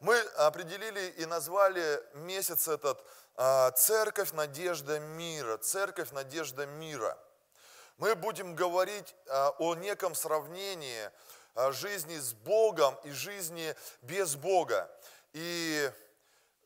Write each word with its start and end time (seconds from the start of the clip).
Мы 0.00 0.18
определили 0.36 1.14
и 1.18 1.26
назвали 1.26 2.02
месяц 2.14 2.68
этот 2.68 3.04
а, 3.36 3.70
«Церковь 3.72 4.32
Надежда 4.32 4.98
Мира». 4.98 5.58
Церковь 5.58 6.10
Надежда 6.10 6.66
Мира. 6.66 7.18
Мы 7.98 8.14
будем 8.14 8.54
говорить 8.54 9.14
а, 9.28 9.54
о 9.58 9.74
неком 9.74 10.14
сравнении 10.14 11.10
а, 11.54 11.72
жизни 11.72 12.16
с 12.16 12.32
Богом 12.32 12.96
и 13.04 13.10
жизни 13.10 13.74
без 14.02 14.34
Бога. 14.34 14.90
И 15.32 15.90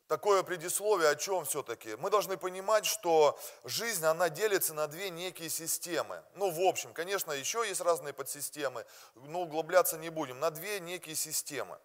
такое 0.07 0.43
предисловие 0.43 1.09
о 1.09 1.15
чем 1.15 1.45
все-таки? 1.45 1.95
Мы 1.97 2.09
должны 2.09 2.37
понимать, 2.37 2.85
что 2.85 3.39
жизнь, 3.63 4.05
она 4.05 4.29
делится 4.29 4.73
на 4.73 4.87
две 4.87 5.09
некие 5.09 5.49
системы. 5.49 6.23
Ну, 6.35 6.49
в 6.49 6.59
общем, 6.61 6.93
конечно, 6.93 7.31
еще 7.31 7.65
есть 7.67 7.81
разные 7.81 8.13
подсистемы, 8.13 8.85
но 9.15 9.41
углубляться 9.41 9.97
не 9.97 10.09
будем. 10.09 10.39
На 10.39 10.51
две 10.51 10.79
некие 10.79 11.15
системы. 11.15 11.77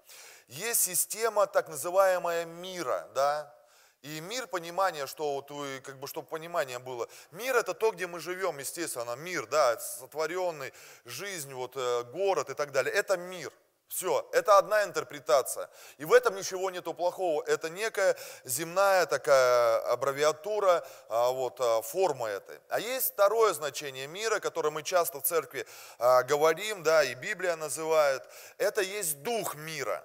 Есть 0.48 0.82
система 0.82 1.46
так 1.46 1.68
называемая 1.68 2.44
мира, 2.44 3.08
да, 3.14 3.54
и 4.02 4.20
мир, 4.20 4.48
понимание, 4.48 5.06
что 5.06 5.34
вот 5.34 5.50
вы, 5.52 5.80
как 5.80 6.00
бы, 6.00 6.08
чтобы 6.08 6.26
понимание 6.26 6.80
было. 6.80 7.08
Мир 7.30 7.54
это 7.54 7.72
то, 7.72 7.92
где 7.92 8.08
мы 8.08 8.18
живем, 8.18 8.58
естественно, 8.58 9.14
мир, 9.14 9.46
да, 9.46 9.78
сотворенный, 9.78 10.72
жизнь, 11.04 11.54
вот, 11.54 11.76
э, 11.76 12.02
город 12.04 12.50
и 12.50 12.54
так 12.54 12.72
далее. 12.72 12.92
Это 12.92 13.16
мир. 13.16 13.52
Все, 13.94 14.26
это 14.32 14.56
одна 14.56 14.84
интерпретация. 14.84 15.68
И 15.98 16.06
в 16.06 16.14
этом 16.14 16.34
ничего 16.34 16.70
нету 16.70 16.94
плохого. 16.94 17.42
Это 17.42 17.68
некая 17.68 18.16
земная 18.42 19.04
такая 19.04 19.80
аббревиатура, 19.92 20.82
а, 21.10 21.30
вот, 21.30 21.60
а, 21.60 21.82
форма 21.82 22.26
этой. 22.26 22.58
А 22.70 22.80
есть 22.80 23.12
второе 23.12 23.52
значение 23.52 24.06
мира, 24.06 24.40
которое 24.40 24.70
мы 24.70 24.82
часто 24.82 25.20
в 25.20 25.24
церкви 25.24 25.66
а, 25.98 26.22
говорим, 26.22 26.82
да, 26.82 27.04
и 27.04 27.12
Библия 27.12 27.54
называет. 27.54 28.22
Это 28.56 28.80
есть 28.80 29.22
дух 29.22 29.56
мира. 29.56 30.02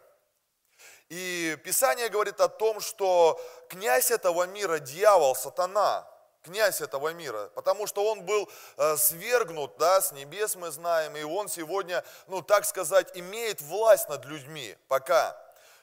И 1.08 1.58
Писание 1.64 2.10
говорит 2.10 2.42
о 2.42 2.50
том, 2.50 2.82
что 2.82 3.40
князь 3.70 4.12
этого 4.12 4.48
мира, 4.48 4.80
дьявол, 4.80 5.34
сатана, 5.34 6.06
князь 6.48 6.82
этого 6.82 7.14
мира, 7.14 7.50
потому 7.56 7.88
что 7.88 8.10
он 8.10 8.24
был 8.24 8.50
э, 8.78 8.98
свергнут, 8.98 9.78
да, 9.78 10.02
с 10.02 10.12
небес 10.12 10.56
мы 10.56 10.72
знаем, 10.72 11.16
и 11.18 11.24
он 11.24 11.50
сегодня, 11.50 12.04
ну, 12.28 12.42
так 12.42 12.66
сказать, 12.66 13.12
имеет 13.16 13.62
власть 13.62 14.10
над 14.10 14.26
людьми, 14.26 14.78
пока. 14.88 15.38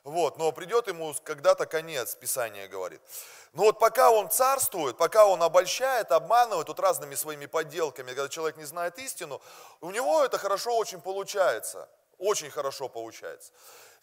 Вот, 0.05 0.39
но 0.39 0.53
придет 0.53 0.89
ему 0.89 1.15
когда-то 1.23 1.67
конец, 1.67 2.15
Писание 2.15 2.69
говорит. 2.69 3.01
Но 3.53 3.65
вот 3.65 3.79
пока 3.79 4.11
он 4.11 4.31
царствует, 4.31 4.97
пока 4.97 5.27
он 5.27 5.43
обольщает, 5.43 6.13
обманывает 6.13 6.69
вот 6.69 6.81
разными 6.81 7.15
своими 7.15 7.47
подделками, 7.47 8.13
когда 8.13 8.29
человек 8.29 8.57
не 8.57 8.65
знает 8.65 8.99
истину, 8.99 9.41
у 9.81 9.91
него 9.91 10.25
это 10.25 10.39
хорошо 10.39 10.77
очень 10.77 11.01
получается, 11.01 11.89
очень 12.19 12.51
хорошо 12.51 12.89
получается. 12.89 13.53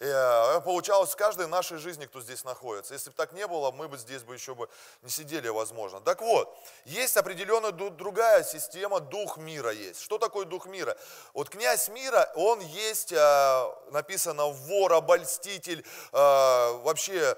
Э, 0.04 0.60
получалось 0.62 1.12
в 1.12 1.16
каждой 1.16 1.46
нашей 1.46 1.78
жизни, 1.78 2.06
кто 2.06 2.20
здесь 2.20 2.42
находится. 2.42 2.92
Если 2.92 3.10
бы 3.10 3.16
так 3.16 3.32
не 3.32 3.46
было, 3.46 3.70
мы 3.70 3.86
бы 3.86 3.96
здесь 3.96 4.24
бы 4.24 4.34
еще 4.34 4.56
бы 4.56 4.68
не 5.02 5.10
сидели, 5.10 5.46
возможно. 5.48 6.00
Так 6.00 6.20
вот, 6.22 6.52
есть 6.84 7.16
определенная 7.16 7.70
другая 7.70 8.42
система, 8.42 8.98
дух 8.98 9.36
мира 9.36 9.70
есть. 9.70 10.02
Что 10.02 10.18
такое 10.18 10.44
дух 10.44 10.66
мира? 10.66 10.96
Вот 11.34 11.50
князь 11.50 11.88
мира, 11.88 12.32
он 12.34 12.58
есть, 12.58 13.12
э, 13.12 13.72
написано, 13.92 14.46
вор, 14.46 14.92
обольститель, 14.94 15.84
э, 16.12 16.72
вообще 16.82 17.36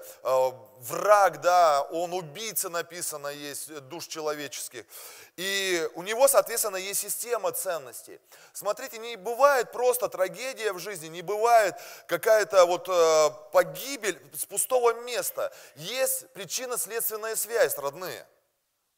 враг, 0.79 1.41
да, 1.41 1.81
он 1.91 2.13
убийца, 2.13 2.69
написано, 2.69 3.27
есть 3.27 3.73
душ 3.87 4.07
человеческих. 4.07 4.85
И 5.35 5.89
у 5.95 6.03
него, 6.03 6.27
соответственно, 6.27 6.77
есть 6.77 7.01
система 7.01 7.51
ценностей. 7.51 8.19
Смотрите, 8.53 8.97
не 8.99 9.17
бывает 9.17 9.71
просто 9.71 10.07
трагедия 10.07 10.71
в 10.71 10.79
жизни, 10.79 11.07
не 11.07 11.21
бывает 11.21 11.75
какая-то 12.07 12.54
вот 12.63 12.87
э, 12.87 13.29
погибель 13.51 14.21
с 14.33 14.45
пустого 14.45 14.93
места. 15.01 15.51
Есть 15.75 16.29
причинно-следственная 16.33 17.35
связь, 17.35 17.77
родные. 17.77 18.25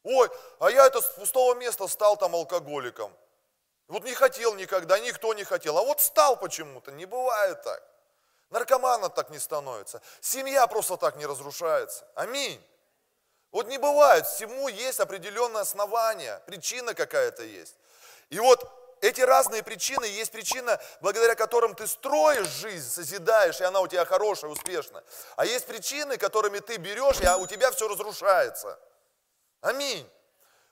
Ой, 0.04 0.28
а 0.60 0.70
я 0.70 0.86
это 0.86 1.00
с 1.00 1.06
пустого 1.06 1.54
места 1.54 1.88
стал 1.88 2.16
там 2.16 2.34
алкоголиком. 2.34 3.12
Вот 3.88 4.04
не 4.04 4.14
хотел 4.14 4.54
никогда, 4.54 4.98
никто 4.98 5.32
не 5.34 5.44
хотел. 5.44 5.78
А 5.78 5.82
вот 5.82 6.00
стал 6.00 6.36
почему-то, 6.36 6.92
не 6.92 7.06
бывает 7.06 7.62
так. 7.62 7.82
Наркомана 8.50 9.08
так 9.08 9.30
не 9.30 9.38
становится. 9.38 10.00
Семья 10.20 10.66
просто 10.66 10.96
так 10.96 11.16
не 11.16 11.26
разрушается. 11.26 12.06
Аминь. 12.14 12.62
Вот 13.50 13.66
не 13.66 13.78
бывает, 13.78 14.26
всему 14.26 14.68
есть 14.68 15.00
определенное 15.00 15.62
основание, 15.62 16.40
причина 16.46 16.92
какая-то 16.92 17.42
есть. 17.42 17.74
И 18.28 18.38
вот 18.38 18.70
эти 19.00 19.20
разные 19.20 19.62
причины, 19.62 20.04
есть 20.04 20.32
причина, 20.32 20.80
благодаря 21.00 21.34
которым 21.34 21.74
ты 21.74 21.86
строишь 21.86 22.48
жизнь, 22.48 22.88
созидаешь, 22.88 23.60
и 23.60 23.64
она 23.64 23.80
у 23.80 23.86
тебя 23.86 24.04
хорошая, 24.04 24.50
успешная. 24.50 25.04
А 25.36 25.46
есть 25.46 25.66
причины, 25.66 26.16
которыми 26.16 26.58
ты 26.58 26.76
берешь, 26.76 27.20
и 27.20 27.28
у 27.40 27.46
тебя 27.46 27.70
все 27.70 27.88
разрушается. 27.88 28.78
Аминь. 29.60 30.08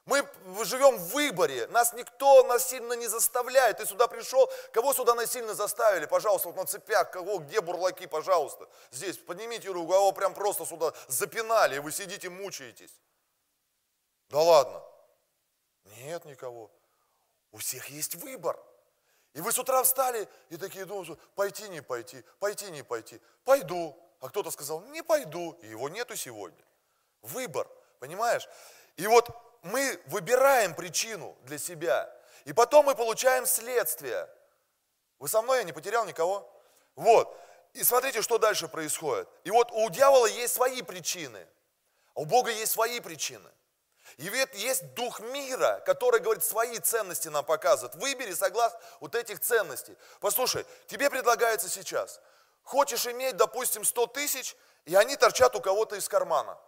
Мы 0.06 0.24
живем 0.64 0.96
в 0.98 1.08
выборе, 1.08 1.66
нас 1.66 1.92
никто 1.92 2.44
насильно 2.44 2.92
не 2.92 3.08
заставляет. 3.08 3.78
Ты 3.78 3.86
сюда 3.86 4.06
пришел, 4.06 4.48
кого 4.72 4.94
сюда 4.94 5.14
насильно 5.14 5.52
заставили? 5.52 6.06
Пожалуйста, 6.06 6.48
вот 6.48 6.56
на 6.56 6.64
цепях, 6.64 7.10
кого, 7.10 7.38
где 7.38 7.60
бурлаки, 7.60 8.06
пожалуйста. 8.06 8.68
Здесь, 8.92 9.18
поднимите 9.18 9.68
руку, 9.68 9.92
кого 9.92 10.12
прям 10.12 10.32
просто 10.32 10.64
сюда 10.64 10.92
запинали, 11.08 11.76
и 11.76 11.78
вы 11.80 11.90
сидите, 11.90 12.30
мучаетесь. 12.30 12.92
Да 14.28 14.40
ладно. 14.40 14.80
Нет 15.96 16.24
никого. 16.24 16.70
У 17.56 17.58
всех 17.58 17.88
есть 17.88 18.16
выбор. 18.16 18.62
И 19.32 19.40
вы 19.40 19.50
с 19.50 19.58
утра 19.58 19.82
встали 19.82 20.28
и 20.50 20.58
такие 20.58 20.84
думают, 20.84 21.18
пойти, 21.34 21.66
не 21.70 21.80
пойти, 21.80 22.22
пойти, 22.38 22.70
не 22.70 22.82
пойти. 22.82 23.18
Пойду. 23.46 23.98
А 24.20 24.28
кто-то 24.28 24.50
сказал, 24.50 24.82
не 24.88 25.02
пойду, 25.02 25.52
и 25.62 25.68
его 25.68 25.88
нету 25.88 26.16
сегодня. 26.16 26.62
Выбор, 27.22 27.66
понимаешь? 27.98 28.46
И 28.98 29.06
вот 29.06 29.30
мы 29.62 29.98
выбираем 30.08 30.74
причину 30.74 31.34
для 31.44 31.56
себя, 31.56 32.14
и 32.44 32.52
потом 32.52 32.84
мы 32.84 32.94
получаем 32.94 33.46
следствие. 33.46 34.28
Вы 35.18 35.26
со 35.26 35.40
мной, 35.40 35.58
я 35.58 35.64
не 35.64 35.72
потерял 35.72 36.04
никого? 36.04 36.46
Вот. 36.94 37.34
И 37.72 37.82
смотрите, 37.84 38.20
что 38.20 38.36
дальше 38.36 38.68
происходит. 38.68 39.30
И 39.44 39.50
вот 39.50 39.70
у 39.72 39.88
дьявола 39.88 40.26
есть 40.26 40.52
свои 40.52 40.82
причины, 40.82 41.48
а 42.14 42.20
у 42.20 42.26
Бога 42.26 42.50
есть 42.50 42.72
свои 42.72 43.00
причины. 43.00 43.50
И 44.16 44.28
ведь 44.28 44.54
есть 44.54 44.94
дух 44.94 45.20
мира, 45.20 45.82
который 45.84 46.20
говорит, 46.20 46.42
свои 46.42 46.78
ценности 46.78 47.28
нам 47.28 47.44
показывает. 47.44 47.94
Выбери 47.96 48.32
согласно 48.32 48.78
вот 49.00 49.14
этих 49.14 49.40
ценностей. 49.40 49.96
Послушай, 50.20 50.64
тебе 50.86 51.10
предлагается 51.10 51.68
сейчас, 51.68 52.20
хочешь 52.62 53.06
иметь, 53.06 53.36
допустим, 53.36 53.84
100 53.84 54.06
тысяч, 54.08 54.56
и 54.84 54.94
они 54.94 55.16
торчат 55.16 55.54
у 55.56 55.60
кого-то 55.60 55.96
из 55.96 56.08
кармана. 56.08 56.58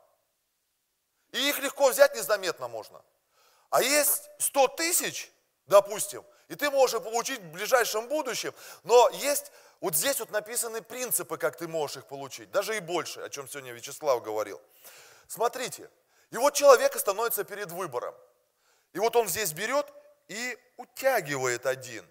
И 1.33 1.49
их 1.49 1.59
легко 1.59 1.89
взять 1.89 2.15
незаметно 2.15 2.69
можно. 2.69 3.03
А 3.71 3.83
есть 3.83 4.31
100 4.39 4.69
тысяч, 4.69 5.33
допустим, 5.67 6.25
и 6.49 6.55
ты 6.55 6.71
можешь 6.71 7.03
получить 7.03 7.41
в 7.41 7.53
ближайшем 7.53 8.09
будущем, 8.09 8.55
но 8.83 9.09
есть, 9.11 9.53
вот 9.81 9.95
здесь 9.95 10.19
вот 10.21 10.31
написаны 10.31 10.83
принципы, 10.83 11.37
как 11.37 11.57
ты 11.57 11.69
можешь 11.69 11.99
их 11.99 12.07
получить, 12.07 12.51
даже 12.51 12.77
и 12.77 12.81
больше, 12.81 13.21
о 13.21 13.29
чем 13.29 13.49
сегодня 13.49 13.73
Вячеслав 13.73 14.23
говорил. 14.23 14.61
Смотрите, 15.27 15.91
и 16.31 16.37
вот 16.37 16.55
человек 16.55 16.97
становится 16.99 17.45
перед 17.45 17.71
выбором. 17.71 18.15
И 18.93 18.99
вот 18.99 19.17
он 19.17 19.29
здесь 19.29 19.53
берет 19.53 19.93
и 20.29 20.59
утягивает 20.77 21.67
один, 21.67 22.07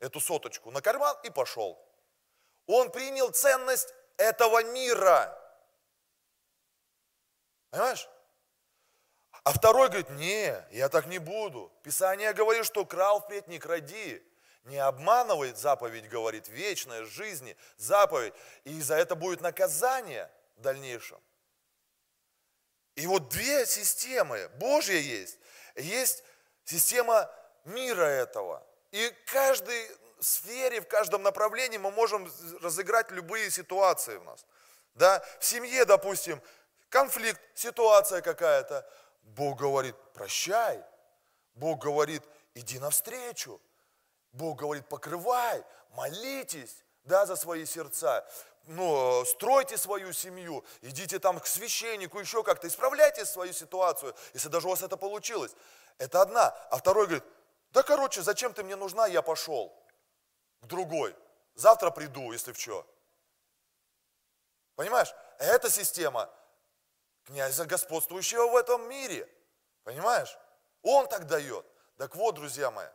эту 0.00 0.20
соточку, 0.20 0.70
на 0.70 0.80
карман 0.80 1.16
и 1.22 1.30
пошел. 1.30 1.78
Он 2.66 2.90
принял 2.90 3.30
ценность 3.30 3.94
этого 4.16 4.62
мира. 4.64 5.36
Понимаешь? 7.70 8.08
А 9.44 9.52
второй 9.52 9.88
говорит, 9.88 10.10
не, 10.10 10.54
я 10.70 10.88
так 10.88 11.06
не 11.06 11.18
буду. 11.18 11.72
Писание 11.82 12.32
говорит, 12.32 12.66
что 12.66 12.84
крал 12.84 13.20
впредь 13.20 13.48
не 13.48 13.58
кради. 13.58 14.22
Не 14.64 14.76
обманывает 14.76 15.56
заповедь, 15.56 16.08
говорит, 16.08 16.48
вечная 16.48 17.04
жизни, 17.04 17.56
заповедь. 17.78 18.34
И 18.64 18.80
за 18.82 18.96
это 18.96 19.14
будет 19.14 19.40
наказание 19.40 20.30
в 20.56 20.60
дальнейшем. 20.60 21.18
И 23.00 23.06
вот 23.06 23.30
две 23.30 23.64
системы, 23.64 24.50
Божья 24.56 24.98
есть, 24.98 25.38
есть 25.74 26.22
система 26.64 27.30
мира 27.64 28.02
этого. 28.02 28.62
И 28.90 29.08
в 29.08 29.32
каждой 29.32 29.90
сфере, 30.20 30.82
в 30.82 30.86
каждом 30.86 31.22
направлении 31.22 31.78
мы 31.78 31.90
можем 31.92 32.30
разыграть 32.60 33.10
любые 33.10 33.50
ситуации 33.50 34.16
у 34.16 34.22
нас. 34.24 34.44
Да? 34.96 35.24
В 35.38 35.46
семье, 35.46 35.86
допустим, 35.86 36.42
конфликт, 36.90 37.40
ситуация 37.54 38.20
какая-то. 38.20 38.86
Бог 39.22 39.58
говорит, 39.58 39.96
прощай. 40.12 40.84
Бог 41.54 41.82
говорит, 41.82 42.22
иди 42.54 42.78
навстречу. 42.78 43.62
Бог 44.32 44.58
говорит, 44.58 44.86
покрывай, 44.90 45.64
молитесь 45.92 46.84
да, 47.04 47.24
за 47.24 47.36
свои 47.36 47.64
сердца. 47.64 48.28
Ну, 48.64 49.24
стройте 49.24 49.76
свою 49.76 50.12
семью, 50.12 50.64
идите 50.82 51.18
там 51.18 51.40
к 51.40 51.46
священнику, 51.46 52.20
еще 52.20 52.42
как-то, 52.42 52.68
исправляйте 52.68 53.24
свою 53.24 53.52
ситуацию, 53.52 54.14
если 54.32 54.48
даже 54.48 54.66
у 54.66 54.70
вас 54.70 54.82
это 54.82 54.96
получилось. 54.96 55.52
Это 55.98 56.22
одна. 56.22 56.48
А 56.70 56.76
второй 56.76 57.06
говорит, 57.06 57.24
да 57.72 57.82
короче, 57.82 58.22
зачем 58.22 58.52
ты 58.52 58.62
мне 58.62 58.76
нужна, 58.76 59.06
я 59.06 59.22
пошел 59.22 59.74
к 60.60 60.66
другой. 60.66 61.16
Завтра 61.54 61.90
приду, 61.90 62.32
если 62.32 62.52
в 62.52 62.60
что. 62.60 62.86
Понимаешь? 64.76 65.12
Это 65.38 65.70
система 65.70 66.30
князя, 67.24 67.64
господствующего 67.64 68.48
в 68.48 68.56
этом 68.56 68.88
мире. 68.88 69.28
Понимаешь? 69.84 70.36
Он 70.82 71.06
так 71.08 71.26
дает. 71.26 71.66
Так 71.96 72.16
вот, 72.16 72.36
друзья 72.36 72.70
мои, 72.70 72.86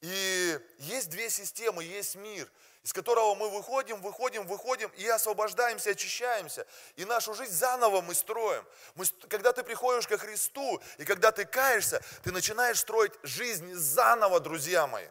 и 0.00 0.58
есть 0.78 1.10
две 1.10 1.30
системы, 1.30 1.84
есть 1.84 2.16
мир, 2.16 2.50
из 2.86 2.92
которого 2.92 3.34
мы 3.34 3.50
выходим, 3.50 4.00
выходим, 4.00 4.46
выходим 4.46 4.88
и 4.94 5.08
освобождаемся, 5.08 5.90
очищаемся. 5.90 6.64
И 6.94 7.04
нашу 7.04 7.34
жизнь 7.34 7.52
заново 7.52 8.00
мы 8.00 8.14
строим. 8.14 8.64
Мы, 8.94 9.06
когда 9.28 9.52
ты 9.52 9.64
приходишь 9.64 10.06
ко 10.06 10.16
Христу, 10.16 10.80
и 10.96 11.04
когда 11.04 11.32
ты 11.32 11.46
каешься, 11.46 12.00
ты 12.22 12.30
начинаешь 12.30 12.78
строить 12.78 13.12
жизнь 13.24 13.74
заново, 13.74 14.38
друзья 14.38 14.86
мои. 14.86 15.08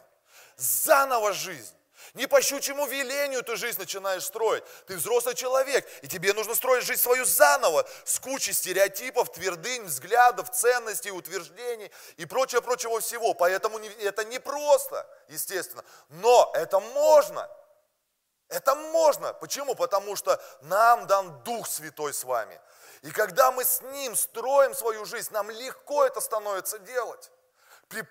Заново 0.56 1.34
жизнь. 1.34 1.74
Не 2.14 2.26
по 2.26 2.40
щучьему 2.40 2.86
велению 2.86 3.42
ты 3.42 3.56
жизнь 3.56 3.78
начинаешь 3.78 4.24
строить. 4.24 4.64
Ты 4.86 4.96
взрослый 4.96 5.34
человек, 5.34 5.86
и 6.00 6.08
тебе 6.08 6.32
нужно 6.32 6.54
строить 6.54 6.82
жизнь 6.82 7.02
свою 7.02 7.26
заново, 7.26 7.86
с 8.06 8.18
кучей 8.18 8.54
стереотипов, 8.54 9.30
твердынь, 9.32 9.84
взглядов, 9.84 10.50
ценностей, 10.50 11.10
утверждений 11.10 11.90
и 12.16 12.24
прочего-прочего 12.24 13.00
всего. 13.00 13.34
Поэтому 13.34 13.78
это 13.78 14.24
не 14.24 14.38
просто, 14.38 15.06
естественно, 15.28 15.84
но 16.08 16.50
это 16.54 16.80
можно. 16.80 17.50
Это 18.48 18.74
можно. 18.74 19.32
Почему? 19.34 19.74
Потому 19.74 20.16
что 20.16 20.40
нам 20.62 21.06
дан 21.06 21.42
Дух 21.42 21.66
Святой 21.66 22.12
с 22.12 22.24
вами. 22.24 22.60
И 23.02 23.10
когда 23.10 23.52
мы 23.52 23.64
с 23.64 23.82
Ним 23.82 24.14
строим 24.14 24.74
свою 24.74 25.04
жизнь, 25.04 25.32
нам 25.32 25.50
легко 25.50 26.04
это 26.04 26.20
становится 26.20 26.78
делать. 26.78 27.30
При 27.88 28.02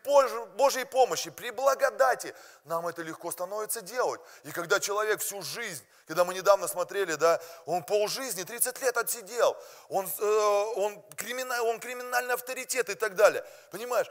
Божьей 0.56 0.86
помощи, 0.86 1.30
при 1.30 1.52
благодати 1.52 2.34
нам 2.64 2.88
это 2.88 3.02
легко 3.02 3.30
становится 3.32 3.82
делать. 3.82 4.22
И 4.44 4.52
когда 4.52 4.80
человек 4.80 5.20
всю 5.20 5.42
жизнь, 5.42 5.84
когда 6.08 6.24
мы 6.24 6.34
недавно 6.34 6.68
смотрели, 6.68 7.16
да, 7.16 7.42
он 7.66 7.84
полжизни, 7.84 8.44
30 8.44 8.82
лет 8.82 8.96
отсидел, 8.96 9.58
он, 9.90 10.06
э, 10.06 10.64
он, 10.78 11.04
криминал, 11.18 11.66
он 11.66 11.82
криминальный 11.82 12.36
авторитет 12.36 12.90
и 12.90 12.96
так 12.96 13.16
далее. 13.16 13.44
Понимаешь, 13.70 14.08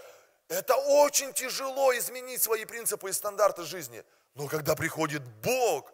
это 0.49 0.77
очень 0.77 1.33
тяжело 1.33 1.97
изменить 1.97 2.43
свои 2.43 2.67
принципы 2.67 3.09
и 3.09 3.13
стандарты 3.15 3.63
жизни. 3.63 4.05
Но 4.35 4.49
когда 4.49 4.75
приходит 4.75 5.23
Бог, 5.23 5.91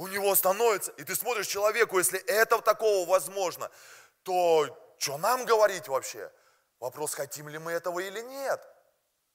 у 0.00 0.06
него 0.08 0.34
становится, 0.34 0.92
и 0.92 1.04
ты 1.04 1.14
смотришь 1.14 1.46
человеку, 1.46 1.98
если 1.98 2.18
это 2.20 2.62
такого 2.62 3.06
возможно, 3.06 3.70
то 4.22 4.94
что 4.98 5.18
нам 5.18 5.44
говорить 5.44 5.88
вообще? 5.88 6.32
Вопрос, 6.78 7.12
хотим 7.12 7.50
ли 7.50 7.58
мы 7.58 7.72
этого 7.72 8.00
или 8.00 8.22
нет. 8.22 8.66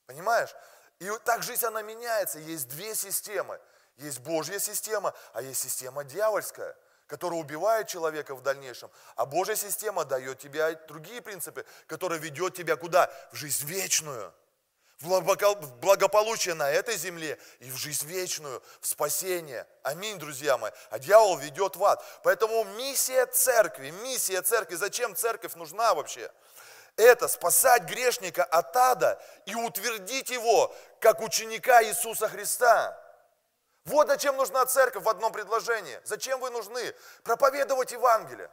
Понимаешь? 0.07 0.49
И 0.97 1.07
так 1.23 1.43
жизнь, 1.43 1.63
она 1.67 1.83
меняется. 1.83 2.39
Есть 2.39 2.67
две 2.69 2.95
системы. 2.95 3.61
Есть 3.97 4.21
Божья 4.21 4.57
система, 4.57 5.13
а 5.33 5.43
есть 5.43 5.61
система 5.61 6.03
дьявольская, 6.03 6.75
которая 7.05 7.39
убивает 7.39 7.87
человека 7.87 8.33
в 8.33 8.41
дальнейшем. 8.41 8.89
А 9.15 9.27
Божья 9.27 9.53
система 9.53 10.03
дает 10.03 10.39
тебе 10.39 10.73
другие 10.87 11.21
принципы, 11.21 11.63
которые 11.85 12.19
ведет 12.19 12.55
тебя 12.55 12.75
куда? 12.75 13.11
В 13.31 13.35
жизнь 13.35 13.67
вечную. 13.67 14.33
В 15.01 15.21
благополучие 15.81 16.53
на 16.53 16.71
этой 16.71 16.95
земле 16.97 17.37
и 17.59 17.69
в 17.69 17.75
жизнь 17.75 18.07
вечную, 18.07 18.63
в 18.79 18.87
спасение. 18.87 19.67
Аминь, 19.83 20.17
друзья 20.17 20.57
мои. 20.57 20.71
А 20.89 20.99
дьявол 20.99 21.37
ведет 21.37 21.75
в 21.75 21.83
ад. 21.83 22.03
Поэтому 22.23 22.63
миссия 22.77 23.25
церкви, 23.25 23.91
миссия 24.03 24.41
церкви, 24.41 24.75
зачем 24.75 25.15
церковь 25.15 25.55
нужна 25.55 25.93
вообще? 25.93 26.31
это 26.97 27.27
спасать 27.27 27.83
грешника 27.83 28.43
от 28.43 28.75
ада 28.75 29.21
и 29.45 29.55
утвердить 29.55 30.29
его, 30.29 30.73
как 30.99 31.21
ученика 31.21 31.83
Иисуса 31.83 32.27
Христа. 32.27 32.99
Вот 33.85 34.07
зачем 34.07 34.35
нужна 34.37 34.65
церковь 34.65 35.03
в 35.03 35.09
одном 35.09 35.31
предложении. 35.31 35.99
Зачем 36.05 36.39
вы 36.39 36.49
нужны? 36.49 36.93
Проповедовать 37.23 37.91
Евангелие. 37.91 38.49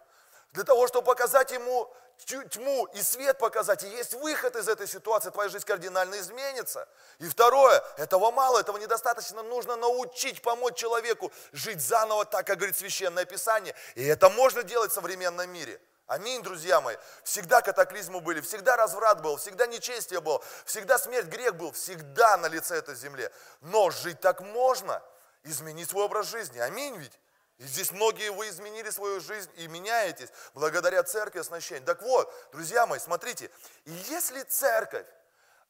Для 0.52 0.64
того, 0.64 0.86
чтобы 0.86 1.06
показать 1.06 1.50
ему 1.50 1.92
тьму 2.24 2.86
и 2.94 3.02
свет 3.02 3.38
показать. 3.38 3.82
И 3.84 3.88
есть 3.88 4.14
выход 4.14 4.54
из 4.56 4.68
этой 4.68 4.86
ситуации, 4.86 5.30
твоя 5.30 5.48
жизнь 5.48 5.66
кардинально 5.66 6.18
изменится. 6.20 6.88
И 7.18 7.28
второе, 7.28 7.82
этого 7.96 8.30
мало, 8.30 8.60
этого 8.60 8.78
недостаточно. 8.78 9.42
Нужно 9.42 9.76
научить, 9.76 10.42
помочь 10.42 10.76
человеку 10.76 11.32
жить 11.52 11.80
заново, 11.80 12.24
так, 12.24 12.46
как 12.46 12.58
говорит 12.58 12.76
Священное 12.76 13.24
Писание. 13.24 13.74
И 13.94 14.04
это 14.04 14.28
можно 14.30 14.62
делать 14.62 14.90
в 14.90 14.94
современном 14.94 15.50
мире. 15.50 15.80
Аминь, 16.06 16.42
друзья 16.42 16.80
мои. 16.80 16.96
Всегда 17.24 17.62
катаклизмы 17.62 18.20
были, 18.20 18.40
всегда 18.40 18.76
разврат 18.76 19.22
был, 19.22 19.36
всегда 19.36 19.66
нечестие 19.66 20.20
был, 20.20 20.42
всегда 20.66 20.98
смерть, 20.98 21.26
грех 21.26 21.54
был, 21.54 21.72
всегда 21.72 22.36
на 22.36 22.46
лице 22.46 22.76
этой 22.76 22.94
земли. 22.94 23.30
Но 23.60 23.90
жить 23.90 24.20
так 24.20 24.40
можно, 24.40 25.02
изменить 25.44 25.88
свой 25.88 26.04
образ 26.04 26.26
жизни. 26.26 26.58
Аминь 26.58 26.96
ведь. 26.96 27.18
Здесь 27.62 27.92
многие 27.92 28.30
вы 28.32 28.48
изменили 28.48 28.90
свою 28.90 29.20
жизнь 29.20 29.50
и 29.56 29.68
меняетесь 29.68 30.30
благодаря 30.52 31.02
церкви 31.04 31.38
оснащения. 31.38 31.84
Так 31.84 32.02
вот, 32.02 32.32
друзья 32.52 32.86
мои, 32.86 32.98
смотрите, 32.98 33.50
если 33.84 34.42
церковь, 34.42 35.06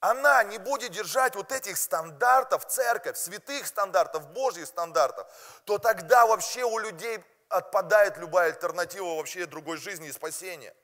она 0.00 0.43
не 0.43 0.59
будет 0.59 0.93
держать 0.93 1.37
вот 1.37 1.53
этих 1.53 1.77
стандартов, 1.77 2.67
церковь, 2.67 3.19
святых 3.19 3.67
стандартов, 3.67 4.27
божьих 4.29 4.67
стандартов, 4.67 5.27
то 5.65 5.79
тогда 5.79 6.27
вообще 6.27 6.65
у 6.65 6.79
людей 6.79 7.23
отпадает 7.49 8.17
любая 8.17 8.49
альтернатива 8.49 9.17
вообще 9.17 9.44
другой 9.44 9.77
жизни 9.77 10.09
и 10.09 10.12
спасения. 10.12 10.75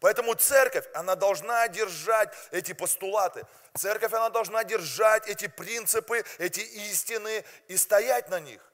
Поэтому 0.00 0.34
церковь, 0.34 0.84
она 0.92 1.14
должна 1.14 1.66
держать 1.68 2.34
эти 2.50 2.74
постулаты. 2.74 3.46
Церковь, 3.78 4.12
она 4.12 4.28
должна 4.28 4.62
держать 4.62 5.26
эти 5.26 5.48
принципы, 5.48 6.22
эти 6.38 6.60
истины 6.60 7.44
и 7.68 7.78
стоять 7.78 8.28
на 8.28 8.40
них. 8.40 8.69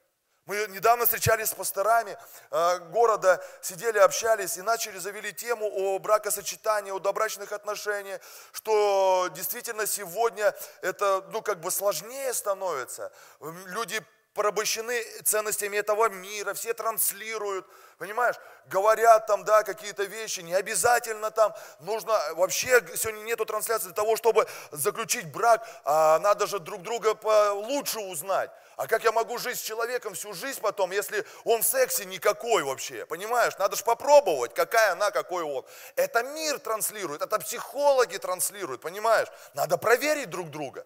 Мы 0.46 0.64
недавно 0.68 1.06
встречались 1.06 1.48
с 1.50 1.54
пасторами 1.54 2.16
э, 2.52 2.78
города, 2.90 3.44
сидели, 3.60 3.98
общались 3.98 4.56
и 4.56 4.62
начали, 4.62 4.96
завели 4.98 5.32
тему 5.32 5.66
о 5.66 5.98
бракосочетании, 5.98 6.92
о 6.92 7.00
добрачных 7.00 7.50
отношениях, 7.50 8.20
что 8.52 9.28
действительно 9.34 9.86
сегодня 9.86 10.54
это, 10.82 11.24
ну, 11.32 11.42
как 11.42 11.60
бы 11.60 11.72
сложнее 11.72 12.32
становится. 12.32 13.10
Люди 13.40 14.00
порабощены 14.36 15.02
ценностями 15.24 15.78
этого 15.78 16.08
мира, 16.10 16.54
все 16.54 16.74
транслируют, 16.74 17.66
понимаешь, 17.98 18.36
говорят 18.66 19.26
там, 19.26 19.44
да, 19.44 19.62
какие-то 19.62 20.04
вещи, 20.04 20.40
не 20.40 20.54
обязательно 20.54 21.30
там, 21.30 21.54
нужно, 21.80 22.12
вообще 22.34 22.84
сегодня 22.94 23.22
нету 23.22 23.46
трансляции 23.46 23.86
для 23.86 23.94
того, 23.94 24.14
чтобы 24.16 24.46
заключить 24.70 25.32
брак, 25.32 25.66
а 25.84 26.18
надо 26.18 26.46
же 26.46 26.58
друг 26.58 26.82
друга 26.82 27.18
лучше 27.52 27.98
узнать. 27.98 28.50
А 28.76 28.86
как 28.86 29.04
я 29.04 29.12
могу 29.12 29.38
жить 29.38 29.58
с 29.58 29.62
человеком 29.62 30.12
всю 30.12 30.34
жизнь 30.34 30.60
потом, 30.60 30.92
если 30.92 31.24
он 31.44 31.62
в 31.62 31.66
сексе 31.66 32.04
никакой 32.04 32.62
вообще, 32.62 33.06
понимаешь? 33.06 33.56
Надо 33.58 33.74
же 33.74 33.82
попробовать, 33.84 34.52
какая 34.52 34.92
она, 34.92 35.10
какой 35.10 35.44
он. 35.44 35.64
Это 35.96 36.22
мир 36.22 36.58
транслирует, 36.58 37.22
это 37.22 37.38
психологи 37.38 38.18
транслируют, 38.18 38.82
понимаешь? 38.82 39.28
Надо 39.54 39.78
проверить 39.78 40.28
друг 40.28 40.50
друга. 40.50 40.84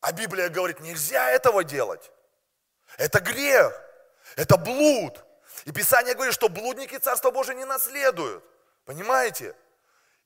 А 0.00 0.10
Библия 0.10 0.48
говорит, 0.48 0.80
нельзя 0.80 1.30
этого 1.30 1.62
делать. 1.62 2.10
Это 2.98 3.20
грех, 3.20 3.72
это 4.36 4.58
блуд. 4.58 5.24
И 5.64 5.72
Писание 5.72 6.14
говорит, 6.14 6.34
что 6.34 6.48
блудники 6.48 6.98
Царство 6.98 7.30
Божие 7.30 7.56
не 7.56 7.64
наследуют. 7.64 8.44
Понимаете? 8.84 9.54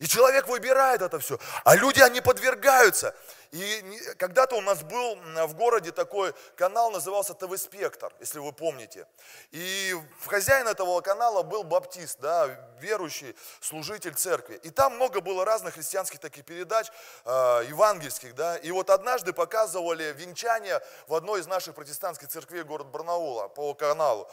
И 0.02 0.09
человек 0.09 0.49
выбирает 0.49 1.00
это 1.00 1.21
все. 1.21 1.38
А 1.62 1.76
люди, 1.76 2.00
они 2.00 2.21
подвергаются. 2.21 3.14
И 3.52 4.00
когда-то 4.18 4.56
у 4.56 4.61
нас 4.61 4.82
был 4.82 5.14
в 5.47 5.54
городе 5.54 5.92
такой 5.92 6.35
канал, 6.56 6.90
назывался 6.90 7.35
ТВ 7.35 7.56
Спектр, 7.56 8.12
если 8.18 8.40
вы 8.40 8.52
помните. 8.52 9.06
И 9.52 9.94
хозяин 10.26 10.66
этого 10.66 11.00
канала 11.02 11.44
был 11.44 11.62
баптист, 11.62 12.18
да, 12.18 12.49
верующий 12.80 13.37
служитель 13.61 14.14
церкви. 14.14 14.59
И 14.64 14.71
там 14.71 14.97
много 14.97 15.21
было 15.21 15.44
разных 15.44 15.75
христианских 15.75 16.18
таких 16.18 16.44
передач, 16.44 16.88
э, 17.25 17.30
евангельских, 17.68 18.35
да. 18.35 18.56
И 18.56 18.73
вот 18.73 18.90
однажды 18.90 19.32
показывали 19.32 20.12
венчание 20.18 20.80
в 21.06 21.14
одной 21.14 21.42
из 21.42 21.47
наших 21.47 21.76
протестантских 21.76 22.26
церквей 22.26 22.64
город 22.64 22.88
Барнаула 22.88 23.47
по 23.47 23.73
каналу. 23.75 24.28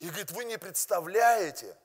И 0.00 0.08
говорит, 0.08 0.32
вы 0.32 0.46
не 0.46 0.58
представляете, 0.58 1.76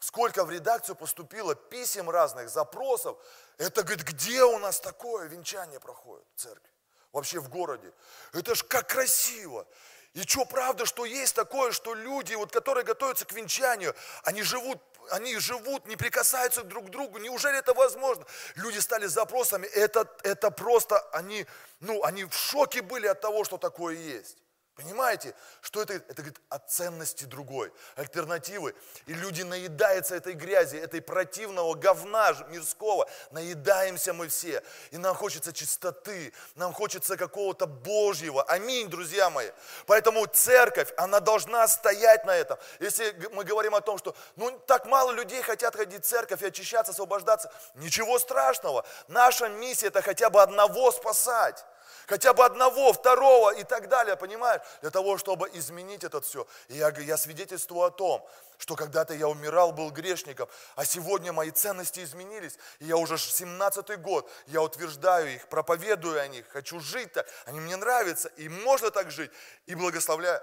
сколько 0.00 0.44
в 0.44 0.50
редакцию 0.50 0.96
поступило 0.96 1.54
писем 1.54 2.10
разных, 2.10 2.48
запросов. 2.48 3.16
Это, 3.58 3.82
говорит, 3.82 4.04
где 4.04 4.42
у 4.42 4.58
нас 4.58 4.80
такое 4.80 5.28
венчание 5.28 5.78
проходит 5.78 6.26
в 6.34 6.40
церкви? 6.40 6.68
Вообще 7.12 7.38
в 7.38 7.48
городе. 7.48 7.92
Это 8.32 8.54
ж 8.54 8.64
как 8.64 8.88
красиво. 8.88 9.66
И 10.14 10.22
что, 10.22 10.44
правда, 10.44 10.86
что 10.86 11.04
есть 11.04 11.36
такое, 11.36 11.70
что 11.70 11.94
люди, 11.94 12.34
вот, 12.34 12.50
которые 12.50 12.84
готовятся 12.84 13.24
к 13.24 13.32
венчанию, 13.32 13.94
они 14.24 14.42
живут, 14.42 14.80
они 15.10 15.36
живут, 15.38 15.86
не 15.86 15.96
прикасаются 15.96 16.62
друг 16.62 16.86
к 16.86 16.90
другу. 16.90 17.18
Неужели 17.18 17.58
это 17.58 17.74
возможно? 17.74 18.24
Люди 18.56 18.78
стали 18.78 19.06
запросами. 19.06 19.66
Это, 19.66 20.08
это 20.22 20.50
просто, 20.50 20.98
они, 21.12 21.46
ну, 21.80 22.02
они 22.04 22.24
в 22.24 22.32
шоке 22.32 22.82
были 22.82 23.06
от 23.06 23.20
того, 23.20 23.44
что 23.44 23.58
такое 23.58 23.96
есть. 23.96 24.38
Понимаете, 24.82 25.34
что 25.60 25.82
это? 25.82 25.94
Это 25.94 26.14
говорит 26.22 26.40
о 26.48 26.58
ценности 26.58 27.24
другой, 27.24 27.70
альтернативы. 27.96 28.74
И 29.06 29.12
люди 29.12 29.42
наедаются 29.42 30.14
этой 30.14 30.32
грязи, 30.32 30.76
этой 30.76 31.02
противного 31.02 31.74
говна 31.74 32.32
мирского. 32.48 33.06
Наедаемся 33.30 34.14
мы 34.14 34.28
все. 34.28 34.62
И 34.90 34.96
нам 34.96 35.14
хочется 35.14 35.52
чистоты, 35.52 36.32
нам 36.54 36.72
хочется 36.72 37.18
какого-то 37.18 37.66
Божьего. 37.66 38.42
Аминь, 38.44 38.88
друзья 38.88 39.28
мои. 39.28 39.50
Поэтому 39.86 40.24
церковь, 40.26 40.92
она 40.96 41.20
должна 41.20 41.68
стоять 41.68 42.24
на 42.24 42.34
этом. 42.34 42.58
Если 42.78 43.14
мы 43.32 43.44
говорим 43.44 43.74
о 43.74 43.82
том, 43.82 43.98
что 43.98 44.16
ну 44.36 44.50
так 44.66 44.86
мало 44.86 45.12
людей 45.12 45.42
хотят 45.42 45.76
ходить 45.76 46.04
в 46.04 46.08
церковь 46.08 46.42
и 46.42 46.46
очищаться, 46.46 46.92
освобождаться, 46.92 47.52
ничего 47.74 48.18
страшного. 48.18 48.86
Наша 49.08 49.48
миссия 49.48 49.88
это 49.88 50.00
хотя 50.00 50.30
бы 50.30 50.40
одного 50.40 50.90
спасать 50.90 51.66
хотя 52.10 52.34
бы 52.34 52.44
одного, 52.44 52.92
второго 52.92 53.54
и 53.54 53.62
так 53.62 53.88
далее, 53.88 54.16
понимаешь? 54.16 54.60
Для 54.80 54.90
того, 54.90 55.16
чтобы 55.16 55.48
изменить 55.52 56.02
это 56.02 56.20
все. 56.20 56.44
И 56.66 56.76
я, 56.76 56.90
я 56.98 57.16
свидетельствую 57.16 57.86
о 57.86 57.90
том, 57.90 58.28
что 58.58 58.74
когда-то 58.74 59.14
я 59.14 59.28
умирал, 59.28 59.70
был 59.70 59.92
грешником, 59.92 60.48
а 60.74 60.84
сегодня 60.84 61.32
мои 61.32 61.52
ценности 61.52 62.00
изменились. 62.02 62.58
И 62.80 62.86
я 62.86 62.96
уже 62.96 63.14
17-й 63.14 63.96
год, 63.96 64.28
я 64.48 64.60
утверждаю 64.60 65.32
их, 65.32 65.46
проповедую 65.46 66.20
о 66.20 66.26
них, 66.26 66.48
хочу 66.48 66.80
жить 66.80 67.12
так, 67.12 67.28
они 67.44 67.60
мне 67.60 67.76
нравятся, 67.76 68.28
и 68.36 68.48
можно 68.48 68.90
так 68.90 69.12
жить, 69.12 69.30
и 69.66 69.76
благословляю 69.76 70.42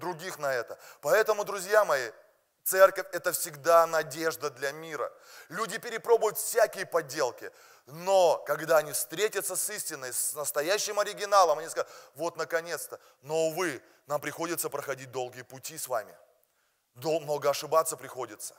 других 0.00 0.40
на 0.40 0.52
это. 0.52 0.78
Поэтому, 1.00 1.44
друзья 1.44 1.84
мои, 1.84 2.10
Церковь– 2.68 3.06
это 3.12 3.32
всегда 3.32 3.86
надежда 3.86 4.50
для 4.50 4.72
мира. 4.72 5.10
Люди 5.48 5.78
перепробуют 5.78 6.36
всякие 6.36 6.84
подделки, 6.84 7.50
но 7.86 8.44
когда 8.46 8.76
они 8.76 8.92
встретятся 8.92 9.56
с 9.56 9.70
истиной, 9.70 10.12
с 10.12 10.34
настоящим 10.34 10.98
оригиналом, 10.98 11.60
они 11.60 11.68
скажут, 11.70 11.90
вот 12.14 12.36
наконец-то. 12.36 13.00
Но, 13.22 13.46
увы, 13.46 13.82
нам 14.06 14.20
приходится 14.20 14.68
проходить 14.68 15.10
долгие 15.10 15.42
пути 15.42 15.78
с 15.78 15.88
вами. 15.88 16.14
Много 16.94 17.48
ошибаться 17.48 17.96
приходится. 17.96 18.54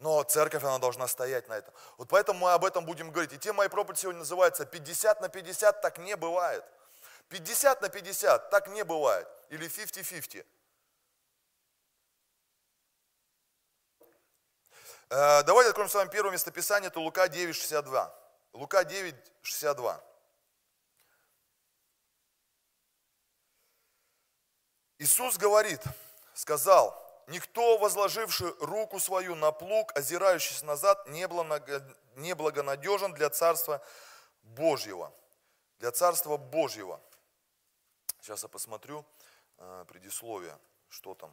Но 0.00 0.20
церковь, 0.24 0.64
она 0.64 0.78
должна 0.78 1.06
стоять 1.06 1.48
на 1.48 1.58
этом. 1.58 1.72
Вот 1.96 2.08
поэтому 2.08 2.40
мы 2.40 2.52
об 2.52 2.64
этом 2.64 2.84
будем 2.84 3.12
говорить. 3.12 3.32
И 3.34 3.38
тема 3.38 3.58
моей 3.58 3.70
проповеди 3.70 4.00
сегодня 4.00 4.18
называется 4.18 4.66
50 4.66 5.20
на 5.20 5.28
50 5.28 5.80
так 5.80 5.98
не 5.98 6.16
бывает. 6.16 6.64
50 7.28 7.82
на 7.82 7.88
50 7.88 8.50
так 8.50 8.66
не 8.66 8.82
бывает. 8.82 9.28
Или 9.48 9.68
50-50. 9.68 10.44
Давайте 15.08 15.70
откроем 15.70 15.88
с 15.88 15.94
вами 15.94 16.10
первое 16.10 16.32
местописание, 16.32 16.88
это 16.88 17.00
Лука 17.00 17.28
9, 17.28 17.54
62. 17.54 18.14
Лука 18.52 18.84
9, 18.84 19.14
62. 19.42 20.04
Иисус 24.98 25.38
говорит, 25.38 25.80
сказал, 26.34 27.24
никто, 27.28 27.78
возложивший 27.78 28.52
руку 28.60 28.98
свою 28.98 29.34
на 29.36 29.52
плуг, 29.52 29.96
озирающийся 29.96 30.66
назад, 30.66 31.06
не 31.08 32.34
благонадежен 32.34 33.14
для 33.14 33.30
Царства 33.30 33.80
Божьего. 34.42 35.12
Для 35.78 35.92
Царства 35.92 36.36
Божьего. 36.36 37.00
Сейчас 38.20 38.42
я 38.42 38.48
посмотрю 38.48 39.06
э, 39.58 39.84
предисловие, 39.88 40.58
что 40.88 41.14
там. 41.14 41.32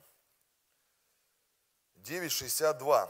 9.62. 1.96 3.10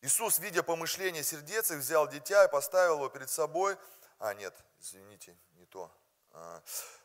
Иисус, 0.00 0.38
видя 0.40 0.62
помышление 0.62 1.22
сердец, 1.22 1.70
взял 1.70 2.08
дитя 2.08 2.44
и 2.44 2.50
поставил 2.50 2.96
его 2.96 3.08
перед 3.08 3.30
собой. 3.30 3.76
А, 4.18 4.34
нет, 4.34 4.54
извините, 4.80 5.36
не 5.54 5.64
то. 5.66 5.90
А, 6.32 6.62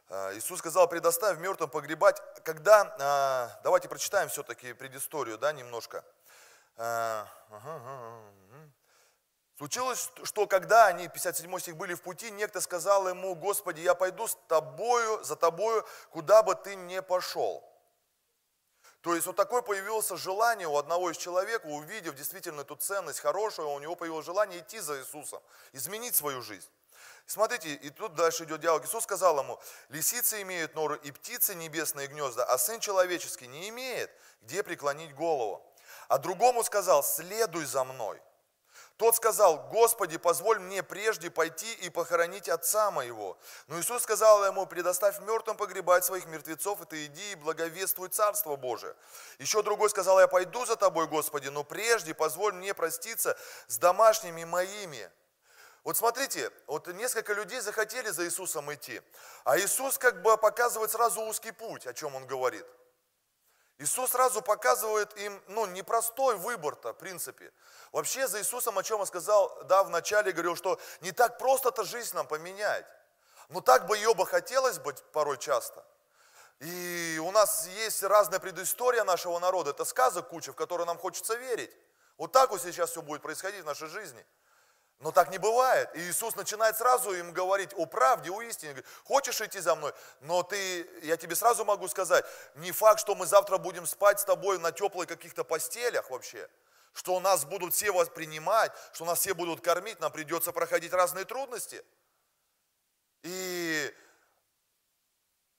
а, 0.10 0.34
Иисус 0.36 0.60
сказал, 0.60 0.88
предоставь 0.88 1.38
мертвым 1.38 1.70
погребать. 1.70 2.22
Когда, 2.44 3.60
давайте 3.64 3.88
прочитаем 3.88 4.30
все-таки 4.30 4.74
предысторию, 4.74 5.38
да, 5.38 5.52
немножко. 5.52 6.04
Случилось, 9.58 10.12
что 10.24 10.46
когда 10.46 10.86
они, 10.86 11.08
57 11.08 11.60
стих, 11.60 11.78
были 11.78 11.96
в 11.96 12.02
пути, 12.04 12.30
некто 12.30 12.62
сказал 12.62 13.10
ему, 13.10 13.34
Господи, 13.34 13.82
я 13.82 13.96
пойду 13.96 14.28
с 14.28 14.38
тобою, 14.48 15.24
за 15.24 15.36
тобою, 15.36 15.84
куда 16.12 16.44
бы 16.44 16.54
ты 16.54 16.76
ни 16.76 17.00
пошел. 17.00 17.64
То 19.02 19.16
есть 19.16 19.26
вот 19.26 19.36
такое 19.36 19.64
появилось 19.64 20.10
желание 20.10 20.68
у 20.68 20.78
одного 20.78 21.10
из 21.10 21.18
человека, 21.18 21.66
увидев 21.66 22.14
действительно 22.14 22.62
эту 22.62 22.76
ценность 22.76 23.20
хорошую, 23.20 23.70
у 23.70 23.80
него 23.80 23.96
появилось 23.96 24.28
желание 24.28 24.60
идти 24.60 24.80
за 24.80 25.00
Иисусом, 25.00 25.42
изменить 25.74 26.16
свою 26.16 26.44
жизнь. 26.44 26.70
Смотрите, 27.26 27.74
и 27.74 27.90
тут 27.90 28.14
дальше 28.14 28.44
идет 28.44 28.62
диалог. 28.62 28.86
Иисус 28.86 29.06
сказал 29.06 29.40
ему, 29.40 29.60
лисицы 29.90 30.44
имеют 30.44 30.76
норы 30.76 31.00
и 31.04 31.12
птицы 31.12 31.56
небесные 31.56 32.08
гнезда, 32.08 32.46
а 32.46 32.60
Сын 32.60 32.80
Человеческий 32.80 33.48
не 33.48 33.70
имеет, 33.70 34.12
где 34.44 34.62
преклонить 34.62 35.16
голову. 35.16 35.66
А 36.10 36.20
другому 36.20 36.64
сказал, 36.64 37.04
следуй 37.04 37.66
за 37.66 37.84
мной. 37.84 38.22
Тот 38.98 39.16
сказал, 39.16 39.70
Господи, 39.70 40.18
позволь 40.18 40.58
мне 40.58 40.82
прежде 40.82 41.30
пойти 41.30 41.72
и 41.74 41.89
похоронить 41.89 42.50
отца 42.50 42.89
моего. 42.89 43.38
Но 43.68 43.80
Иисус 43.80 44.01
сказал 44.01 44.44
ему, 44.44 44.66
предоставь 44.66 45.20
мертвым 45.20 45.56
погребать 45.56 46.04
своих 46.04 46.25
мертвецов, 46.25 46.82
и 46.82 46.86
ты 46.86 47.06
иди 47.06 47.32
и 47.34 47.36
благовествуй 47.36 48.10
Царство 48.10 48.56
Божие. 48.56 48.96
Еще 49.38 49.62
другой 49.62 49.92
сказал, 49.92 50.20
я 50.20 50.27
пойду 50.27 50.66
за 50.66 50.75
тобой, 50.75 51.06
Господи, 51.06 51.48
но 51.50 51.63
прежде 51.63 52.16
позволь 52.16 52.54
мне 52.54 52.74
проститься 52.74 53.38
с 53.68 53.77
домашними 53.77 54.44
моими. 54.46 55.12
Вот 55.84 55.96
смотрите, 55.96 56.51
вот 56.66 56.88
несколько 56.88 57.34
людей 57.34 57.60
захотели 57.60 58.10
за 58.10 58.25
Иисусом 58.25 58.74
идти, 58.74 59.00
а 59.44 59.60
Иисус 59.60 60.00
как 60.00 60.24
бы 60.24 60.36
показывает 60.38 60.89
сразу 60.89 61.22
узкий 61.22 61.51
путь, 61.51 61.86
о 61.86 61.94
чем 61.94 62.16
он 62.16 62.25
говорит. 62.25 62.66
Иисус 63.79 64.10
сразу 64.12 64.41
показывает 64.41 65.15
им, 65.17 65.41
ну, 65.48 65.67
непростой 65.67 66.36
выбор-то, 66.36 66.93
в 66.93 66.98
принципе. 66.98 67.51
Вообще 67.91 68.27
за 68.27 68.39
Иисусом, 68.39 68.77
о 68.77 68.84
чем 68.84 69.00
я 69.00 69.05
сказал, 69.05 69.63
да, 69.65 69.84
в 69.84 69.89
начале 69.89 70.31
говорил, 70.31 70.55
что 70.55 70.79
не 71.01 71.12
так 71.12 71.38
просто-то 71.38 71.84
жизнь 71.84 72.15
нам 72.15 72.25
поменять. 72.25 72.86
Но 73.50 73.62
так 73.62 73.86
бы 73.86 73.96
ее 73.96 74.13
бы 74.15 74.25
хотелось 74.25 74.79
быть 74.79 75.01
порой 75.12 75.38
часто. 75.38 75.86
И 76.60 77.22
у 77.24 77.29
нас 77.31 77.67
есть 77.67 78.01
разная 78.01 78.39
предыстория 78.39 79.03
нашего 79.03 79.38
народа, 79.38 79.69
это 79.69 79.86
сказок 79.86 80.29
куча, 80.29 80.53
в 80.53 80.55
которые 80.55 80.88
нам 80.88 80.98
хочется 80.98 81.36
верить. 81.36 81.72
Вот 82.17 82.31
так 82.31 82.50
вот 82.50 82.62
сейчас 82.62 82.89
все 82.89 83.03
будет 83.03 83.22
происходить 83.22 83.62
в 83.62 83.67
нашей 83.67 83.89
жизни. 83.89 84.25
Но 85.00 85.12
так 85.12 85.30
не 85.30 85.38
бывает. 85.38 85.89
И 85.96 86.00
Иисус 86.00 86.36
начинает 86.36 86.75
сразу 86.77 87.13
им 87.13 87.32
говорить 87.32 87.72
о 87.75 87.86
правде, 87.86 88.32
о 88.32 88.42
истине. 88.42 88.72
Говорит, 88.72 88.89
хочешь 89.04 89.39
идти 89.42 89.60
за 89.60 89.75
мной? 89.75 89.94
Но 90.22 90.42
ты, 90.42 90.88
я 91.04 91.18
тебе 91.18 91.36
сразу 91.36 91.63
могу 91.66 91.88
сказать, 91.88 92.25
не 92.56 92.72
факт, 92.72 93.00
что 93.00 93.13
мы 93.13 93.27
завтра 93.27 93.60
будем 93.60 93.86
спать 93.86 94.20
с 94.20 94.24
тобой 94.24 94.58
на 94.58 94.72
теплых 94.72 95.08
каких-то 95.08 95.44
постелях 95.44 96.10
вообще. 96.10 96.50
Что 96.94 97.20
нас 97.20 97.46
будут 97.46 97.75
все 97.75 97.92
воспринимать, 97.92 98.72
что 98.92 99.06
нас 99.06 99.20
все 99.20 99.36
будут 99.36 99.62
кормить, 99.62 100.00
нам 100.00 100.12
придется 100.12 100.51
проходить 100.51 100.92
разные 100.94 101.25
трудности. 101.25 101.86
И 103.22 103.94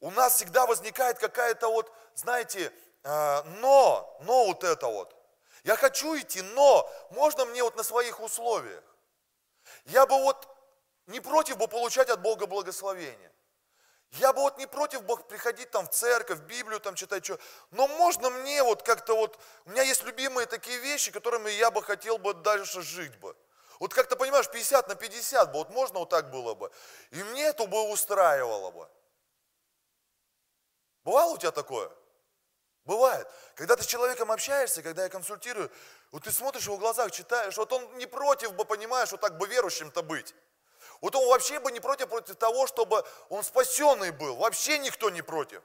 у 0.01 0.11
нас 0.11 0.35
всегда 0.35 0.67
возникает 0.67 1.21
какая-то 1.21 1.69
вот, 1.69 1.93
знаете, 2.15 2.73
э, 3.05 3.43
но, 3.61 4.19
но 4.23 4.47
вот 4.47 4.65
это 4.65 4.89
вот. 4.89 5.15
Я 5.63 5.77
хочу 5.77 6.19
идти, 6.19 6.43
но 6.43 6.91
можно 7.11 7.45
мне 7.45 7.63
вот 7.63 7.77
на 7.77 7.85
своих 7.85 8.19
условиях. 8.21 8.83
Я 9.89 10.07
бы 10.07 10.17
вот 10.23 10.47
не 11.07 11.21
против 11.21 11.57
бы 11.57 11.67
получать 11.67 12.11
от 12.11 12.21
Бога 12.21 12.47
благословение. 12.47 13.33
Я 14.13 14.33
бы 14.33 14.41
вот 14.41 14.59
не 14.59 14.67
против 14.67 15.03
бы 15.03 15.17
приходить 15.17 15.71
там 15.71 15.87
в 15.87 15.91
церковь, 15.91 16.39
в 16.39 16.45
Библию 16.45 16.81
там 16.81 16.95
читать, 16.95 17.25
что. 17.25 17.39
Но 17.71 17.89
можно 17.89 18.31
мне 18.31 18.63
вот 18.63 18.83
как-то 18.83 19.15
вот, 19.15 19.39
у 19.65 19.71
меня 19.71 19.83
есть 19.83 20.03
любимые 20.05 20.47
такие 20.47 20.79
вещи, 20.79 21.11
которыми 21.11 21.51
я 21.51 21.71
бы 21.71 21.83
хотел 21.83 22.19
бы 22.19 22.35
дальше 22.35 22.83
жить 22.83 23.17
бы. 23.19 23.35
Вот 23.81 23.95
как-то, 23.95 24.17
понимаешь, 24.17 24.51
50 24.51 24.89
на 24.89 24.95
50 24.95 25.53
бы, 25.53 25.59
вот 25.59 25.71
можно 25.71 26.01
вот 26.01 26.11
так 26.11 26.31
было 26.31 26.55
бы. 26.55 26.71
И 27.11 27.23
мне 27.23 27.45
это 27.45 27.67
бы 27.67 27.91
устраивало 27.91 28.71
бы. 28.71 28.89
Бывало 31.05 31.35
у 31.35 31.39
тебя 31.39 31.53
такое? 31.53 31.91
Бывает. 32.85 33.29
Когда 33.55 33.77
ты 33.77 33.83
с 33.83 33.87
человеком 33.87 34.33
общаешься, 34.33 34.83
когда 34.83 35.05
я 35.05 35.09
консультирую, 35.11 35.71
вот 36.11 36.25
ты 36.25 36.33
смотришь 36.33 36.65
в 36.65 36.67
его 36.67 36.79
глазах, 36.79 37.11
читаешь, 37.11 37.57
вот 37.57 37.73
он 37.73 37.99
не 37.99 38.07
против 38.07 38.55
бы, 38.55 38.65
понимаешь, 38.65 39.11
вот 39.13 39.21
так 39.21 39.37
бы 39.37 39.47
верующим-то 39.47 40.03
быть. 40.03 40.35
Вот 41.01 41.15
он 41.15 41.29
вообще 41.29 41.61
бы 41.61 41.71
не 41.71 41.81
против, 41.81 42.09
против 42.09 42.37
того, 42.37 42.67
чтобы 42.67 43.05
он 43.29 43.45
спасенный 43.45 44.11
был. 44.11 44.37
Вообще 44.37 44.79
никто 44.79 45.11
не 45.11 45.23
против. 45.23 45.63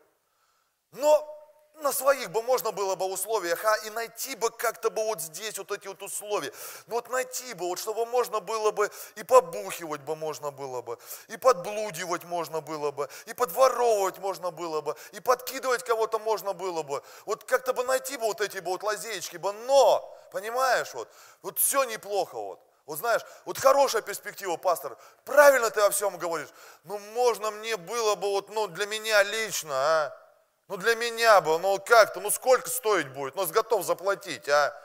Но 0.92 1.43
на 1.76 1.92
своих 1.92 2.32
бы 2.32 2.42
можно 2.42 2.72
было 2.72 2.96
бы 2.96 3.06
условиях, 3.06 3.64
а 3.66 3.76
и 3.86 3.90
найти 3.90 4.36
бы 4.36 4.50
как-то 4.50 4.90
бы 4.90 5.04
вот 5.06 5.22
здесь 5.22 5.58
вот 5.58 5.72
эти 5.72 5.88
вот 5.88 6.02
условия. 6.02 6.54
Ну 6.88 6.96
вот 6.96 7.10
найти 7.10 7.54
бы, 7.54 7.68
вот 7.68 7.80
чтобы 7.80 8.06
можно 8.06 8.40
было 8.40 8.72
бы 8.72 8.90
и 9.16 9.24
побухивать 9.24 10.02
бы 10.02 10.16
можно 10.16 10.52
было 10.52 10.82
бы, 10.82 10.98
и 11.28 11.38
подблудивать 11.38 12.24
можно 12.24 12.62
было 12.62 12.92
бы, 12.92 13.10
и 13.26 13.34
подворовывать 13.34 14.20
можно 14.20 14.52
было 14.52 14.82
бы, 14.82 14.96
и 15.12 15.20
подкидывать 15.20 15.84
кого-то 15.84 16.20
можно 16.20 16.54
было 16.54 16.84
бы. 16.84 17.02
Вот 17.26 17.44
как-то 17.44 17.74
бы 17.74 17.84
найти 17.84 18.18
бы 18.18 18.26
вот 18.26 18.42
эти 18.42 18.60
бы 18.60 18.72
вот 18.72 18.84
лазеечки 18.84 19.38
бы, 19.38 19.52
но, 19.52 20.16
понимаешь, 20.32 20.94
вот, 20.94 21.10
вот 21.42 21.60
все 21.60 21.84
неплохо 21.84 22.36
вот. 22.36 22.60
Вот 22.86 22.98
знаешь, 23.00 23.22
вот 23.46 23.58
хорошая 23.58 24.02
перспектива, 24.02 24.58
пастор, 24.58 24.98
правильно 25.24 25.70
ты 25.70 25.80
о 25.80 25.90
всем 25.90 26.18
говоришь, 26.18 26.50
ну 26.84 27.00
можно 27.14 27.50
мне 27.50 27.78
было 27.78 28.16
бы 28.16 28.30
вот, 28.30 28.50
ну 28.50 28.68
для 28.68 28.86
меня 28.86 29.24
лично, 29.24 29.74
а, 29.74 30.23
ну 30.68 30.78
для 30.78 30.96
меня 30.96 31.42
бы, 31.42 31.60
ну 31.60 31.80
как-то, 31.80 32.20
ну 32.20 32.30
сколько 32.32 32.70
стоить 32.70 33.08
будет, 33.10 33.36
ну 33.36 33.46
готов 33.48 33.86
заплатить, 33.86 34.48
а? 34.50 34.78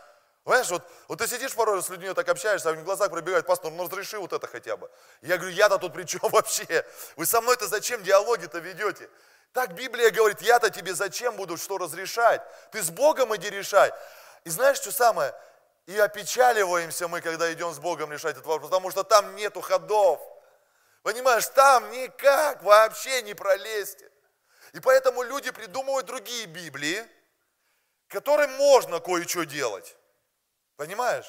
Понимаешь, 0.44 0.70
вот, 0.70 0.82
вот 1.08 1.18
ты 1.18 1.28
сидишь 1.28 1.54
порой 1.54 1.82
с 1.82 1.90
людьми, 1.90 2.12
так 2.14 2.26
общаешься, 2.26 2.70
а 2.70 2.73
в 2.73 2.82
глазах 2.82 3.11
пробегает, 3.11 3.47
пастор, 3.47 3.70
ну 3.70 3.85
разреши 3.85 4.18
вот 4.18 4.32
это 4.32 4.47
хотя 4.47 4.78
бы. 4.78 4.90
Я 5.20 5.37
говорю, 5.37 5.54
я-то 5.54 5.76
тут 5.76 5.92
при 5.92 6.04
чем 6.04 6.20
вообще? 6.30 6.87
Вы 7.16 7.26
со 7.26 7.42
мной-то 7.42 7.66
зачем 7.68 8.02
диалоги-то 8.02 8.58
ведете? 8.58 9.11
Так 9.52 9.75
Библия 9.75 10.11
говорит, 10.11 10.40
я-то 10.40 10.70
тебе 10.70 10.94
зачем 10.94 11.37
буду 11.37 11.58
что 11.58 11.76
разрешать? 11.76 12.40
Ты 12.73 12.82
с 12.82 12.90
Богом 12.90 13.37
иди 13.37 13.50
решай. 13.50 13.92
И 14.44 14.50
знаешь, 14.50 14.78
что 14.78 14.90
самое? 14.90 15.35
И 15.87 15.99
опечаливаемся 15.99 17.08
мы, 17.08 17.20
когда 17.20 17.52
идем 17.52 17.73
с 17.73 17.78
Богом 17.78 18.11
решать 18.12 18.32
этот 18.32 18.47
вопрос, 18.47 18.70
потому 18.70 18.90
что 18.90 19.04
там 19.04 19.37
нету 19.37 19.61
ходов. 19.61 20.20
Понимаешь, 21.02 21.47
там 21.49 21.90
никак 21.90 22.62
вообще 22.62 23.23
не 23.23 23.35
пролезть. 23.35 24.04
И 24.72 24.80
поэтому 24.80 25.22
люди 25.22 25.50
придумывают 25.50 26.06
другие 26.06 26.46
Библии, 26.46 27.06
которым 28.08 28.50
можно 28.52 29.00
кое-что 29.00 29.44
делать. 29.44 29.96
Понимаешь? 30.76 31.26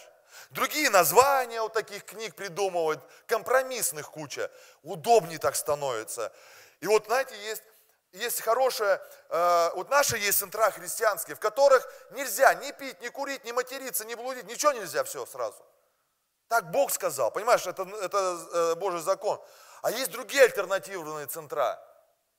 Другие 0.52 0.90
названия 0.90 1.62
у 1.62 1.70
таких 1.70 2.06
книг 2.06 2.36
придумывают, 2.36 3.02
компромиссных 3.28 4.10
куча. 4.10 4.52
Удобнее 4.84 5.40
так 5.40 5.56
становится. 5.56 6.34
И 6.80 6.88
вот, 6.88 7.06
знаете, 7.06 7.36
есть, 7.44 7.64
есть 8.12 8.42
хорошая, 8.42 9.02
э, 9.30 9.72
вот 9.76 9.90
наши 9.90 10.18
есть 10.18 10.40
центра 10.40 10.72
христианские, 10.72 11.36
в 11.36 11.40
которых 11.40 11.88
нельзя 12.12 12.54
ни 12.56 12.72
пить, 12.72 13.02
ни 13.02 13.10
курить, 13.10 13.44
ни 13.44 13.52
материться, 13.52 14.06
ни 14.06 14.16
блудить, 14.16 14.46
ничего 14.46 14.72
нельзя, 14.72 15.04
все 15.04 15.26
сразу. 15.26 15.64
Так 16.48 16.72
Бог 16.72 16.92
сказал, 16.92 17.32
понимаешь, 17.32 17.66
это, 17.68 17.84
это 18.02 18.48
э, 18.54 18.76
Божий 18.76 19.02
закон. 19.02 19.40
А 19.82 19.92
есть 19.92 20.12
другие 20.12 20.44
альтернативные 20.44 21.28
центра 21.28 21.80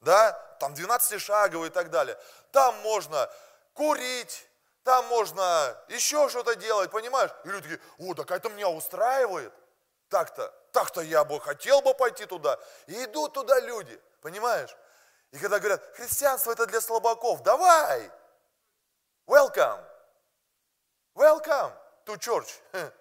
да, 0.01 0.33
там 0.59 0.75
12-шаговый 0.75 1.69
и 1.69 1.71
так 1.71 1.91
далее. 1.91 2.19
Там 2.53 2.75
можно 2.81 3.31
курить, 3.75 4.47
там 4.83 5.07
можно 5.07 5.77
еще 5.89 6.29
что-то 6.29 6.55
делать, 6.57 6.91
понимаешь? 6.91 7.31
И 7.45 7.49
люди 7.49 7.69
такие, 7.69 7.81
о, 7.99 8.15
так 8.15 8.31
это 8.31 8.49
меня 8.49 8.69
устраивает. 8.69 9.53
Так-то, 10.09 10.53
так-то 10.73 11.03
я 11.03 11.25
бы 11.25 11.41
хотел 11.41 11.83
бы 11.83 11.95
пойти 11.95 12.27
туда. 12.27 12.59
И 12.87 13.05
идут 13.05 13.33
туда 13.33 13.61
люди, 13.61 14.01
понимаешь? 14.23 14.75
И 15.31 15.39
когда 15.39 15.59
говорят, 15.59 15.83
христианство 15.95 16.51
это 16.51 16.67
для 16.67 16.81
слабаков, 16.81 17.43
давай, 17.43 18.11
welcome, 19.27 19.85
welcome 21.15 21.73
to 22.05 22.19
church, 22.19 22.51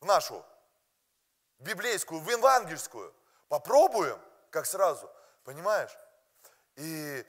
в 0.00 0.06
нашу, 0.06 0.42
библейскую, 1.58 2.20
в 2.20 2.30
евангельскую. 2.30 3.12
Попробуем, 3.48 4.18
как 4.50 4.64
сразу. 4.64 5.10
Понимаешь? 5.46 5.96
И, 6.74 7.24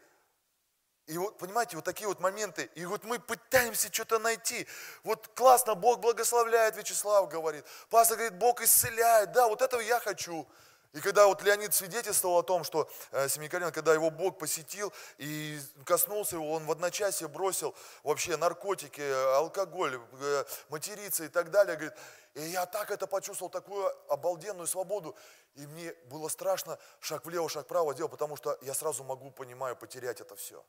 и 1.05 1.17
вот, 1.19 1.37
понимаете, 1.37 1.75
вот 1.75 1.85
такие 1.85 2.07
вот 2.07 2.19
моменты, 2.19 2.67
и 2.73 2.83
вот 2.83 3.03
мы 3.03 3.19
пытаемся 3.19 3.93
что-то 3.93 4.17
найти. 4.17 4.67
Вот 5.03 5.27
классно, 5.35 5.75
Бог 5.75 5.99
благословляет, 5.99 6.75
Вячеслав 6.75 7.29
говорит. 7.29 7.63
Пастор 7.91 8.17
говорит, 8.17 8.39
Бог 8.39 8.59
исцеляет. 8.61 9.33
Да, 9.33 9.47
вот 9.47 9.61
этого 9.61 9.81
я 9.81 9.99
хочу. 9.99 10.47
И 10.93 11.01
когда 11.01 11.27
вот 11.27 11.41
Леонид 11.43 11.73
свидетельствовал 11.73 12.39
о 12.39 12.43
том, 12.43 12.63
что 12.63 12.89
э, 13.11 13.27
Семикарин, 13.27 13.71
когда 13.71 13.93
его 13.93 14.09
Бог 14.09 14.37
посетил 14.39 14.93
и 15.17 15.59
коснулся 15.85 16.37
его, 16.37 16.53
он 16.53 16.65
в 16.65 16.71
одночасье 16.71 17.27
бросил 17.27 17.75
вообще 18.03 18.37
наркотики, 18.37 19.01
алкоголь, 19.35 19.99
э, 20.19 20.45
материться 20.69 21.25
и 21.25 21.27
так 21.27 21.51
далее. 21.51 21.75
Говорит, 21.75 21.97
и 22.35 22.41
я 22.41 22.65
так 22.65 22.91
это 22.91 23.05
почувствовал, 23.05 23.49
такую 23.49 23.91
обалденную 24.11 24.67
свободу. 24.67 25.15
И 25.55 25.67
мне 25.67 25.93
было 26.05 26.29
страшно 26.29 26.79
шаг 26.99 27.25
влево, 27.25 27.49
шаг 27.49 27.65
вправо 27.65 27.93
делать, 27.93 28.11
потому 28.11 28.37
что 28.37 28.57
я 28.61 28.73
сразу 28.73 29.03
могу, 29.03 29.31
понимаю, 29.31 29.75
потерять 29.75 30.21
это 30.21 30.35
все. 30.35 30.63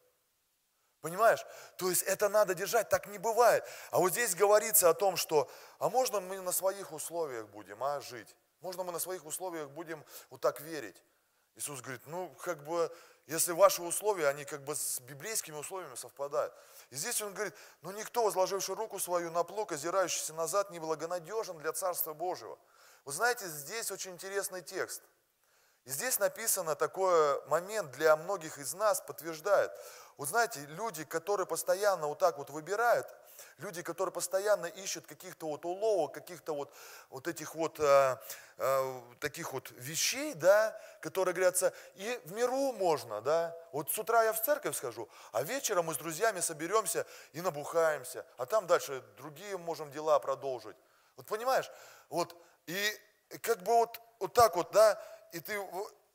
Понимаешь? 1.00 1.44
То 1.76 1.90
есть 1.90 2.02
это 2.02 2.28
надо 2.28 2.54
держать, 2.54 2.88
так 2.88 3.06
не 3.06 3.18
бывает. 3.18 3.64
А 3.90 3.98
вот 3.98 4.12
здесь 4.12 4.34
говорится 4.34 4.90
о 4.90 4.94
том, 4.94 5.16
что, 5.16 5.48
а 5.78 5.88
можно 5.88 6.20
мы 6.20 6.40
на 6.40 6.52
своих 6.52 6.92
условиях 6.92 7.46
будем, 7.48 7.82
а, 7.84 8.00
жить? 8.00 8.34
Можно 8.60 8.84
мы 8.84 8.92
на 8.92 8.98
своих 8.98 9.24
условиях 9.24 9.70
будем 9.70 10.04
вот 10.30 10.40
так 10.40 10.60
верить? 10.60 11.02
Иисус 11.54 11.80
говорит, 11.80 12.02
ну, 12.06 12.28
как 12.40 12.62
бы, 12.64 12.90
если 13.26 13.52
ваши 13.52 13.82
условия, 13.82 14.28
они 14.28 14.44
как 14.44 14.62
бы 14.62 14.76
с 14.76 15.00
библейскими 15.00 15.56
условиями 15.56 15.97
совпадают. 15.97 16.54
И 16.90 16.97
здесь 16.97 17.21
он 17.21 17.34
говорит, 17.34 17.54
ну, 17.82 17.90
никто, 17.90 18.23
возложивший 18.23 18.76
руку 18.76 18.99
свою 18.99 19.30
на 19.30 19.42
плуг, 19.42 19.73
озирающийся 19.73 20.34
назад, 20.34 20.71
не 20.71 20.78
благонадежен 20.78 21.58
для 21.58 21.73
Царства 21.73 22.14
Божьего. 22.14 22.58
Вы 23.04 23.12
знаете, 23.12 23.47
здесь 23.49 23.90
очень 23.90 24.12
интересный 24.12 24.62
текст. 24.62 25.02
И 25.84 25.90
здесь 25.90 26.18
написано 26.18 26.76
такой 26.76 27.44
момент 27.47 27.90
для 27.92 28.14
многих 28.16 28.58
из 28.58 28.75
нас, 28.75 29.00
подтверждает. 29.00 29.73
Вот 30.16 30.28
знаете, 30.28 30.60
люди, 30.66 31.04
которые 31.04 31.47
постоянно 31.47 32.08
вот 32.08 32.18
так 32.18 32.38
вот 32.38 32.50
выбирают, 32.50 33.06
люди, 33.58 33.82
которые 33.82 34.12
постоянно 34.12 34.66
ищут 34.66 35.06
каких-то 35.06 35.48
вот 35.48 35.64
уловок, 35.64 36.14
каких-то 36.14 36.54
вот, 36.54 36.72
вот 37.10 37.26
этих 37.28 37.54
вот 37.54 37.78
э, 37.80 38.16
э, 38.58 39.00
таких 39.20 39.52
вот 39.52 39.70
вещей, 39.72 40.34
да, 40.34 40.80
которые 41.00 41.34
говорятся, 41.34 41.72
и 41.96 42.20
в 42.24 42.32
миру 42.32 42.72
можно, 42.72 43.20
да. 43.20 43.56
Вот 43.72 43.90
с 43.90 43.98
утра 43.98 44.22
я 44.24 44.32
в 44.32 44.42
церковь 44.42 44.76
схожу, 44.76 45.08
а 45.32 45.42
вечером 45.42 45.86
мы 45.86 45.94
с 45.94 45.98
друзьями 45.98 46.40
соберемся 46.40 47.06
и 47.32 47.40
набухаемся, 47.40 48.26
а 48.36 48.46
там 48.46 48.66
дальше 48.66 49.02
другие 49.16 49.56
можем 49.56 49.90
дела 49.90 50.18
продолжить. 50.18 50.76
Вот 51.16 51.26
понимаешь, 51.26 51.70
вот 52.08 52.36
и 52.66 53.00
как 53.42 53.62
бы 53.62 53.72
вот, 53.72 54.00
вот 54.18 54.32
так 54.32 54.56
вот, 54.56 54.70
да, 54.72 55.02
и 55.32 55.40
ты, 55.40 55.58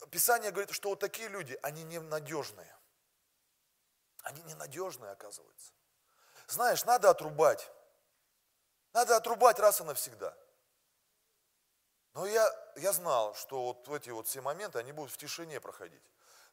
Писание 0.10 0.52
говорит, 0.52 0.72
что 0.72 0.90
вот 0.90 1.00
такие 1.00 1.28
люди, 1.30 1.58
они 1.62 1.84
ненадежные. 1.84 2.74
Они 4.24 4.42
ненадежные, 4.44 5.12
оказывается. 5.12 5.74
Знаешь, 6.48 6.86
надо 6.86 7.10
отрубать. 7.10 7.72
Надо 8.94 9.16
отрубать 9.16 9.60
раз 9.60 9.82
и 9.82 9.84
навсегда. 9.84 10.36
Но 12.14 12.26
я, 12.28 12.48
я 12.76 12.94
знал, 12.94 13.34
что 13.36 13.64
вот 13.64 13.90
эти 13.90 14.12
вот 14.12 14.28
все 14.28 14.42
моменты, 14.42 14.80
они 14.80 14.92
будут 14.92 15.12
в 15.12 15.18
тишине 15.18 15.60
проходить. 15.60 16.04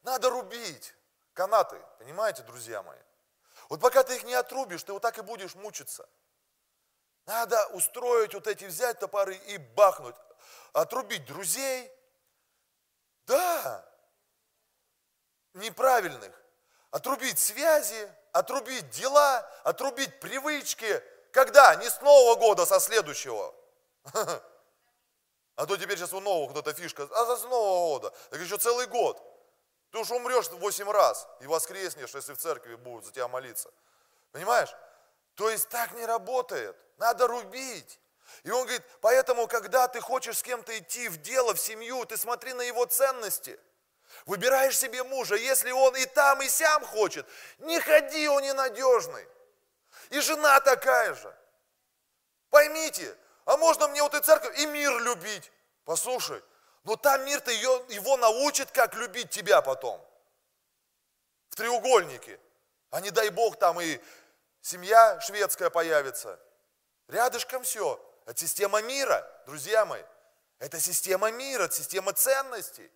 Надо 0.02 0.30
рубить 0.30 0.94
канаты, 1.34 1.80
понимаете, 1.98 2.42
друзья 2.42 2.82
мои? 2.82 2.98
Вот 3.68 3.80
пока 3.80 4.02
ты 4.02 4.16
их 4.16 4.24
не 4.24 4.34
отрубишь, 4.34 4.82
ты 4.82 4.92
вот 4.92 5.02
так 5.02 5.18
и 5.18 5.22
будешь 5.22 5.54
мучиться. 5.54 6.08
Надо 7.26 7.64
устроить 7.68 8.34
вот 8.34 8.46
эти, 8.46 8.64
взять 8.64 8.98
топоры 8.98 9.36
и 9.36 9.58
бахнуть. 9.58 10.16
Отрубить 10.72 11.26
друзей. 11.26 11.92
Да. 13.26 13.86
Неправильных. 15.52 16.34
Отрубить 16.90 17.38
связи, 17.38 18.12
отрубить 18.32 18.90
дела, 18.90 19.40
отрубить 19.64 20.20
привычки. 20.20 21.02
Когда? 21.32 21.74
Не 21.76 21.88
с 21.88 22.00
Нового 22.00 22.36
года, 22.36 22.66
со 22.66 22.80
следующего. 22.80 23.54
А 25.56 25.66
то 25.66 25.76
теперь 25.76 25.98
сейчас 25.98 26.14
у 26.14 26.20
нового 26.20 26.50
кто-то 26.50 26.72
фишка. 26.72 27.06
А 27.12 27.36
с 27.36 27.42
Нового 27.42 27.98
года. 27.98 28.14
Так 28.30 28.40
еще 28.40 28.56
целый 28.56 28.86
год. 28.86 29.22
Ты 29.90 29.98
уж 29.98 30.10
умрешь 30.10 30.48
восемь 30.52 30.90
раз 30.90 31.28
и 31.40 31.46
воскреснешь, 31.46 32.14
если 32.14 32.32
в 32.32 32.38
церкви 32.38 32.76
будут 32.76 33.04
за 33.04 33.12
тебя 33.12 33.28
молиться. 33.28 33.70
Понимаешь? 34.32 34.74
То 35.34 35.50
есть 35.50 35.68
так 35.68 35.92
не 35.92 36.06
работает. 36.06 36.74
Надо 36.96 37.26
рубить. 37.26 38.00
И 38.42 38.50
он 38.50 38.62
говорит, 38.62 38.82
поэтому, 39.02 39.46
когда 39.48 39.86
ты 39.86 40.00
хочешь 40.00 40.38
с 40.38 40.42
кем-то 40.42 40.78
идти 40.78 41.10
в 41.10 41.20
дело, 41.20 41.52
в 41.52 41.60
семью, 41.60 42.06
ты 42.06 42.16
смотри 42.16 42.54
на 42.54 42.62
его 42.62 42.86
ценности. 42.86 43.60
Выбираешь 44.26 44.78
себе 44.78 45.02
мужа, 45.04 45.36
если 45.36 45.70
он 45.70 45.96
и 45.96 46.04
там, 46.06 46.42
и 46.42 46.48
сям 46.48 46.84
хочет, 46.84 47.26
не 47.58 47.80
ходи, 47.80 48.28
он 48.28 48.42
ненадежный. 48.42 49.26
И 50.10 50.20
жена 50.20 50.60
такая 50.60 51.14
же. 51.14 51.34
Поймите, 52.50 53.16
а 53.44 53.56
можно 53.56 53.88
мне 53.88 54.02
вот 54.02 54.14
и 54.14 54.20
церковь, 54.20 54.58
и 54.58 54.66
мир 54.66 54.98
любить. 55.00 55.50
Послушай, 55.84 56.42
но 56.84 56.96
там 56.96 57.24
мир-то 57.24 57.50
ее, 57.50 57.84
его 57.88 58.16
научит, 58.16 58.70
как 58.70 58.94
любить 58.94 59.30
тебя 59.30 59.62
потом. 59.62 60.04
В 61.48 61.56
треугольнике. 61.56 62.38
А 62.90 63.00
не 63.00 63.10
дай 63.10 63.30
Бог 63.30 63.58
там 63.58 63.80
и 63.80 64.00
семья 64.60 65.20
шведская 65.20 65.70
появится. 65.70 66.38
Рядышком 67.08 67.62
все. 67.62 68.00
Это 68.26 68.38
система 68.38 68.82
мира, 68.82 69.26
друзья 69.46 69.84
мои. 69.86 70.02
Это 70.58 70.78
система 70.78 71.30
мира, 71.30 71.64
это 71.64 71.74
система 71.74 72.12
ценностей. 72.12 72.90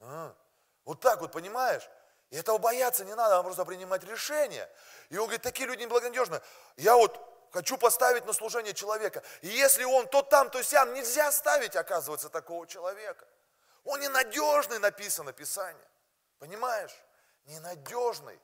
А, 0.00 0.34
вот 0.84 1.00
так 1.00 1.20
вот, 1.20 1.32
понимаешь? 1.32 1.88
И 2.30 2.36
этого 2.36 2.58
бояться 2.58 3.04
не 3.04 3.14
надо, 3.14 3.30
надо 3.30 3.42
просто 3.42 3.64
принимать 3.64 4.04
решение. 4.04 4.68
И 5.08 5.16
он 5.16 5.24
говорит, 5.24 5.42
такие 5.42 5.66
люди 5.66 5.82
неблагонадежны. 5.82 6.40
Я 6.76 6.96
вот 6.96 7.20
хочу 7.52 7.76
поставить 7.76 8.24
на 8.26 8.32
служение 8.32 8.72
человека. 8.72 9.22
И 9.40 9.48
если 9.48 9.84
он 9.84 10.06
то 10.08 10.22
там, 10.22 10.48
то 10.50 10.62
сям, 10.62 10.94
нельзя 10.94 11.30
ставить, 11.32 11.76
оказывается, 11.76 12.28
такого 12.28 12.66
человека. 12.66 13.26
Он 13.84 14.00
ненадежный, 14.00 14.78
написано 14.78 15.32
Писание. 15.32 15.88
Понимаешь? 16.38 16.94
Ненадежный. 17.46 18.38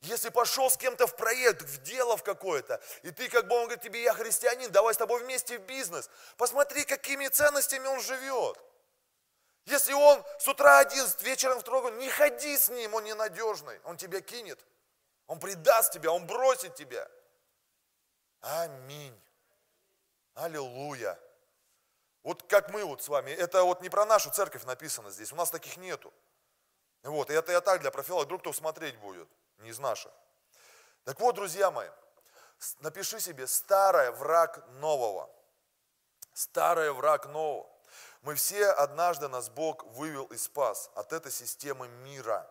Если 0.00 0.28
пошел 0.28 0.70
с 0.70 0.76
кем-то 0.76 1.06
в 1.06 1.16
проект, 1.16 1.62
в 1.62 1.82
дело 1.82 2.16
в 2.16 2.22
какое-то, 2.22 2.80
и 3.02 3.10
ты 3.10 3.28
как 3.28 3.48
бы, 3.48 3.56
он 3.56 3.64
говорит 3.64 3.82
тебе, 3.82 4.02
я 4.02 4.12
христианин, 4.12 4.70
давай 4.70 4.94
с 4.94 4.96
тобой 4.96 5.22
вместе 5.22 5.58
в 5.58 5.62
бизнес. 5.62 6.10
Посмотри, 6.36 6.84
какими 6.84 7.28
ценностями 7.28 7.86
он 7.86 8.00
живет. 8.00 8.58
Если 9.66 9.92
он 9.92 10.24
с 10.38 10.46
утра 10.46 10.78
один, 10.78 11.04
вечером 11.20 11.58
в 11.58 11.64
другой, 11.64 11.92
не 11.98 12.08
ходи 12.08 12.56
с 12.56 12.68
ним, 12.68 12.94
он 12.94 13.04
ненадежный, 13.04 13.80
он 13.84 13.96
тебя 13.96 14.20
кинет. 14.20 14.64
Он 15.26 15.40
предаст 15.40 15.92
тебя, 15.92 16.12
он 16.12 16.24
бросит 16.24 16.76
тебя. 16.76 17.08
Аминь. 18.40 19.20
Аллилуйя. 20.34 21.18
Вот 22.22 22.44
как 22.44 22.70
мы 22.70 22.84
вот 22.84 23.02
с 23.02 23.08
вами, 23.08 23.30
это 23.30 23.64
вот 23.64 23.82
не 23.82 23.88
про 23.88 24.04
нашу 24.04 24.30
церковь 24.30 24.64
написано 24.64 25.10
здесь, 25.10 25.32
у 25.32 25.36
нас 25.36 25.50
таких 25.50 25.76
нету. 25.76 26.12
Вот, 27.02 27.30
и 27.30 27.34
это 27.34 27.52
я 27.52 27.60
так 27.60 27.80
для 27.80 27.90
профилактики, 27.90 28.26
вдруг 28.26 28.40
кто 28.42 28.52
смотреть 28.52 28.96
будет, 28.98 29.28
не 29.58 29.70
из 29.70 29.78
наших. 29.78 30.12
Так 31.04 31.18
вот, 31.20 31.34
друзья 31.34 31.70
мои, 31.70 31.88
напиши 32.80 33.20
себе, 33.20 33.46
старое 33.46 34.12
враг 34.12 34.64
нового. 34.80 35.30
Старое 36.32 36.92
враг 36.92 37.26
нового. 37.26 37.75
Мы 38.26 38.34
все 38.34 38.66
однажды 38.66 39.28
нас 39.28 39.48
Бог 39.48 39.84
вывел 39.84 40.24
и 40.24 40.36
спас 40.36 40.90
от 40.96 41.12
этой 41.12 41.30
системы 41.30 41.86
мира, 41.86 42.44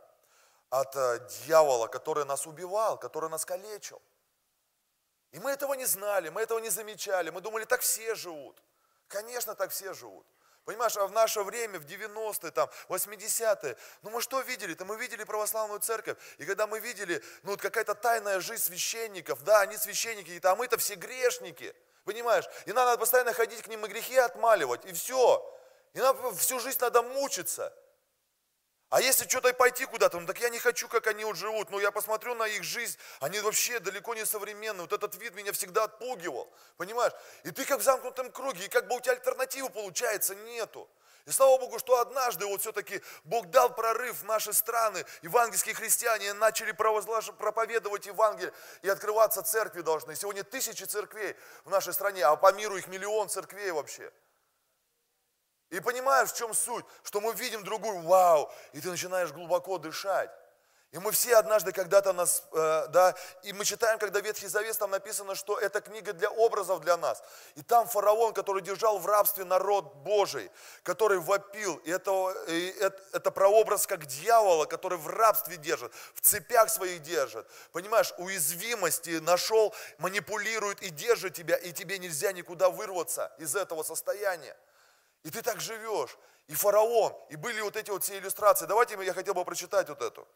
от 0.70 0.96
э, 0.96 1.20
дьявола, 1.28 1.88
который 1.88 2.24
нас 2.24 2.48
убивал, 2.48 2.98
который 2.98 3.30
нас 3.30 3.44
калечил. 3.44 4.02
И 5.34 5.40
мы 5.40 5.52
этого 5.52 5.74
не 5.74 5.84
знали, 5.84 6.30
мы 6.30 6.44
этого 6.44 6.60
не 6.60 6.70
замечали, 6.70 7.30
мы 7.30 7.42
думали, 7.42 7.66
так 7.66 7.82
все 7.82 8.16
живут. 8.16 8.64
Конечно, 9.10 9.54
так 9.54 9.72
все 9.72 9.94
живут. 9.94 10.26
Понимаешь, 10.64 10.96
а 10.96 11.08
в 11.08 11.12
наше 11.12 11.44
время, 11.44 11.78
в 11.78 11.86
90-е, 11.86 12.52
там, 12.52 12.70
80-е, 12.88 13.76
ну 14.02 14.12
мы 14.12 14.22
что 14.22 14.40
видели-то? 14.40 14.86
Мы 14.86 14.96
видели 14.96 15.26
православную 15.26 15.82
церковь. 15.82 16.18
И 16.38 16.46
когда 16.46 16.68
мы 16.68 16.80
видели, 16.80 17.22
ну 17.44 17.52
вот 17.52 17.62
какая-то 17.62 17.96
тайная 17.96 18.40
жизнь 18.40 18.64
священников, 18.64 19.44
да, 19.44 19.60
они 19.60 19.76
священники, 19.76 20.40
а 20.42 20.56
мы-то 20.56 20.78
все 20.78 20.96
грешники. 20.96 21.76
Понимаешь? 22.06 22.46
И 22.66 22.72
надо 22.72 22.98
постоянно 22.98 23.34
ходить 23.34 23.62
к 23.62 23.68
ним 23.68 23.86
и 23.86 23.90
грехи 23.90 24.16
отмаливать, 24.16 24.86
и 24.86 24.94
все. 24.94 25.52
И 25.96 26.00
нам 26.00 26.36
всю 26.36 26.60
жизнь 26.60 26.78
надо 26.82 27.02
мучиться. 27.02 27.74
А 28.90 29.02
если 29.02 29.28
что-то 29.28 29.54
пойти 29.54 29.86
куда-то, 29.86 30.20
ну 30.20 30.28
так 30.28 30.40
я 30.40 30.50
не 30.50 30.60
хочу, 30.60 30.90
как 30.90 31.08
они 31.08 31.24
вот 31.24 31.38
живут. 31.38 31.70
Ну 31.72 31.80
я 31.80 31.90
посмотрю 31.90 32.36
на 32.36 32.48
их 32.48 32.64
жизнь, 32.64 32.98
они 33.22 33.40
вообще 33.40 33.80
далеко 33.80 34.14
не 34.14 34.26
современные. 34.26 34.82
Вот 34.82 34.92
этот 34.92 35.16
вид 35.16 35.34
меня 35.36 35.54
всегда 35.54 35.86
отпугивал, 35.86 36.54
понимаешь? 36.76 37.14
И 37.44 37.52
ты 37.52 37.64
как 37.64 37.80
в 37.80 37.84
замкнутом 37.84 38.30
круге, 38.34 38.66
и 38.66 38.68
как 38.68 38.88
бы 38.90 38.98
у 38.98 39.00
тебя 39.00 39.14
альтернативы 39.14 39.70
получается 39.70 40.36
нету. 40.36 40.90
И 41.26 41.32
слава 41.32 41.58
Богу, 41.58 41.80
что 41.80 41.98
однажды 42.00 42.46
вот 42.46 42.60
все-таки 42.60 43.02
Бог 43.24 43.50
дал 43.50 43.74
прорыв 43.74 44.20
в 44.20 44.26
наши 44.26 44.52
страны, 44.52 45.06
евангельские 45.22 45.76
христиане 45.76 46.34
начали 46.34 46.74
проповедовать 46.74 48.06
Евангелие 48.06 48.54
и 48.82 48.90
открываться 48.90 49.42
церкви 49.44 49.82
должны. 49.82 50.14
Сегодня 50.16 50.44
тысячи 50.44 50.84
церквей 50.84 51.38
в 51.64 51.70
нашей 51.70 51.94
стране, 51.94 52.26
а 52.26 52.36
по 52.36 52.52
миру 52.52 52.76
их 52.76 52.88
миллион 52.88 53.30
церквей 53.30 53.72
вообще. 53.72 54.12
И 55.70 55.80
понимаешь, 55.80 56.32
в 56.32 56.38
чем 56.38 56.54
суть? 56.54 56.86
Что 57.04 57.20
мы 57.22 57.34
видим 57.34 57.64
другую, 57.64 58.02
вау, 58.02 58.52
и 58.74 58.82
ты 58.82 58.90
начинаешь 58.90 59.32
глубоко 59.32 59.78
дышать. 59.78 60.30
И 60.96 60.98
мы 60.98 61.12
все 61.12 61.36
однажды 61.36 61.74
когда-то 61.74 62.14
нас, 62.14 62.44
э, 62.54 62.88
да, 62.88 63.16
и 63.44 63.52
мы 63.52 63.66
читаем, 63.66 64.00
когда 64.00 64.22
Ветхий 64.22 64.48
Завет, 64.48 64.80
там 64.80 64.92
написано, 64.92 65.36
что 65.36 65.60
это 65.60 65.82
книга 65.82 66.14
для 66.14 66.30
образов 66.30 66.80
для 66.80 66.96
нас. 66.96 67.22
И 67.56 67.62
там 67.64 67.86
фараон, 67.86 68.34
который 68.34 68.62
держал 68.62 68.98
в 68.98 69.06
рабстве 69.06 69.44
народ 69.44 69.94
Божий, 69.96 70.50
который 70.84 71.20
вопил, 71.20 71.76
и 71.84 71.92
это, 71.92 72.34
и 72.48 72.68
это, 72.80 73.04
это 73.12 73.30
прообраз 73.30 73.86
как 73.86 74.06
дьявола, 74.06 74.68
который 74.68 74.98
в 74.98 75.08
рабстве 75.08 75.58
держит, 75.58 75.92
в 76.14 76.22
цепях 76.22 76.70
своих 76.70 77.02
держит. 77.02 77.46
Понимаешь, 77.74 78.14
уязвимости 78.18 79.20
нашел, 79.20 79.76
манипулирует 79.98 80.82
и 80.82 80.90
держит 80.92 81.34
тебя, 81.34 81.58
и 81.58 81.74
тебе 81.74 81.98
нельзя 82.00 82.32
никуда 82.32 82.70
вырваться 82.70 83.34
из 83.38 83.54
этого 83.54 83.84
состояния. 83.84 84.56
И 85.26 85.32
ты 85.32 85.42
так 85.42 85.60
живешь. 85.60 86.18
И 86.48 86.54
фараон, 86.54 87.12
и 87.30 87.36
были 87.36 87.60
вот 87.62 87.76
эти 87.76 87.90
вот 87.90 88.04
все 88.04 88.20
иллюстрации. 88.20 88.68
Давайте 88.68 89.04
я 89.04 89.14
хотел 89.14 89.34
бы 89.34 89.44
прочитать 89.44 89.90
вот 89.90 90.00
эту. 90.00 90.28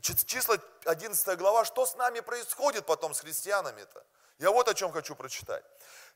Числа 0.00 0.56
11 0.86 1.38
глава, 1.38 1.66
что 1.66 1.84
с 1.84 1.94
нами 1.96 2.20
происходит 2.20 2.86
потом 2.86 3.12
с 3.12 3.20
христианами-то? 3.20 4.02
Я 4.38 4.50
вот 4.50 4.66
о 4.66 4.72
чем 4.72 4.90
хочу 4.90 5.14
прочитать. 5.14 5.62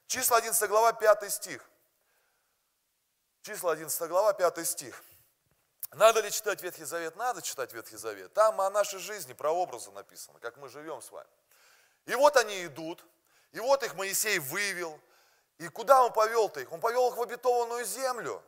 Числа 0.06 0.38
11 0.38 0.70
глава, 0.70 0.94
5 0.94 1.30
стих. 1.30 1.62
Числа 3.42 3.72
11 3.72 4.08
глава, 4.08 4.32
5 4.32 4.66
стих. 4.66 5.04
Надо 5.90 6.20
ли 6.20 6.30
читать 6.30 6.62
Ветхий 6.62 6.84
Завет? 6.84 7.14
Надо 7.16 7.42
читать 7.42 7.74
Ветхий 7.74 7.98
Завет. 7.98 8.32
Там 8.32 8.58
о 8.62 8.70
нашей 8.70 9.00
жизни, 9.00 9.34
про 9.34 9.50
образы 9.50 9.90
написано, 9.90 10.38
как 10.38 10.56
мы 10.56 10.70
живем 10.70 11.02
с 11.02 11.10
вами. 11.10 11.28
И 12.06 12.14
вот 12.14 12.38
они 12.38 12.64
идут, 12.64 13.04
и 13.52 13.60
вот 13.60 13.82
их 13.82 13.94
Моисей 13.96 14.38
вывел, 14.38 14.98
и 15.62 15.68
куда 15.68 16.02
он 16.02 16.12
повел-то 16.12 16.60
их? 16.60 16.72
Он 16.72 16.80
повел 16.80 17.08
их 17.10 17.16
в 17.16 17.22
обетованную 17.22 17.84
землю. 17.84 18.42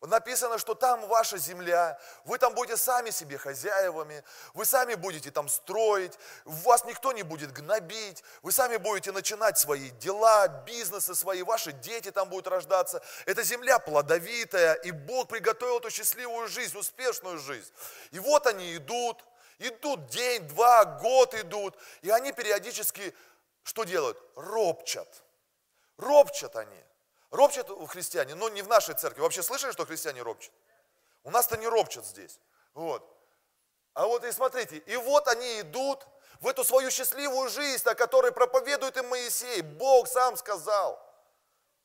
Написано, 0.00 0.58
что 0.58 0.74
там 0.74 1.08
ваша 1.08 1.38
земля, 1.38 1.98
вы 2.24 2.38
там 2.38 2.54
будете 2.54 2.76
сами 2.76 3.10
себе 3.10 3.36
хозяевами, 3.36 4.22
вы 4.54 4.64
сами 4.64 4.94
будете 4.94 5.32
там 5.32 5.48
строить, 5.48 6.16
вас 6.44 6.84
никто 6.84 7.12
не 7.12 7.24
будет 7.24 7.50
гнобить, 7.50 8.22
вы 8.42 8.52
сами 8.52 8.76
будете 8.76 9.10
начинать 9.10 9.58
свои 9.58 9.90
дела, 9.90 10.46
бизнесы 10.46 11.16
свои, 11.16 11.42
ваши 11.42 11.72
дети 11.72 12.12
там 12.12 12.28
будут 12.28 12.46
рождаться. 12.46 13.02
Эта 13.26 13.42
земля 13.42 13.80
плодовитая, 13.80 14.74
и 14.74 14.92
Бог 14.92 15.28
приготовил 15.28 15.78
эту 15.78 15.90
счастливую 15.90 16.46
жизнь, 16.46 16.78
успешную 16.78 17.38
жизнь. 17.38 17.72
И 18.12 18.20
вот 18.20 18.46
они 18.46 18.76
идут, 18.76 19.24
идут 19.58 20.06
день, 20.10 20.46
два, 20.46 20.84
год 20.84 21.34
идут, 21.34 21.76
и 22.02 22.10
они 22.10 22.32
периодически 22.32 23.14
что 23.64 23.82
делают? 23.84 24.22
Ропчат– 24.36 25.08
Ропчат 25.98 26.56
они. 26.56 26.84
Ропчат 27.30 27.68
христиане, 27.88 28.34
но 28.34 28.48
не 28.48 28.62
в 28.62 28.68
нашей 28.68 28.94
церкви. 28.94 29.20
Вообще 29.20 29.42
слышали, 29.42 29.72
что 29.72 29.84
христиане 29.84 30.22
ропчат? 30.22 30.52
У 31.24 31.30
нас-то 31.30 31.56
не 31.58 31.68
ропчат 31.68 32.06
здесь. 32.06 32.40
Вот. 32.72 33.06
А 33.92 34.06
вот 34.06 34.24
и 34.24 34.32
смотрите, 34.32 34.78
и 34.78 34.96
вот 34.96 35.28
они 35.28 35.60
идут 35.60 36.06
в 36.40 36.46
эту 36.46 36.64
свою 36.64 36.90
счастливую 36.90 37.48
жизнь, 37.50 37.86
о 37.88 37.94
которой 37.94 38.32
проповедует 38.32 38.96
им 38.96 39.08
Моисей. 39.08 39.60
Бог 39.60 40.08
сам 40.08 40.36
сказал. 40.36 41.04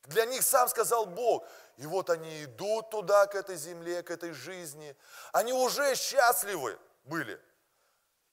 Для 0.04 0.24
них 0.26 0.42
сам 0.42 0.68
сказал 0.68 1.06
Бог. 1.06 1.44
И 1.76 1.86
вот 1.86 2.08
они 2.08 2.44
идут 2.44 2.90
туда, 2.90 3.26
к 3.26 3.34
этой 3.34 3.56
земле, 3.56 4.02
к 4.02 4.10
этой 4.10 4.30
жизни. 4.32 4.96
Они 5.32 5.52
уже 5.52 5.94
счастливы 5.96 6.78
были. 7.04 7.40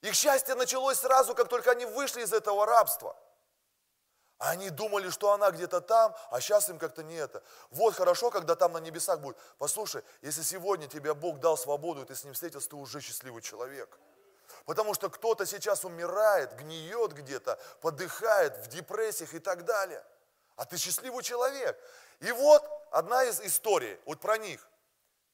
Их 0.00 0.14
счастье 0.14 0.54
началось 0.54 0.98
сразу, 0.98 1.34
как 1.34 1.48
только 1.48 1.72
они 1.72 1.86
вышли 1.86 2.22
из 2.22 2.32
этого 2.32 2.66
рабства. 2.66 3.16
Они 4.42 4.70
думали, 4.70 5.08
что 5.08 5.30
она 5.30 5.52
где-то 5.52 5.80
там, 5.80 6.16
а 6.32 6.40
сейчас 6.40 6.68
им 6.68 6.76
как-то 6.76 7.04
не 7.04 7.14
это. 7.14 7.44
Вот 7.70 7.94
хорошо, 7.94 8.28
когда 8.28 8.56
там 8.56 8.72
на 8.72 8.78
небесах 8.78 9.20
будет. 9.20 9.36
Послушай, 9.56 10.02
если 10.20 10.42
сегодня 10.42 10.88
тебе 10.88 11.14
Бог 11.14 11.38
дал 11.38 11.56
свободу, 11.56 12.02
и 12.02 12.04
ты 12.04 12.16
с 12.16 12.24
ним 12.24 12.34
встретился, 12.34 12.70
ты 12.70 12.74
уже 12.74 13.00
счастливый 13.00 13.40
человек. 13.40 13.96
Потому 14.64 14.94
что 14.94 15.10
кто-то 15.10 15.46
сейчас 15.46 15.84
умирает, 15.84 16.56
гниет 16.56 17.12
где-то, 17.12 17.56
подыхает 17.80 18.56
в 18.56 18.66
депрессиях 18.66 19.32
и 19.32 19.38
так 19.38 19.64
далее. 19.64 20.04
А 20.56 20.64
ты 20.64 20.76
счастливый 20.76 21.22
человек. 21.22 21.78
И 22.18 22.32
вот 22.32 22.64
одна 22.90 23.22
из 23.22 23.40
историй, 23.40 23.96
вот 24.06 24.20
про 24.20 24.38
них. 24.38 24.66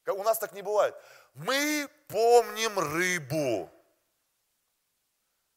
У 0.05 0.21
нас 0.21 0.37
так 0.37 0.51
не 0.53 0.61
бывает. 0.61 0.95
Мы 1.33 1.89
помним 2.07 2.77
рыбу. 2.77 3.71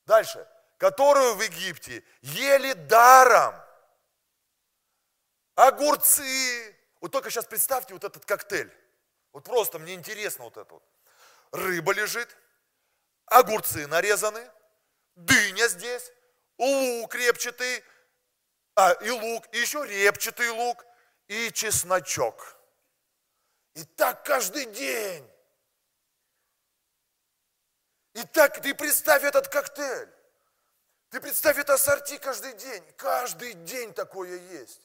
Дальше 0.06 0.48
которую 0.82 1.36
в 1.36 1.42
Египте 1.42 2.02
ели 2.22 2.72
даром. 2.72 3.54
Огурцы. 5.54 6.76
Вот 7.00 7.12
только 7.12 7.30
сейчас 7.30 7.46
представьте 7.46 7.94
вот 7.94 8.02
этот 8.02 8.24
коктейль. 8.24 8.76
Вот 9.30 9.44
просто 9.44 9.78
мне 9.78 9.94
интересно 9.94 10.42
вот 10.42 10.56
это 10.56 10.74
вот. 10.74 10.82
Рыба 11.52 11.92
лежит, 11.92 12.36
огурцы 13.26 13.86
нарезаны, 13.86 14.50
дыня 15.14 15.68
здесь, 15.68 16.10
лук 16.58 17.14
репчатый, 17.14 17.84
а, 18.74 18.90
и 18.94 19.10
лук, 19.10 19.46
и 19.52 19.58
еще 19.58 19.86
репчатый 19.86 20.50
лук, 20.50 20.84
и 21.28 21.52
чесночок. 21.52 22.56
И 23.74 23.84
так 23.84 24.24
каждый 24.24 24.66
день. 24.66 25.30
И 28.14 28.24
так 28.24 28.60
ты 28.60 28.74
представь 28.74 29.22
этот 29.22 29.46
коктейль. 29.46 30.12
Ты 31.12 31.20
представь 31.20 31.58
это 31.58 31.74
ассорти 31.74 32.16
каждый 32.16 32.54
день. 32.54 32.82
Каждый 32.96 33.52
день 33.52 33.92
такое 33.92 34.38
есть. 34.38 34.80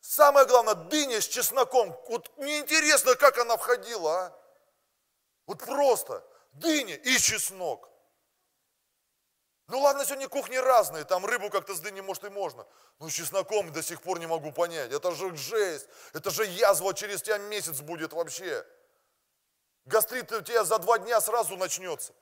Самое 0.00 0.46
главное, 0.46 0.74
дыня 0.74 1.20
с 1.20 1.28
чесноком. 1.28 1.94
Вот 2.08 2.34
мне 2.38 2.60
интересно, 2.60 3.14
как 3.16 3.36
она 3.36 3.58
входила, 3.58 4.18
а? 4.18 4.38
Вот 5.44 5.58
просто. 5.58 6.24
дыня 6.52 6.94
и 6.94 7.18
чеснок. 7.18 7.90
Ну 9.66 9.80
ладно, 9.80 10.06
сегодня 10.06 10.26
кухни 10.26 10.56
разные, 10.56 11.04
там 11.04 11.26
рыбу 11.26 11.50
как-то 11.50 11.74
с 11.74 11.80
дыней, 11.80 12.00
может, 12.00 12.24
и 12.24 12.30
можно. 12.30 12.66
Но 12.98 13.10
с 13.10 13.12
чесноком 13.12 13.70
до 13.72 13.82
сих 13.82 14.00
пор 14.00 14.20
не 14.20 14.26
могу 14.26 14.52
понять. 14.52 14.90
Это 14.90 15.12
же 15.12 15.36
жесть, 15.36 15.86
это 16.14 16.30
же 16.30 16.46
язва 16.46 16.94
через 16.94 17.20
тебя 17.20 17.36
месяц 17.36 17.82
будет 17.82 18.14
вообще. 18.14 18.66
Гастрит 19.84 20.32
у 20.32 20.40
тебя 20.40 20.64
за 20.64 20.78
два 20.78 20.98
дня 20.98 21.20
сразу 21.20 21.58
начнется. 21.58 22.14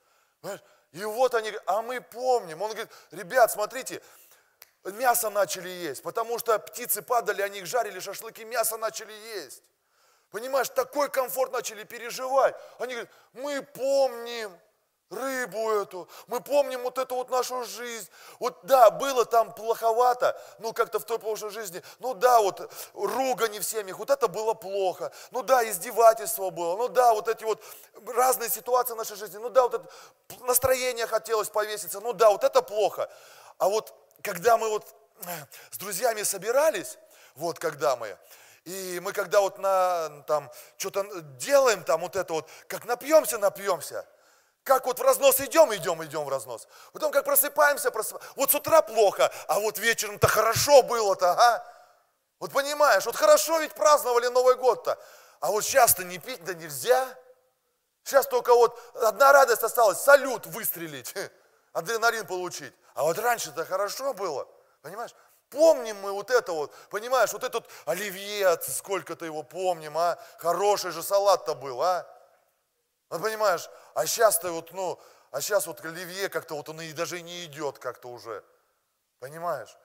И 0.92 1.04
вот 1.04 1.34
они, 1.34 1.52
а 1.66 1.82
мы 1.82 2.00
помним. 2.00 2.62
Он 2.62 2.70
говорит, 2.70 2.90
ребят, 3.10 3.50
смотрите, 3.52 4.02
мясо 4.84 5.30
начали 5.30 5.68
есть, 5.68 6.02
потому 6.02 6.38
что 6.38 6.58
птицы 6.58 7.02
падали, 7.02 7.42
они 7.42 7.58
их 7.58 7.66
жарили, 7.66 7.98
шашлыки, 8.00 8.44
мясо 8.44 8.76
начали 8.76 9.12
есть. 9.12 9.62
Понимаешь, 10.30 10.68
такой 10.68 11.08
комфорт 11.10 11.52
начали 11.52 11.84
переживать. 11.84 12.54
Они 12.78 12.94
говорят, 12.94 13.10
мы 13.32 13.62
помним, 13.62 14.58
рыбу 15.10 15.70
эту, 15.70 16.08
мы 16.26 16.40
помним 16.40 16.82
вот 16.82 16.98
эту 16.98 17.14
вот 17.14 17.30
нашу 17.30 17.64
жизнь. 17.64 18.08
Вот 18.38 18.58
да, 18.64 18.90
было 18.90 19.24
там 19.24 19.52
плоховато, 19.52 20.40
ну 20.58 20.72
как-то 20.72 20.98
в 20.98 21.04
той 21.04 21.18
прошлой 21.18 21.50
жизни, 21.50 21.82
ну 21.98 22.14
да, 22.14 22.40
вот 22.40 22.70
ругани 22.94 23.58
в 23.58 23.64
семьях, 23.64 23.98
вот 23.98 24.10
это 24.10 24.28
было 24.28 24.54
плохо, 24.54 25.12
ну 25.30 25.42
да, 25.42 25.68
издевательство 25.68 26.50
было, 26.50 26.76
ну 26.76 26.88
да, 26.88 27.14
вот 27.14 27.28
эти 27.28 27.44
вот 27.44 27.62
разные 28.06 28.50
ситуации 28.50 28.94
в 28.94 28.96
нашей 28.96 29.16
жизни, 29.16 29.38
ну 29.38 29.48
да, 29.48 29.62
вот 29.62 29.74
это 29.74 29.90
настроение 30.40 31.06
хотелось 31.06 31.48
повеситься, 31.48 32.00
ну 32.00 32.12
да, 32.12 32.30
вот 32.30 32.44
это 32.44 32.62
плохо. 32.62 33.10
А 33.58 33.68
вот 33.68 33.94
когда 34.22 34.56
мы 34.56 34.68
вот 34.68 34.86
с 35.70 35.78
друзьями 35.78 36.22
собирались, 36.22 36.98
вот 37.34 37.58
когда 37.58 37.96
мы, 37.96 38.16
и 38.64 39.00
мы 39.02 39.12
когда 39.12 39.40
вот 39.40 39.58
на, 39.58 40.22
там, 40.26 40.50
что-то 40.76 41.06
делаем 41.38 41.82
там 41.82 42.02
вот 42.02 42.14
это 42.14 42.34
вот, 42.34 42.48
как 42.66 42.84
напьемся, 42.84 43.38
напьемся– 43.38 44.06
как 44.68 44.84
вот 44.84 44.98
в 44.98 45.02
разнос 45.02 45.40
идем, 45.40 45.74
идем, 45.74 46.04
идем 46.04 46.24
в 46.24 46.28
разнос. 46.28 46.68
Потом 46.92 47.10
как 47.10 47.24
просыпаемся, 47.24 47.90
просыпаемся. 47.90 48.32
Вот 48.36 48.50
с 48.50 48.54
утра 48.54 48.82
плохо, 48.82 49.32
а 49.46 49.58
вот 49.60 49.78
вечером-то 49.78 50.28
хорошо 50.28 50.82
было-то, 50.82 51.32
а? 51.32 51.66
Вот 52.38 52.52
понимаешь, 52.52 53.06
вот 53.06 53.16
хорошо 53.16 53.58
ведь 53.60 53.72
праздновали 53.72 54.26
Новый 54.26 54.56
год-то. 54.56 54.98
А 55.40 55.50
вот 55.50 55.64
сейчас-то 55.64 56.04
не 56.04 56.18
пить 56.18 56.44
да 56.44 56.52
нельзя. 56.52 57.08
Сейчас 58.04 58.26
только 58.26 58.54
вот 58.54 58.78
одна 58.96 59.32
радость 59.32 59.62
осталась, 59.62 60.00
салют 60.00 60.44
выстрелить, 60.44 61.14
адреналин 61.72 62.26
получить. 62.26 62.74
А 62.92 63.04
вот 63.04 63.18
раньше-то 63.18 63.64
хорошо 63.64 64.12
было, 64.12 64.46
понимаешь? 64.82 65.14
Помним 65.48 65.96
мы 66.02 66.12
вот 66.12 66.30
это 66.30 66.52
вот, 66.52 66.74
понимаешь, 66.90 67.32
вот 67.32 67.42
этот 67.42 67.66
оливье, 67.86 68.58
сколько-то 68.60 69.24
его 69.24 69.42
помним, 69.42 69.96
а? 69.96 70.18
Хороший 70.36 70.90
же 70.90 71.02
салат-то 71.02 71.54
был, 71.54 71.80
а? 71.80 72.06
Ну, 73.10 73.20
понимаешь, 73.20 73.68
а 73.94 74.06
сейчас-то 74.06 74.52
вот, 74.52 74.72
ну, 74.72 75.00
а 75.30 75.40
сейчас 75.40 75.66
вот 75.66 75.84
оливье 75.84 76.28
как-то 76.28 76.54
вот 76.54 76.68
он 76.68 76.80
и 76.80 76.92
даже 76.92 77.20
не 77.20 77.44
идет 77.44 77.78
как-то 77.78 78.08
уже. 78.08 78.44
Понимаешь? 79.18 79.76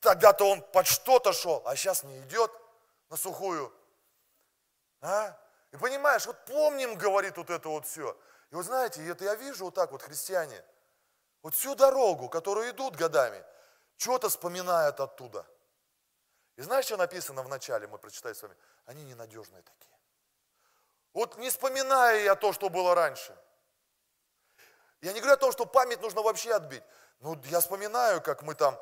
Тогда-то 0.00 0.48
он 0.50 0.62
под 0.62 0.86
что-то 0.86 1.32
шел, 1.32 1.62
а 1.66 1.74
сейчас 1.76 2.02
не 2.04 2.18
идет 2.20 2.50
на 3.08 3.16
сухую. 3.16 3.72
А? 5.00 5.36
И 5.72 5.76
понимаешь, 5.76 6.26
вот 6.26 6.44
помним, 6.44 6.96
говорит 6.96 7.36
вот 7.36 7.50
это 7.50 7.68
вот 7.68 7.86
все. 7.86 8.16
И 8.50 8.54
вот 8.54 8.64
знаете, 8.64 9.06
это 9.06 9.24
я 9.24 9.34
вижу 9.34 9.64
вот 9.64 9.74
так 9.74 9.92
вот 9.92 10.02
христиане, 10.02 10.64
вот 11.42 11.54
всю 11.54 11.74
дорогу, 11.74 12.28
которую 12.28 12.70
идут 12.70 12.96
годами, 12.96 13.42
что-то 13.96 14.28
вспоминают 14.28 15.00
оттуда. 15.00 15.46
И 16.56 16.62
знаешь, 16.62 16.86
что 16.86 16.96
написано 16.96 17.42
в 17.42 17.48
начале, 17.48 17.86
мы 17.86 17.98
прочитали 17.98 18.34
с 18.34 18.42
вами? 18.42 18.56
Они 18.86 19.02
ненадежные 19.04 19.62
такие. 19.62 19.95
Вот 21.16 21.38
не 21.38 21.48
вспоминая 21.48 22.24
я 22.24 22.34
то, 22.34 22.52
что 22.52 22.68
было 22.68 22.94
раньше. 22.94 23.34
Я 25.00 25.14
не 25.14 25.20
говорю 25.20 25.32
о 25.32 25.38
том, 25.38 25.50
что 25.50 25.64
память 25.64 26.02
нужно 26.02 26.20
вообще 26.20 26.52
отбить. 26.52 26.82
Ну, 27.20 27.40
я 27.46 27.60
вспоминаю, 27.60 28.20
как 28.20 28.42
мы 28.42 28.54
там, 28.54 28.78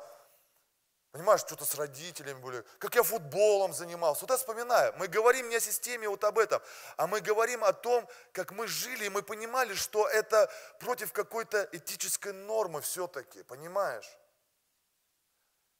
понимаешь, 1.11 1.39
что-то 1.39 1.63
с 1.63 1.75
родителями 1.75 2.37
были, 2.41 2.65
как 2.77 2.93
я 2.95 3.03
футболом 3.03 3.71
занимался. 3.73 4.23
Вот 4.23 4.31
я 4.31 4.35
вспоминаю. 4.35 4.93
Мы 4.97 5.07
говорим 5.07 5.47
не 5.47 5.55
о 5.55 5.59
системе 5.61 6.09
вот 6.09 6.25
об 6.25 6.37
этом, 6.37 6.61
а 6.97 7.07
мы 7.07 7.21
говорим 7.21 7.63
о 7.63 7.71
том, 7.71 8.05
как 8.33 8.51
мы 8.51 8.67
жили, 8.67 9.05
и 9.05 9.09
мы 9.09 9.23
понимали, 9.23 9.73
что 9.73 10.05
это 10.05 10.51
против 10.81 11.13
какой-то 11.13 11.69
этической 11.71 12.33
нормы 12.33 12.81
все-таки, 12.81 13.43
понимаешь? 13.43 14.09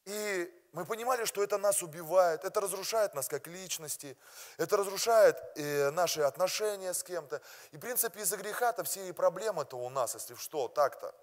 И 0.06 0.50
мы 0.76 0.84
понимали, 0.84 1.24
что 1.24 1.42
это 1.42 1.58
нас 1.58 1.82
убивает, 1.82 2.44
это 2.44 2.60
разрушает 2.60 3.14
нас 3.16 3.30
как 3.30 3.48
личности, 3.48 4.18
это 4.58 4.76
разрушает 4.76 5.42
э, 5.56 5.90
наши 5.92 6.20
отношения 6.20 6.94
с 6.94 7.02
кем-то. 7.02 7.42
И 7.72 7.78
в 7.78 7.80
принципе 7.80 8.20
из-за 8.20 8.36
греха-то 8.36 8.84
все 8.84 9.08
и 9.08 9.14
проблемы-то 9.14 9.78
у 9.78 9.90
нас, 9.90 10.16
если 10.16 10.36
что, 10.36 10.68
так-то. 10.68 11.16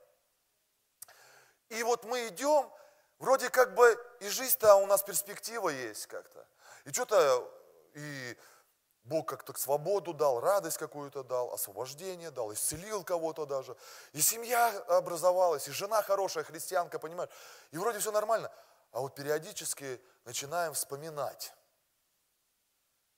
И 1.69 1.83
вот 1.83 2.05
мы 2.05 2.29
идем, 2.29 2.67
вроде 3.19 3.51
как 3.51 3.75
бы 3.75 4.03
и 4.21 4.29
жизнь-то 4.31 4.77
у 4.77 4.87
нас 4.87 5.03
перспектива 5.03 5.69
есть 5.69 6.07
как-то. 6.07 6.47
И 6.87 6.93
что-то 6.93 7.47
и 7.93 8.39
Бог 9.05 9.29
как-то 9.29 9.53
свободу 9.59 10.15
дал, 10.15 10.41
радость 10.41 10.79
какую-то 10.79 11.25
дал, 11.25 11.53
освобождение 11.53 12.31
дал, 12.31 12.55
исцелил 12.55 13.05
кого-то 13.05 13.45
даже. 13.45 13.77
И 14.13 14.23
семья 14.23 14.69
образовалась, 14.89 15.69
и 15.69 15.73
жена 15.73 16.01
хорошая, 16.01 16.45
христианка, 16.45 16.99
понимаешь. 16.99 17.31
И 17.71 17.77
вроде 17.77 17.99
все 17.99 18.13
нормально 18.13 18.51
а 18.93 19.01
вот 19.01 19.15
периодически 19.15 20.01
начинаем 20.25 20.75
вспоминать. 20.75 21.53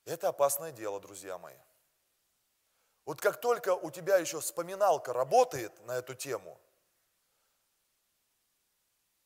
Это 0.04 0.28
опасное 0.28 0.72
дело, 0.72 1.00
друзья 1.00 1.36
мои. 1.38 1.56
Вот 3.04 3.20
как 3.20 3.40
только 3.40 3.74
у 3.74 3.90
тебя 3.90 4.16
еще 4.16 4.40
вспоминалка 4.40 5.12
работает 5.12 5.78
на 5.86 5.92
эту 5.96 6.14
тему, 6.14 6.58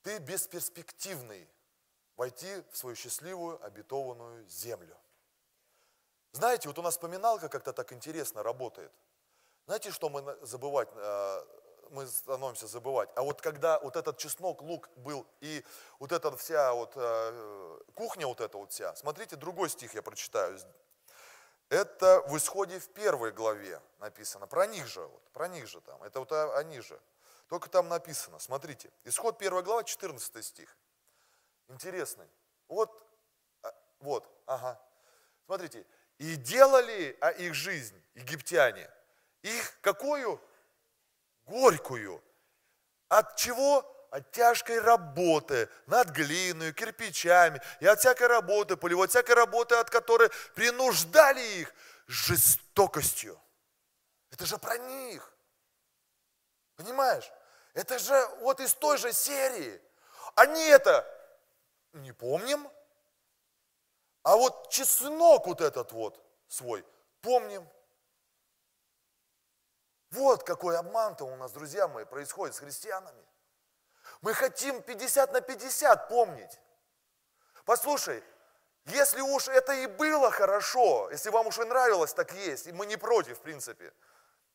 ты 0.02 0.18
бесперспективный 0.18 1.48
войти 2.16 2.64
в 2.72 2.76
свою 2.76 2.96
счастливую 2.96 3.62
обетованную 3.64 4.48
землю. 4.48 4.96
Знаете, 6.32 6.68
вот 6.68 6.78
у 6.78 6.82
нас 6.82 6.94
вспоминалка 6.94 7.48
как-то 7.48 7.72
так 7.72 7.92
интересно 7.92 8.42
работает. 8.42 8.92
Знаете, 9.66 9.90
что 9.90 10.08
мы 10.08 10.36
забывать 10.42 10.88
э, 10.94 11.46
мы 11.90 12.06
становимся 12.06 12.66
забывать. 12.66 13.08
А 13.16 13.22
вот 13.22 13.40
когда 13.40 13.78
вот 13.80 13.96
этот 13.96 14.18
чеснок, 14.18 14.62
лук 14.62 14.88
был 14.96 15.26
и 15.40 15.64
вот 15.98 16.12
эта 16.12 16.36
вся 16.36 16.72
вот 16.72 16.92
э, 16.96 17.78
кухня 17.94 18.26
вот 18.26 18.40
эта 18.40 18.56
вот 18.58 18.72
вся, 18.72 18.94
смотрите, 18.96 19.36
другой 19.36 19.68
стих 19.68 19.94
я 19.94 20.02
прочитаю. 20.02 20.58
Это 21.68 22.22
в 22.28 22.36
исходе 22.36 22.78
в 22.78 22.88
первой 22.88 23.30
главе 23.32 23.80
написано, 23.98 24.46
про 24.46 24.66
них 24.66 24.86
же, 24.86 25.00
вот, 25.00 25.22
про 25.32 25.48
них 25.48 25.66
же 25.66 25.80
там, 25.82 26.02
это 26.02 26.20
вот 26.20 26.32
они 26.32 26.80
же. 26.80 27.00
Только 27.48 27.70
там 27.70 27.88
написано, 27.88 28.38
смотрите, 28.38 28.90
исход 29.04 29.38
первая 29.38 29.62
глава, 29.62 29.84
14 29.84 30.44
стих. 30.44 30.76
Интересный. 31.68 32.28
Вот, 32.68 33.04
а, 33.62 33.74
вот, 34.00 34.28
ага. 34.46 34.80
Смотрите, 35.46 35.86
и 36.18 36.36
делали 36.36 37.16
а 37.20 37.30
их 37.30 37.54
жизнь, 37.54 38.00
египтяне, 38.14 38.90
их 39.42 39.78
какую? 39.80 40.40
Горькую. 41.48 42.22
От 43.08 43.36
чего? 43.36 43.84
От 44.10 44.32
тяжкой 44.32 44.80
работы 44.80 45.68
над 45.86 46.08
глиной, 46.10 46.72
кирпичами 46.72 47.60
и 47.80 47.86
от 47.86 48.00
всякой 48.00 48.28
работы, 48.28 48.76
полевой, 48.76 49.04
от 49.04 49.10
всякой 49.10 49.34
работы, 49.34 49.74
от 49.74 49.90
которой 49.90 50.30
принуждали 50.54 51.42
их 51.60 51.74
жестокостью. 52.06 53.38
Это 54.30 54.46
же 54.46 54.56
про 54.56 54.78
них. 54.78 55.30
Понимаешь? 56.76 57.30
Это 57.74 57.98
же 57.98 58.28
вот 58.40 58.60
из 58.60 58.72
той 58.74 58.96
же 58.96 59.12
серии. 59.12 59.80
Они 60.34 60.64
это 60.64 61.06
не 61.92 62.12
помним, 62.12 62.68
а 64.22 64.36
вот 64.36 64.70
чеснок 64.70 65.46
вот 65.46 65.60
этот 65.60 65.92
вот 65.92 66.22
свой 66.48 66.84
помним. 67.20 67.68
Вот 70.10 70.42
какой 70.42 70.78
обман-то 70.78 71.24
у 71.24 71.36
нас, 71.36 71.52
друзья 71.52 71.86
мои, 71.88 72.04
происходит 72.04 72.54
с 72.54 72.58
христианами. 72.58 73.24
Мы 74.22 74.32
хотим 74.32 74.82
50 74.82 75.32
на 75.32 75.40
50 75.40 76.08
помнить. 76.08 76.60
Послушай, 77.64 78.24
если 78.86 79.20
уж 79.20 79.48
это 79.48 79.74
и 79.74 79.86
было 79.86 80.30
хорошо, 80.30 81.10
если 81.10 81.28
вам 81.28 81.46
уж 81.48 81.58
и 81.58 81.64
нравилось 81.64 82.14
так 82.14 82.32
есть, 82.32 82.66
и 82.66 82.72
мы 82.72 82.86
не 82.86 82.96
против, 82.96 83.38
в 83.38 83.42
принципе, 83.42 83.92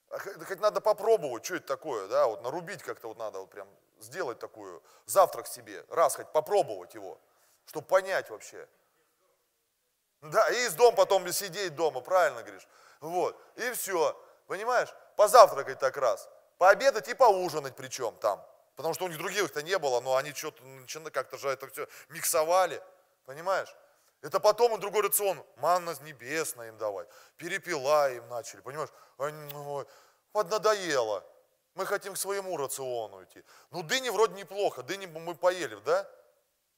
а 0.10 0.18
хоть 0.20 0.60
надо 0.60 0.82
попробовать, 0.82 1.46
что 1.46 1.56
это 1.56 1.68
такое, 1.68 2.08
да, 2.08 2.28
вот 2.28 2.42
нарубить 2.42 2.82
как-то 2.82 3.08
вот 3.08 3.18
надо 3.18 3.40
вот 3.40 3.50
прям 3.52 3.68
сделать 4.00 4.40
такую 4.40 4.82
завтрак 5.06 5.48
себе, 5.48 5.86
раз 5.90 6.16
хоть 6.16 6.32
попробовать 6.32 6.96
его, 6.96 7.20
чтобы 7.66 7.86
понять 7.88 8.30
вообще. 8.32 8.68
Да, 10.22 10.50
и 10.50 10.66
из 10.66 10.74
дома 10.74 10.98
потом 10.98 11.32
сидеть 11.32 11.76
дома, 11.76 12.02
правильно 12.02 12.42
говоришь. 12.42 12.68
Вот, 13.02 13.40
и 13.56 13.72
все, 13.74 14.20
понимаешь? 14.48 14.94
Позавтракать 15.16 15.80
так 15.80 15.98
раз, 15.98 16.30
пообедать 16.58 17.08
и 17.08 17.14
поужинать 17.14 17.76
причем 17.76 18.16
там. 18.18 18.44
Потому 18.76 18.94
что 18.94 19.06
у 19.06 19.08
них 19.08 19.18
других-то 19.18 19.62
не 19.62 19.78
было, 19.78 20.00
но 20.02 20.16
они 20.16 20.34
что-то 20.34 20.64
как-то 21.12 21.38
же 21.38 21.50
это 21.50 21.68
все 21.70 21.88
миксовали, 22.10 22.82
понимаешь? 23.26 23.74
Это 24.22 24.40
потом 24.40 24.74
им 24.74 24.80
другой 24.80 25.04
рацион, 25.04 25.46
манна 25.58 25.96
небесная 26.02 26.70
им 26.70 26.78
давать, 26.78 27.10
перепела 27.38 28.10
им 28.12 28.28
начали, 28.30 28.62
понимаешь? 28.62 28.90
Они, 29.18 29.54
ой, 29.54 29.86
поднадоело. 30.32 31.24
Мы 31.76 31.86
хотим 31.86 32.14
к 32.14 32.18
своему 32.18 32.56
рациону 32.56 33.24
идти. 33.24 33.44
Ну, 33.72 33.84
дыни 33.84 34.10
вроде 34.10 34.36
неплохо, 34.36 34.82
дыни 34.84 35.08
мы 35.08 35.36
поели, 35.36 35.76
да? 35.84 36.10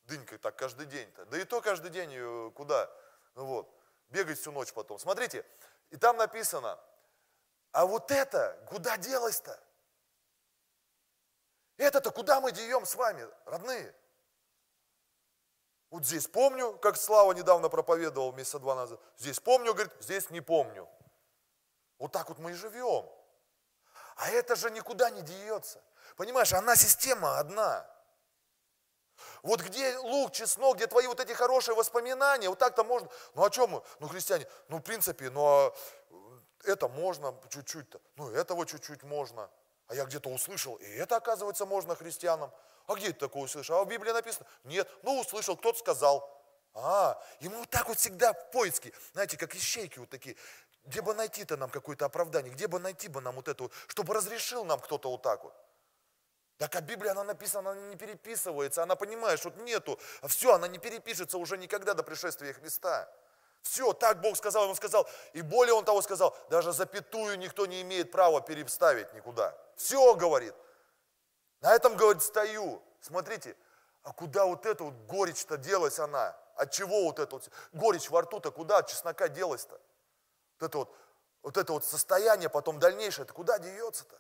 Дынькой 0.06 0.38
так 0.38 0.56
каждый 0.56 0.86
день-то. 0.86 1.26
Да 1.26 1.38
и 1.38 1.43
то 1.43 1.62
каждый 1.62 1.91
день 1.91 2.12
э, 2.13 2.52
куда? 2.56 2.89
Ну 3.36 3.45
вот, 3.45 3.69
бегать 4.10 4.39
всю 4.39 4.52
ночь 4.52 4.71
потом. 4.74 4.98
Смотрите, 4.98 5.45
и 5.89 5.98
там 5.98 6.17
написано, 6.17 6.80
а 7.76 7.86
вот 7.86 8.10
это 8.10 8.58
куда 8.70 8.96
делось-то? 8.96 9.60
Это-то 11.76 12.10
куда 12.10 12.40
мы 12.40 12.54
деем 12.54 12.86
с 12.86 12.96
вами, 12.96 13.28
родные? 13.44 13.94
Вот 15.90 16.06
здесь 16.06 16.26
помню, 16.26 16.78
как 16.78 16.96
Слава 16.96 17.34
недавно 17.34 17.68
проповедовал 17.68 18.32
месяца 18.32 18.60
два 18.60 18.76
назад. 18.76 19.02
Здесь 19.18 19.42
помню, 19.42 19.74
говорит, 19.74 19.92
здесь 20.00 20.30
не 20.30 20.40
помню. 20.40 20.88
Вот 21.98 22.14
так 22.14 22.30
вот 22.30 22.40
мы 22.40 22.52
и 22.52 22.54
живем. 22.54 23.10
А 24.16 24.30
это 24.30 24.56
же 24.56 24.72
никуда 24.72 25.10
не 25.10 25.22
деется. 25.22 25.84
Понимаешь, 26.16 26.54
она 26.54 26.78
система 26.78 27.40
одна. 27.40 27.86
Вот 29.44 29.62
где 29.62 29.98
лук, 29.98 30.32
чеснок, 30.32 30.78
где 30.78 30.88
твои 30.88 31.08
вот 31.08 31.20
эти 31.20 31.34
хорошие 31.34 31.76
воспоминания, 31.76 32.50
вот 32.50 32.60
так-то 32.60 32.84
можно. 32.84 33.10
Ну 33.34 33.44
о 33.44 33.50
чем 33.50 33.70
мы? 33.70 33.84
Ну 34.00 34.08
христиане, 34.08 34.48
ну 34.70 34.78
в 34.78 34.82
принципе, 34.82 35.30
ну 35.30 35.46
а 35.46 35.76
это 36.65 36.88
можно 36.88 37.36
чуть-чуть-то, 37.49 38.01
ну 38.15 38.30
этого 38.32 38.65
чуть-чуть 38.65 39.04
можно. 39.04 39.49
А 39.88 39.95
я 39.95 40.06
где-то 40.06 40.30
услышал, 40.30 40.75
и 40.75 40.86
это 40.86 41.15
оказывается 41.15 41.65
можно 41.65 41.95
христианам. 41.95 42.51
А 42.88 42.95
где 42.95 43.10
это 43.10 43.19
такое 43.19 43.43
услышал? 43.43 43.78
А 43.78 43.84
в 43.84 43.88
Библии 43.88 44.12
написано? 44.12 44.47
Нет, 44.63 44.89
ну 45.04 45.19
услышал, 45.19 45.56
кто-то 45.56 45.78
сказал. 45.80 46.32
А, 46.73 47.21
мы 47.39 47.58
вот 47.58 47.69
так 47.69 47.88
вот 47.88 47.97
всегда 47.97 48.34
в 48.34 48.51
поиске, 48.51 48.91
знаете, 49.13 49.38
как 49.38 49.56
ищейки 49.56 49.99
вот 49.99 50.10
такие. 50.10 50.36
Где 50.84 51.01
бы 51.01 51.15
найти-то 51.15 51.58
нам 51.58 51.69
какое-то 51.69 52.06
оправдание? 52.06 52.54
Где 52.54 52.67
бы 52.67 52.80
найти 52.80 53.08
бы 53.08 53.21
нам 53.21 53.36
вот 53.36 53.47
это, 53.47 53.69
чтобы 53.88 54.13
разрешил 54.13 54.65
нам 54.65 54.80
кто-то 54.80 55.10
вот 55.10 55.21
так 55.21 55.43
вот? 55.43 55.54
Так 56.58 56.75
а 56.75 56.82
Библия, 56.82 57.12
она 57.12 57.23
написана, 57.23 57.71
она 57.71 57.82
не 57.89 57.95
переписывается, 57.95 58.84
она 58.84 58.95
понимает, 58.95 59.39
что 59.39 59.49
нету, 59.51 59.99
а 60.21 60.28
все, 60.28 60.54
она 60.54 60.67
не 60.67 60.78
перепишется 60.78 61.38
уже 61.38 61.58
никогда 61.58 61.93
до 61.93 62.04
пришествия 62.04 62.54
Христа. 62.54 63.10
Все, 63.65 63.93
так 63.93 64.21
Бог 64.21 64.38
сказал, 64.38 64.69
Он 64.69 64.75
сказал, 64.75 65.08
и 65.34 65.41
более 65.41 65.73
Он 65.73 65.84
того 65.84 66.04
сказал, 66.04 66.38
даже 66.51 66.71
запятую 66.71 67.39
никто 67.39 67.65
не 67.65 67.82
имеет 67.82 68.12
права 68.12 68.39
переставить 68.39 69.12
никуда. 69.13 69.58
Все, 69.75 70.13
говорит. 70.13 70.54
На 71.62 71.73
этом, 71.73 71.97
говорит, 71.97 72.21
стою. 72.21 72.84
Смотрите, 73.01 73.58
а 74.04 74.13
куда 74.13 74.45
вот 74.45 74.67
эта 74.67 74.84
вот 74.84 74.93
горечь-то 75.08 75.58
делась 75.58 75.97
она? 75.97 76.38
От 76.56 76.71
чего 76.71 77.06
вот 77.06 77.17
эта 77.17 77.36
вот 77.36 77.49
горечь 77.73 78.12
во 78.12 78.21
рту-то, 78.21 78.51
куда 78.51 78.78
от 78.78 78.88
чеснока 78.88 79.30
делась-то? 79.30 79.82
Вот 80.60 80.65
это 80.67 80.78
вот, 80.78 80.95
вот 81.41 81.58
это 81.58 81.73
вот 81.73 81.84
состояние 81.84 82.49
потом 82.49 82.78
дальнейшее, 82.78 83.23
это 83.23 83.34
куда 83.34 83.58
деется-то? 83.58 84.15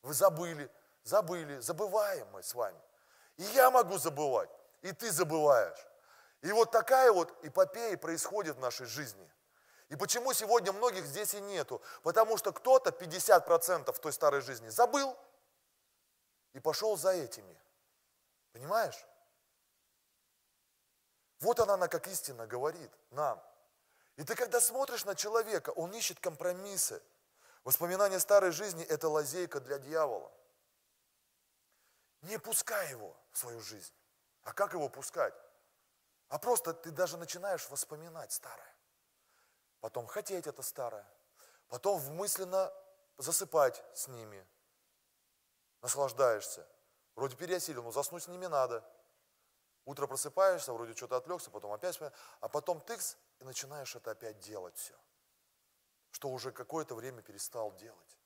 Вы 0.00 0.14
забыли, 0.14 0.70
забыли, 1.04 1.58
забываем 1.60 2.26
мы 2.32 2.42
с 2.42 2.54
вами. 2.54 2.80
И 3.36 3.42
я 3.42 3.70
могу 3.70 3.98
забывать, 3.98 4.50
и 4.80 4.92
ты 4.92 5.12
забываешь. 5.12 5.91
И 6.42 6.50
вот 6.52 6.70
такая 6.70 7.12
вот 7.12 7.32
эпопея 7.44 7.96
происходит 7.96 8.56
в 8.56 8.60
нашей 8.60 8.86
жизни. 8.86 9.30
И 9.88 9.96
почему 9.96 10.32
сегодня 10.32 10.72
многих 10.72 11.06
здесь 11.06 11.34
и 11.34 11.40
нету? 11.40 11.80
Потому 12.02 12.36
что 12.36 12.52
кто-то 12.52 12.90
50% 12.90 13.92
в 13.92 13.98
той 13.98 14.12
старой 14.12 14.40
жизни 14.40 14.68
забыл 14.68 15.16
и 16.52 16.58
пошел 16.60 16.96
за 16.96 17.10
этими. 17.10 17.56
Понимаешь? 18.52 19.06
Вот 21.40 21.60
она, 21.60 21.74
она 21.74 21.88
как 21.88 22.08
истина 22.08 22.46
говорит 22.46 22.90
нам. 23.10 23.42
И 24.16 24.24
ты 24.24 24.34
когда 24.34 24.60
смотришь 24.60 25.04
на 25.04 25.14
человека, 25.14 25.70
он 25.70 25.92
ищет 25.92 26.18
компромиссы. 26.20 27.02
Воспоминания 27.64 28.18
старой 28.18 28.50
жизни– 28.50 28.84
это 28.88 29.08
лазейка 29.08 29.60
для 29.60 29.78
дьявола. 29.78 30.32
Не 32.22 32.38
пускай 32.38 32.90
его 32.90 33.16
в 33.30 33.38
свою 33.38 33.60
жизнь. 33.60 33.92
А 34.42 34.52
как 34.52 34.72
его 34.72 34.88
пускать? 34.88 35.34
А 36.32 36.38
просто 36.38 36.72
ты 36.72 36.90
даже 36.90 37.18
начинаешь 37.18 37.68
воспоминать 37.68 38.32
старое. 38.32 38.74
Потом 39.80 40.06
хотеть 40.06 40.46
это 40.46 40.62
старое. 40.62 41.06
Потом 41.68 42.00
мысленно 42.16 42.72
засыпать 43.18 43.84
с 43.94 44.08
ними. 44.08 44.48
Наслаждаешься. 45.82 46.66
Вроде 47.16 47.36
переосилил, 47.36 47.82
но 47.82 47.92
заснуть 47.92 48.22
с 48.22 48.28
ними 48.28 48.46
надо. 48.46 48.82
Утро 49.84 50.06
просыпаешься, 50.06 50.72
вроде 50.72 50.94
что-то 50.94 51.16
отвлекся, 51.18 51.50
потом 51.50 51.70
опять, 51.70 52.00
а 52.40 52.48
потом 52.48 52.80
тыкс, 52.80 53.18
и 53.40 53.44
начинаешь 53.44 53.94
это 53.94 54.12
опять 54.12 54.38
делать 54.38 54.78
все. 54.78 54.94
Что 56.12 56.30
уже 56.30 56.50
какое-то 56.50 56.94
время 56.94 57.20
перестал 57.20 57.74
делать. 57.74 58.18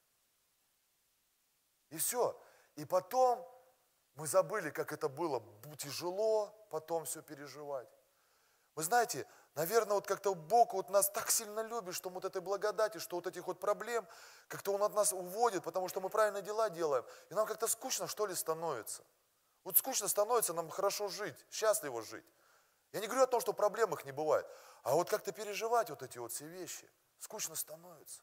И 1.90 1.96
все. 1.96 2.40
И 2.76 2.84
потом 2.84 3.44
мы 4.14 4.28
забыли, 4.28 4.70
как 4.70 4.92
это 4.92 5.08
было 5.08 5.42
тяжело 5.76 6.56
потом 6.70 7.04
все 7.04 7.22
переживать. 7.22 7.88
Вы 8.76 8.82
знаете, 8.82 9.26
наверное, 9.54 9.94
вот 9.94 10.06
как-то 10.06 10.34
Бог 10.34 10.74
вот 10.74 10.90
нас 10.90 11.08
так 11.10 11.30
сильно 11.30 11.60
любит, 11.60 11.94
что 11.94 12.10
вот 12.10 12.26
этой 12.26 12.42
благодати, 12.42 12.98
что 12.98 13.16
вот 13.16 13.26
этих 13.26 13.46
вот 13.46 13.58
проблем, 13.58 14.06
как-то 14.48 14.74
Он 14.74 14.82
от 14.82 14.94
нас 14.94 15.14
уводит, 15.14 15.64
потому 15.64 15.88
что 15.88 16.02
мы 16.02 16.10
правильные 16.10 16.42
дела 16.42 16.68
делаем. 16.68 17.04
И 17.30 17.34
нам 17.34 17.46
как-то 17.46 17.68
скучно, 17.68 18.06
что 18.06 18.26
ли, 18.26 18.34
становится. 18.34 19.02
Вот 19.64 19.78
скучно 19.78 20.08
становится 20.08 20.52
нам 20.52 20.68
хорошо 20.68 21.08
жить, 21.08 21.34
счастливо 21.50 22.02
жить. 22.02 22.26
Я 22.92 23.00
не 23.00 23.06
говорю 23.06 23.22
о 23.22 23.26
том, 23.26 23.40
что 23.40 23.54
проблем 23.54 23.94
их 23.94 24.04
не 24.04 24.12
бывает, 24.12 24.46
а 24.82 24.94
вот 24.94 25.08
как-то 25.08 25.32
переживать 25.32 25.88
вот 25.88 26.02
эти 26.02 26.18
вот 26.18 26.32
все 26.32 26.46
вещи, 26.46 26.88
скучно 27.18 27.56
становится. 27.56 28.22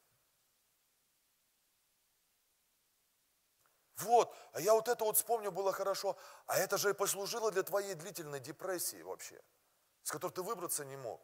Вот, 3.97 4.35
а 4.53 4.61
я 4.61 4.73
вот 4.73 4.87
это 4.87 5.03
вот 5.03 5.17
вспомню, 5.17 5.51
было 5.51 5.71
хорошо, 5.71 6.15
а 6.45 6.57
это 6.59 6.77
же 6.77 6.91
и 6.91 6.93
послужило 6.93 7.51
для 7.51 7.63
твоей 7.63 7.95
длительной 7.95 8.39
депрессии 8.39 9.01
вообще, 9.01 9.41
с 10.03 10.11
которой 10.11 10.31
ты 10.31 10.41
выбраться 10.41 10.85
не 10.85 10.97
мог. 10.97 11.21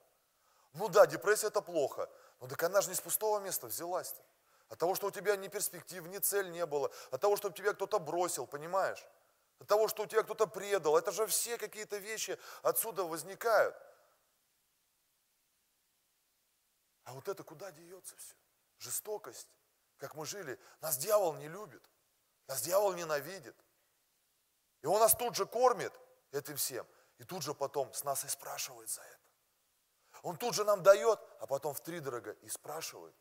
Ну 0.73 0.87
да, 0.89 1.05
депрессия 1.05 1.47
это 1.47 1.61
плохо, 1.61 2.09
но 2.39 2.47
так 2.47 2.61
она 2.63 2.81
же 2.81 2.89
не 2.89 2.95
с 2.95 3.01
пустого 3.01 3.39
места 3.39 3.67
взялась-то. 3.67 4.21
От 4.69 4.77
того, 4.77 4.95
что 4.95 5.07
у 5.07 5.11
тебя 5.11 5.35
ни 5.35 5.47
перспектив, 5.47 6.05
ни 6.07 6.17
цель 6.19 6.51
не 6.51 6.65
было, 6.65 6.91
от 7.11 7.21
того, 7.21 7.35
что 7.35 7.49
тебя 7.49 7.73
кто-то 7.73 7.99
бросил, 7.99 8.45
понимаешь? 8.45 9.03
от 9.59 9.67
того, 9.67 9.87
что 9.87 10.03
у 10.03 10.05
тебя 10.05 10.23
кто-то 10.23 10.47
предал. 10.47 10.97
Это 10.97 11.11
же 11.11 11.27
все 11.27 11.57
какие-то 11.57 11.97
вещи 11.97 12.39
отсюда 12.63 13.03
возникают. 13.03 13.75
А 17.03 17.13
вот 17.13 17.27
это 17.27 17.43
куда 17.43 17.71
деется 17.71 18.15
все? 18.15 18.35
Жестокость, 18.77 19.49
как 19.97 20.15
мы 20.15 20.25
жили. 20.25 20.59
Нас 20.81 20.97
дьявол 20.97 21.35
не 21.35 21.49
любит, 21.49 21.83
нас 22.47 22.61
дьявол 22.61 22.93
ненавидит. 22.93 23.55
И 24.81 24.87
он 24.87 24.99
нас 24.99 25.13
тут 25.13 25.35
же 25.35 25.45
кормит 25.45 25.93
этим 26.31 26.55
всем, 26.55 26.87
и 27.19 27.23
тут 27.23 27.43
же 27.43 27.53
потом 27.53 27.93
с 27.93 28.03
нас 28.03 28.25
и 28.25 28.27
спрашивает 28.27 28.89
за 28.89 29.01
это. 29.01 29.19
Он 30.23 30.35
тут 30.35 30.55
же 30.55 30.63
нам 30.63 30.81
дает, 30.81 31.19
а 31.39 31.45
потом 31.45 31.73
в 31.73 31.81
три 31.81 31.99
дорого 31.99 32.31
и 32.31 32.49
спрашивает. 32.49 33.15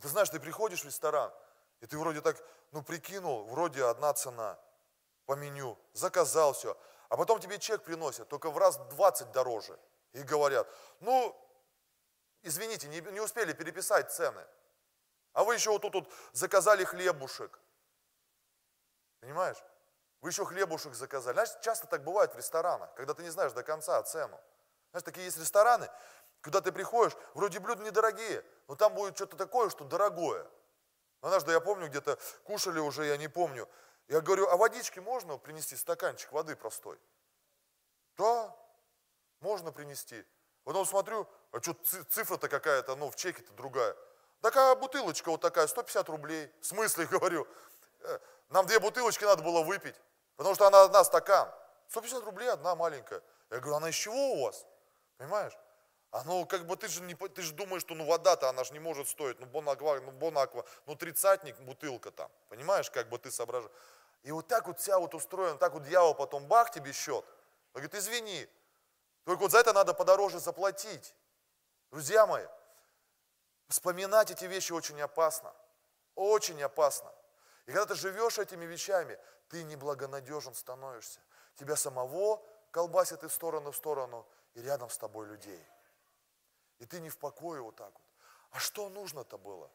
Ты 0.00 0.08
знаешь, 0.08 0.30
ты 0.30 0.38
приходишь 0.38 0.82
в 0.82 0.86
ресторан, 0.86 1.32
и 1.80 1.86
ты 1.86 1.98
вроде 1.98 2.20
так, 2.20 2.36
ну 2.70 2.82
прикинул, 2.82 3.44
вроде 3.44 3.84
одна 3.84 4.14
цена– 4.14 4.58
по 5.26 5.34
меню, 5.34 5.78
заказал 5.92 6.52
все. 6.52 6.76
А 7.08 7.16
потом 7.16 7.40
тебе 7.40 7.58
чек 7.58 7.82
приносят, 7.82 8.28
только 8.28 8.50
в 8.50 8.58
раз 8.58 8.78
20 8.90 9.32
дороже. 9.32 9.78
И 10.12 10.22
говорят, 10.22 10.68
ну, 11.00 11.36
извините, 12.42 12.88
не, 12.88 13.00
не 13.00 13.20
успели 13.20 13.52
переписать 13.52 14.12
цены. 14.12 14.44
А 15.32 15.44
вы 15.44 15.54
еще 15.54 15.70
вот 15.70 15.82
тут 15.82 15.94
вот 15.94 16.12
заказали 16.32 16.84
хлебушек. 16.84 17.58
Понимаешь? 19.20 19.56
Вы 20.22 20.30
еще 20.30 20.44
хлебушек 20.44 20.94
заказали. 20.94 21.34
Знаешь, 21.34 21.50
часто 21.62 21.88
так 21.88 22.04
бывает 22.04 22.32
в 22.32 22.38
ресторанах, 22.38 22.94
когда 22.94 23.12
ты 23.12 23.24
не 23.24 23.30
знаешь 23.30 23.52
до 23.52 23.64
конца 23.64 24.00
цену. 24.04 24.40
Знаешь, 24.92 25.04
такие 25.04 25.24
есть 25.24 25.36
рестораны, 25.36 25.90
куда 26.42 26.60
ты 26.60 26.70
приходишь, 26.70 27.16
вроде 27.34 27.58
блюда 27.58 27.82
недорогие, 27.82 28.44
но 28.68 28.76
там 28.76 28.94
будет 28.94 29.16
что-то 29.16 29.36
такое, 29.36 29.68
что 29.68 29.84
дорогое. 29.84 30.46
Однажды 31.22 31.52
я 31.52 31.60
помню, 31.60 31.88
где-то 31.88 32.18
кушали 32.44 32.78
уже, 32.78 33.04
я 33.06 33.16
не 33.16 33.26
помню, 33.26 33.68
я 34.06 34.20
говорю, 34.20 34.48
а 34.48 34.56
водички 34.56 35.00
можно 35.00 35.38
принести, 35.38 35.76
стаканчик 35.76 36.30
воды 36.32 36.54
простой? 36.54 37.00
Да, 38.16 38.54
можно 39.40 39.72
принести. 39.72 40.24
Потом 40.62 40.86
смотрю, 40.86 41.28
а 41.50 41.60
что 41.60 41.74
цифра-то 42.08 42.48
какая-то, 42.48 42.94
ну 42.94 43.10
в 43.10 43.16
чеке-то 43.16 43.52
другая. 43.54 43.96
Такая 44.40 44.74
бутылочка 44.76 45.30
вот 45.30 45.40
такая, 45.40 45.66
150 45.66 46.08
рублей. 46.08 46.52
В 46.60 46.66
смысле, 46.66 47.06
говорю, 47.10 47.46
«Э, 48.00 48.18
нам 48.50 48.66
две 48.66 48.78
бутылочки 48.78 49.24
надо 49.24 49.42
было 49.42 49.62
выпить, 49.62 49.96
потому 50.42 50.56
что 50.56 50.66
она 50.66 50.82
одна 50.82 51.04
стакан. 51.04 51.48
150 51.86 52.24
рублей 52.24 52.50
одна 52.50 52.74
маленькая. 52.74 53.22
Я 53.48 53.60
говорю, 53.60 53.76
она 53.76 53.90
из 53.90 53.94
чего 53.94 54.32
у 54.32 54.42
вас? 54.42 54.66
Понимаешь? 55.18 55.52
А 56.10 56.24
ну, 56.24 56.44
как 56.46 56.66
бы 56.66 56.76
ты 56.76 56.88
же, 56.88 57.00
не, 57.02 57.14
ты 57.14 57.42
же 57.42 57.52
думаешь, 57.52 57.82
что 57.82 57.94
ну 57.94 58.04
вода-то 58.04 58.48
она 58.48 58.64
же 58.64 58.72
не 58.72 58.80
может 58.80 59.08
стоить, 59.08 59.38
ну 59.38 59.46
бонаква, 59.46 60.00
ну 60.00 60.10
бонаква, 60.10 60.64
ну 60.86 60.96
тридцатник, 60.96 61.56
бутылка 61.60 62.10
там. 62.10 62.28
Понимаешь, 62.48 62.90
как 62.90 63.08
бы 63.08 63.18
ты 63.18 63.30
соображаешь. 63.30 63.72
И 64.24 64.32
вот 64.32 64.48
так 64.48 64.66
вот 64.66 64.80
вся 64.80 64.98
вот 64.98 65.14
устроена, 65.14 65.58
так 65.58 65.74
вот 65.74 65.84
дьявол 65.84 66.14
потом 66.16 66.44
бах 66.48 66.72
тебе 66.72 66.92
счет. 66.92 67.24
Он 67.72 67.80
говорит, 67.80 67.94
извини, 67.94 68.48
только 69.24 69.42
вот 69.42 69.52
за 69.52 69.58
это 69.58 69.72
надо 69.72 69.94
подороже 69.94 70.40
заплатить. 70.40 71.14
Друзья 71.92 72.26
мои, 72.26 72.46
вспоминать 73.68 74.32
эти 74.32 74.46
вещи 74.46 74.72
очень 74.72 75.00
опасно. 75.00 75.54
Очень 76.16 76.60
опасно. 76.64 77.12
И 77.66 77.72
когда 77.72 77.86
ты 77.86 77.94
живешь 77.94 78.38
этими 78.38 78.64
вещами, 78.64 79.18
ты 79.48 79.62
неблагонадежен 79.64 80.54
становишься. 80.54 81.20
Тебя 81.56 81.76
самого 81.76 82.42
колбасит 82.70 83.22
из 83.22 83.32
стороны 83.32 83.70
в 83.70 83.76
сторону, 83.76 84.26
и 84.54 84.62
рядом 84.62 84.90
с 84.90 84.98
тобой 84.98 85.26
людей. 85.26 85.64
И 86.78 86.86
ты 86.86 87.00
не 87.00 87.08
в 87.08 87.18
покое 87.18 87.62
вот 87.62 87.76
так 87.76 87.92
вот. 87.92 88.02
А 88.50 88.58
что 88.58 88.88
нужно-то 88.88 89.38
было? 89.38 89.70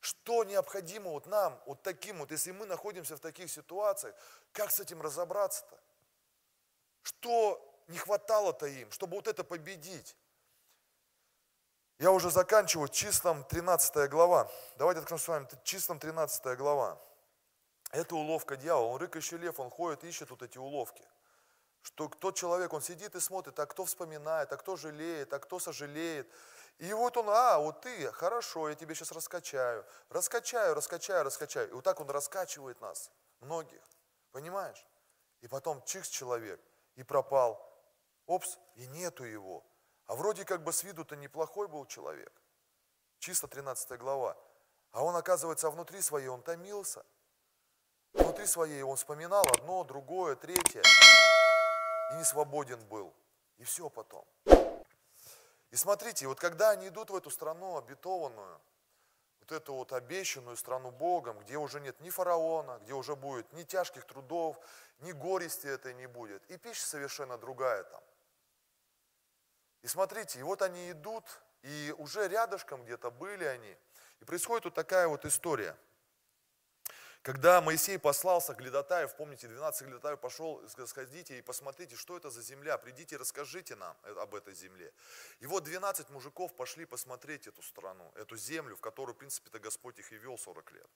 Что 0.00 0.44
необходимо 0.44 1.10
вот 1.10 1.26
нам, 1.26 1.60
вот 1.66 1.82
таким 1.82 2.18
вот, 2.18 2.30
если 2.30 2.52
мы 2.52 2.66
находимся 2.66 3.16
в 3.16 3.20
таких 3.20 3.50
ситуациях, 3.50 4.14
как 4.52 4.70
с 4.70 4.80
этим 4.80 5.02
разобраться-то? 5.02 5.78
Что 7.02 7.62
не 7.88 7.98
хватало-то 7.98 8.66
им, 8.66 8.90
чтобы 8.90 9.16
вот 9.16 9.28
это 9.28 9.44
победить? 9.44 10.16
Я 11.98 12.10
уже 12.10 12.30
заканчиваю 12.30 12.88
числом 12.88 13.44
13 13.44 14.10
глава. 14.10 14.50
Давайте 14.76 15.00
откроем 15.00 15.20
с 15.20 15.28
вами 15.28 15.48
числом 15.64 15.98
13 15.98 16.56
глава. 16.58 17.00
Это 17.96 18.14
уловка 18.14 18.56
дьявола. 18.56 18.92
Он 18.92 19.00
рыкающий 19.00 19.38
лев, 19.38 19.58
он 19.58 19.70
ходит, 19.70 20.04
ищет 20.04 20.28
вот 20.28 20.42
эти 20.42 20.58
уловки. 20.58 21.02
Что 21.80 22.08
тот 22.08 22.36
человек, 22.36 22.74
он 22.74 22.82
сидит 22.82 23.14
и 23.14 23.20
смотрит, 23.20 23.58
а 23.58 23.64
кто 23.64 23.86
вспоминает, 23.86 24.52
а 24.52 24.58
кто 24.58 24.76
жалеет, 24.76 25.32
а 25.32 25.38
кто 25.38 25.58
сожалеет. 25.58 26.30
И 26.76 26.92
вот 26.92 27.16
он, 27.16 27.30
а, 27.30 27.58
вот 27.58 27.80
ты, 27.80 28.12
хорошо, 28.12 28.68
я 28.68 28.74
тебе 28.74 28.94
сейчас 28.94 29.12
раскачаю. 29.12 29.82
Раскачаю, 30.10 30.74
раскачаю, 30.74 31.24
раскачаю. 31.24 31.70
И 31.70 31.72
вот 31.72 31.84
так 31.84 31.98
он 31.98 32.10
раскачивает 32.10 32.78
нас, 32.82 33.10
многих. 33.40 33.80
Понимаешь? 34.30 34.86
И 35.40 35.48
потом 35.48 35.82
чикс 35.84 36.08
человек, 36.08 36.60
и 36.96 37.02
пропал. 37.02 37.66
Опс, 38.26 38.58
и 38.74 38.86
нету 38.88 39.24
его. 39.24 39.64
А 40.04 40.16
вроде 40.16 40.44
как 40.44 40.62
бы 40.62 40.74
с 40.74 40.84
виду-то 40.84 41.16
неплохой 41.16 41.66
был 41.66 41.86
человек. 41.86 42.42
Чисто 43.20 43.48
13 43.48 43.98
глава. 43.98 44.36
А 44.90 45.02
он, 45.02 45.16
оказывается, 45.16 45.70
внутри 45.70 46.02
своей 46.02 46.28
он 46.28 46.42
томился. 46.42 47.06
Внутри 48.16 48.46
своей 48.46 48.82
он 48.82 48.96
вспоминал 48.96 49.46
одно, 49.48 49.84
другое, 49.84 50.36
третье 50.36 50.82
и 52.12 52.14
не 52.14 52.24
свободен 52.24 52.82
был. 52.86 53.12
И 53.58 53.64
все 53.64 53.90
потом. 53.90 54.24
И 55.70 55.76
смотрите, 55.76 56.26
вот 56.26 56.40
когда 56.40 56.70
они 56.70 56.88
идут 56.88 57.10
в 57.10 57.16
эту 57.16 57.30
страну 57.30 57.76
обетованную, 57.76 58.60
вот 59.40 59.52
эту 59.52 59.74
вот 59.74 59.92
обещанную 59.92 60.56
страну 60.56 60.90
Богом, 60.90 61.38
где 61.40 61.58
уже 61.58 61.80
нет 61.80 62.00
ни 62.00 62.08
фараона, 62.08 62.78
где 62.82 62.94
уже 62.94 63.16
будет 63.16 63.52
ни 63.52 63.64
тяжких 63.64 64.04
трудов, 64.04 64.58
ни 65.00 65.12
горести 65.12 65.66
этой 65.66 65.92
не 65.94 66.06
будет, 66.06 66.42
и 66.50 66.56
пища 66.56 66.86
совершенно 66.86 67.36
другая 67.36 67.84
там. 67.84 68.02
И 69.82 69.88
смотрите, 69.88 70.40
и 70.40 70.42
вот 70.42 70.62
они 70.62 70.90
идут, 70.90 71.24
и 71.62 71.94
уже 71.98 72.26
рядышком 72.28 72.82
где-то 72.84 73.10
были 73.10 73.44
они, 73.44 73.76
и 74.20 74.24
происходит 74.24 74.64
вот 74.64 74.74
такая 74.74 75.06
вот 75.06 75.26
история– 75.26 75.76
когда 77.26 77.60
Моисей 77.60 77.98
послался 77.98 78.54
к 78.54 79.16
помните, 79.16 79.48
12 79.48 79.88
Глядатаев 79.88 80.20
пошел, 80.20 80.62
сходите 80.86 81.36
и 81.36 81.42
посмотрите, 81.42 81.96
что 81.96 82.16
это 82.16 82.30
за 82.30 82.40
земля, 82.40 82.78
придите, 82.78 83.16
расскажите 83.16 83.74
нам 83.74 83.96
об 84.04 84.36
этой 84.36 84.54
земле. 84.54 84.92
И 85.40 85.46
вот 85.46 85.64
12 85.64 86.08
мужиков 86.10 86.54
пошли 86.54 86.84
посмотреть 86.84 87.48
эту 87.48 87.62
страну, 87.62 88.12
эту 88.14 88.36
землю, 88.36 88.76
в 88.76 88.80
которую, 88.80 89.16
в 89.16 89.18
принципе-то, 89.18 89.58
Господь 89.58 89.98
их 89.98 90.12
и 90.12 90.18
вел 90.18 90.38
40 90.38 90.70
лет. 90.70 90.88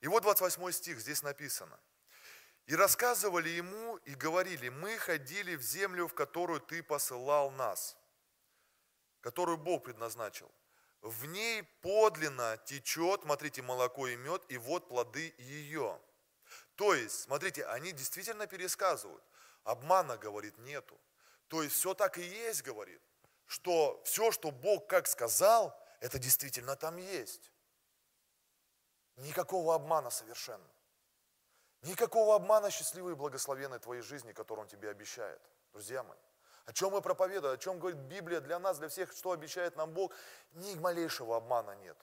И 0.00 0.08
вот 0.08 0.24
28 0.24 0.72
стих, 0.72 0.98
здесь 0.98 1.22
написано. 1.22 1.78
И 2.66 2.74
рассказывали 2.74 3.48
ему 3.48 3.98
и 3.98 4.16
говорили, 4.16 4.68
мы 4.68 4.98
ходили 4.98 5.54
в 5.54 5.62
землю, 5.62 6.08
в 6.08 6.14
которую 6.14 6.58
ты 6.58 6.82
посылал 6.82 7.52
нас, 7.52 7.96
которую 9.20 9.58
Бог 9.58 9.84
предназначил 9.84 10.50
в 11.02 11.26
ней 11.26 11.62
подлинно 11.82 12.56
течет, 12.64 13.22
смотрите, 13.22 13.62
молоко 13.62 14.06
и 14.08 14.16
мед, 14.16 14.42
и 14.48 14.58
вот 14.58 14.88
плоды 14.88 15.34
ее. 15.38 16.00
То 16.74 16.94
есть, 16.94 17.22
смотрите, 17.22 17.64
они 17.66 17.92
действительно 17.92 18.46
пересказывают. 18.46 19.22
Обмана, 19.64 20.16
говорит, 20.16 20.58
нету. 20.58 20.98
То 21.48 21.62
есть 21.62 21.74
все 21.76 21.94
так 21.94 22.18
и 22.18 22.22
есть, 22.22 22.62
говорит, 22.62 23.00
что 23.46 24.02
все, 24.04 24.30
что 24.32 24.50
Бог 24.50 24.88
как 24.88 25.06
сказал, 25.06 25.78
это 26.00 26.18
действительно 26.18 26.76
там 26.76 26.96
есть. 26.96 27.52
Никакого 29.16 29.74
обмана 29.74 30.10
совершенно. 30.10 30.68
Никакого 31.82 32.34
обмана 32.34 32.70
счастливой 32.70 33.12
и 33.12 33.16
благословенной 33.16 33.78
твоей 33.78 34.02
жизни, 34.02 34.32
которую 34.32 34.64
Он 34.64 34.68
тебе 34.68 34.90
обещает. 34.90 35.40
Друзья 35.72 36.02
мои. 36.02 36.18
О 36.66 36.72
чем 36.72 36.92
мы 36.92 37.00
проповедуем, 37.00 37.54
о 37.54 37.58
чем 37.58 37.78
говорит 37.78 38.00
Библия 38.00 38.40
для 38.40 38.58
нас, 38.58 38.78
для 38.78 38.88
всех, 38.88 39.12
что 39.12 39.30
обещает 39.30 39.76
нам 39.76 39.92
Бог, 39.92 40.12
ни 40.52 40.74
малейшего 40.74 41.36
обмана 41.36 41.76
нет. 41.76 41.96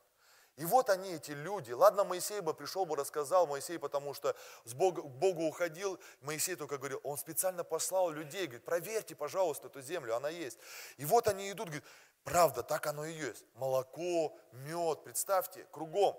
И 0.55 0.65
вот 0.65 0.89
они, 0.89 1.13
эти 1.13 1.31
люди. 1.31 1.71
Ладно, 1.71 2.03
Моисей 2.03 2.39
бы 2.39 2.53
пришел 2.53 2.85
бы, 2.85 2.95
рассказал, 2.95 3.45
Моисей, 3.47 3.77
потому 3.77 4.13
что 4.13 4.35
с 4.63 4.73
Бога, 4.73 5.01
к 5.01 5.09
Богу 5.09 5.43
уходил, 5.47 5.99
Моисей 6.21 6.55
только 6.55 6.77
говорил, 6.77 7.01
он 7.03 7.17
специально 7.17 7.63
послал 7.63 8.11
людей, 8.11 8.45
говорит, 8.45 8.63
проверьте, 8.63 9.15
пожалуйста, 9.15 9.67
эту 9.67 9.81
землю, 9.81 10.15
она 10.15 10.29
есть. 10.29 10.59
И 10.97 11.05
вот 11.05 11.27
они 11.27 11.51
идут, 11.51 11.67
говорит, 11.67 11.85
правда, 12.23 12.63
так 12.63 12.85
оно 12.87 13.03
и 13.03 13.13
есть. 13.13 13.43
Молоко, 13.55 14.37
мед, 14.51 15.03
представьте, 15.03 15.67
кругом. 15.71 16.17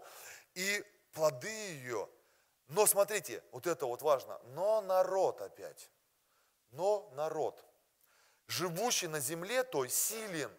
И 0.55 0.85
плоды 1.13 1.49
ее. 1.49 2.09
Но 2.69 2.87
смотрите, 2.87 3.43
вот 3.53 3.67
это 3.67 3.87
вот 3.87 4.03
важно, 4.03 4.39
но 4.49 4.81
народ 4.81 5.41
опять. 5.41 5.91
Но 6.73 7.09
народ 7.15 7.65
живущий 8.47 9.09
на 9.09 9.21
земле, 9.21 9.63
то 9.63 9.87
силен. 9.87 10.51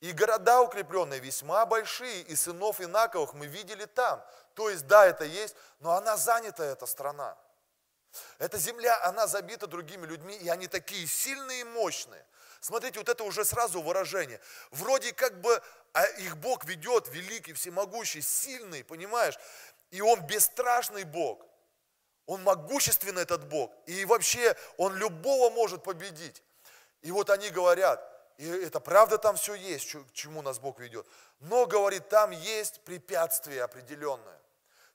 И 0.00 0.12
города 0.12 0.62
укрепленные 0.62 1.20
весьма 1.20 1.66
большие, 1.66 2.22
и 2.22 2.34
сынов 2.34 2.80
Инаковых 2.80 3.34
мы 3.34 3.46
видели 3.46 3.84
там. 3.84 4.24
То 4.54 4.70
есть, 4.70 4.86
да, 4.86 5.06
это 5.06 5.24
есть, 5.24 5.54
но 5.78 5.92
она 5.92 6.16
занята, 6.16 6.64
эта 6.64 6.86
страна. 6.86 7.36
Эта 8.38 8.58
земля, 8.58 8.98
она 9.04 9.26
забита 9.26 9.66
другими 9.66 10.06
людьми, 10.06 10.34
и 10.36 10.48
они 10.48 10.66
такие 10.66 11.06
сильные 11.06 11.60
и 11.60 11.64
мощные. 11.64 12.24
Смотрите, 12.60 12.98
вот 12.98 13.08
это 13.08 13.24
уже 13.24 13.44
сразу 13.44 13.80
выражение. 13.80 14.40
Вроде 14.70 15.12
как 15.12 15.40
бы 15.40 15.62
а 15.92 16.04
их 16.04 16.36
Бог 16.36 16.64
ведет, 16.64 17.08
великий, 17.08 17.52
всемогущий, 17.52 18.22
сильный, 18.22 18.84
понимаешь? 18.84 19.38
И 19.90 20.00
Он 20.00 20.20
бесстрашный 20.20 21.04
Бог. 21.04 21.44
Он 22.26 22.42
могущественный 22.44 23.22
этот 23.22 23.48
Бог. 23.48 23.72
И 23.86 24.04
вообще 24.04 24.56
Он 24.76 24.94
любого 24.94 25.50
может 25.50 25.82
победить. 25.82 26.42
И 27.02 27.10
вот 27.10 27.30
они 27.30 27.50
говорят, 27.50 28.06
и 28.36 28.46
это 28.46 28.80
правда 28.80 29.18
там 29.18 29.36
все 29.36 29.54
есть, 29.54 29.92
к 29.92 30.12
чему 30.12 30.42
нас 30.42 30.58
Бог 30.58 30.78
ведет. 30.78 31.06
Но, 31.40 31.66
говорит, 31.66 32.08
там 32.08 32.30
есть 32.30 32.80
препятствие 32.84 33.62
определенное. 33.62 34.40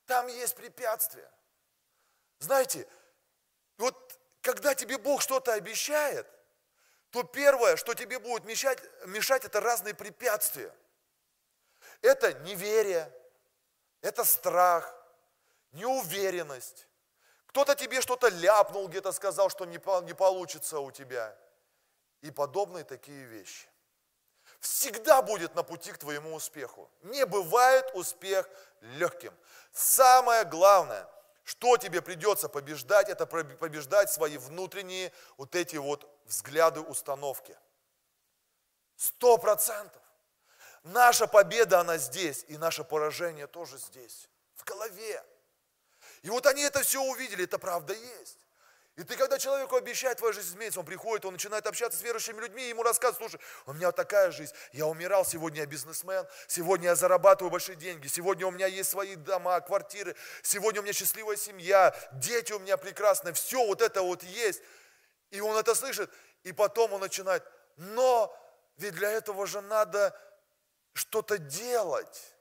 Там 0.06 0.28
есть 0.28 0.54
препятствие. 0.56 1.28
Знаете, 2.38 2.88
вот 3.78 4.18
когда 4.40 4.74
тебе 4.74 4.98
Бог 4.98 5.20
что-то 5.20 5.52
обещает, 5.52 6.26
то 7.10 7.22
первое, 7.22 7.76
что 7.76 7.94
тебе 7.94 8.18
будет 8.18 8.44
мешать, 8.44 8.78
мешать 9.06 9.44
это 9.44 9.60
разные 9.60 9.94
препятствия. 9.94 10.72
Это 12.02 12.34
неверие, 12.40 13.12
это 14.00 14.24
страх, 14.24 14.94
неуверенность. 15.72 16.86
Кто-то 17.46 17.74
тебе 17.74 18.00
что-то 18.00 18.28
ляпнул, 18.28 18.86
где-то 18.88 19.12
сказал, 19.12 19.50
что 19.50 19.64
не, 19.64 19.80
не 20.04 20.14
получится 20.14 20.78
у 20.78 20.90
тебя 20.90 21.36
и 22.22 22.30
подобные 22.30 22.84
такие 22.84 23.24
вещи. 23.24 23.68
Всегда 24.60 25.22
будет 25.22 25.54
на 25.54 25.62
пути 25.62 25.92
к 25.92 25.98
твоему 25.98 26.34
успеху. 26.34 26.90
Не 27.02 27.26
бывает 27.26 27.88
успех 27.94 28.48
легким. 28.80 29.34
Самое 29.72 30.44
главное, 30.44 31.08
что 31.44 31.76
тебе 31.76 32.02
придется 32.02 32.48
побеждать, 32.48 33.08
это 33.08 33.26
побеждать 33.26 34.10
свои 34.10 34.38
внутренние 34.38 35.12
вот 35.36 35.54
эти 35.54 35.76
вот 35.76 36.08
взгляды, 36.24 36.80
установки. 36.80 37.56
Сто 38.96 39.38
процентов. 39.38 40.02
Наша 40.82 41.26
победа, 41.26 41.80
она 41.80 41.98
здесь, 41.98 42.44
и 42.48 42.56
наше 42.56 42.84
поражение 42.84 43.46
тоже 43.46 43.78
здесь, 43.78 44.28
в 44.54 44.64
голове. 44.64 45.24
И 46.22 46.30
вот 46.30 46.46
они 46.46 46.62
это 46.62 46.82
все 46.82 47.02
увидели, 47.02 47.44
это 47.44 47.58
правда 47.58 47.92
есть. 47.92 48.45
И 48.96 49.02
ты, 49.02 49.14
когда 49.16 49.38
человеку 49.38 49.76
обещает, 49.76 50.16
твоя 50.16 50.32
жизнь 50.32 50.48
изменится, 50.48 50.80
он 50.80 50.86
приходит, 50.86 51.26
он 51.26 51.34
начинает 51.34 51.66
общаться 51.66 51.98
с 51.98 52.02
верующими 52.02 52.40
людьми, 52.40 52.64
и 52.64 52.68
ему 52.70 52.82
рассказывает, 52.82 53.30
слушай, 53.30 53.44
у 53.66 53.74
меня 53.74 53.88
вот 53.88 53.96
такая 53.96 54.30
жизнь, 54.30 54.54
я 54.72 54.86
умирал, 54.86 55.26
сегодня 55.26 55.60
я 55.60 55.66
бизнесмен, 55.66 56.26
сегодня 56.48 56.88
я 56.88 56.94
зарабатываю 56.96 57.50
большие 57.50 57.76
деньги, 57.76 58.06
сегодня 58.06 58.46
у 58.46 58.50
меня 58.50 58.66
есть 58.66 58.88
свои 58.88 59.14
дома, 59.16 59.60
квартиры, 59.60 60.16
сегодня 60.42 60.80
у 60.80 60.82
меня 60.82 60.94
счастливая 60.94 61.36
семья, 61.36 61.94
дети 62.12 62.54
у 62.54 62.58
меня 62.58 62.78
прекрасные, 62.78 63.34
все 63.34 63.66
вот 63.66 63.82
это 63.82 64.00
вот 64.00 64.22
есть. 64.22 64.62
И 65.30 65.42
он 65.42 65.58
это 65.58 65.74
слышит, 65.74 66.10
и 66.42 66.52
потом 66.52 66.94
он 66.94 67.02
начинает, 67.02 67.44
но 67.76 68.34
ведь 68.78 68.94
для 68.94 69.10
этого 69.10 69.46
же 69.46 69.60
надо 69.60 70.18
что-то 70.94 71.36
делать. 71.36 72.34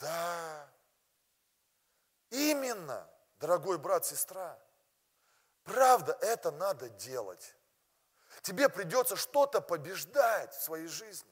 Да, 0.00 0.68
именно, 2.30 3.08
дорогой 3.38 3.78
брат, 3.78 4.04
сестра. 4.04 4.58
Правда, 5.66 6.16
это 6.20 6.52
надо 6.52 6.88
делать. 6.88 7.54
Тебе 8.42 8.68
придется 8.68 9.16
что-то 9.16 9.60
побеждать 9.60 10.54
в 10.54 10.62
своей 10.62 10.86
жизни. 10.86 11.28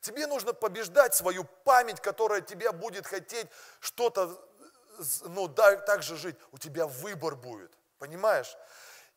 Тебе 0.00 0.28
нужно 0.28 0.52
побеждать 0.52 1.14
свою 1.16 1.44
память, 1.64 2.00
которая 2.00 2.40
тебя 2.40 2.70
будет 2.72 3.06
хотеть 3.06 3.48
что-то, 3.80 4.40
ну, 5.22 5.48
так 5.48 6.02
же 6.02 6.16
жить. 6.16 6.36
У 6.52 6.58
тебя 6.58 6.86
выбор 6.86 7.34
будет, 7.34 7.76
понимаешь? 7.98 8.56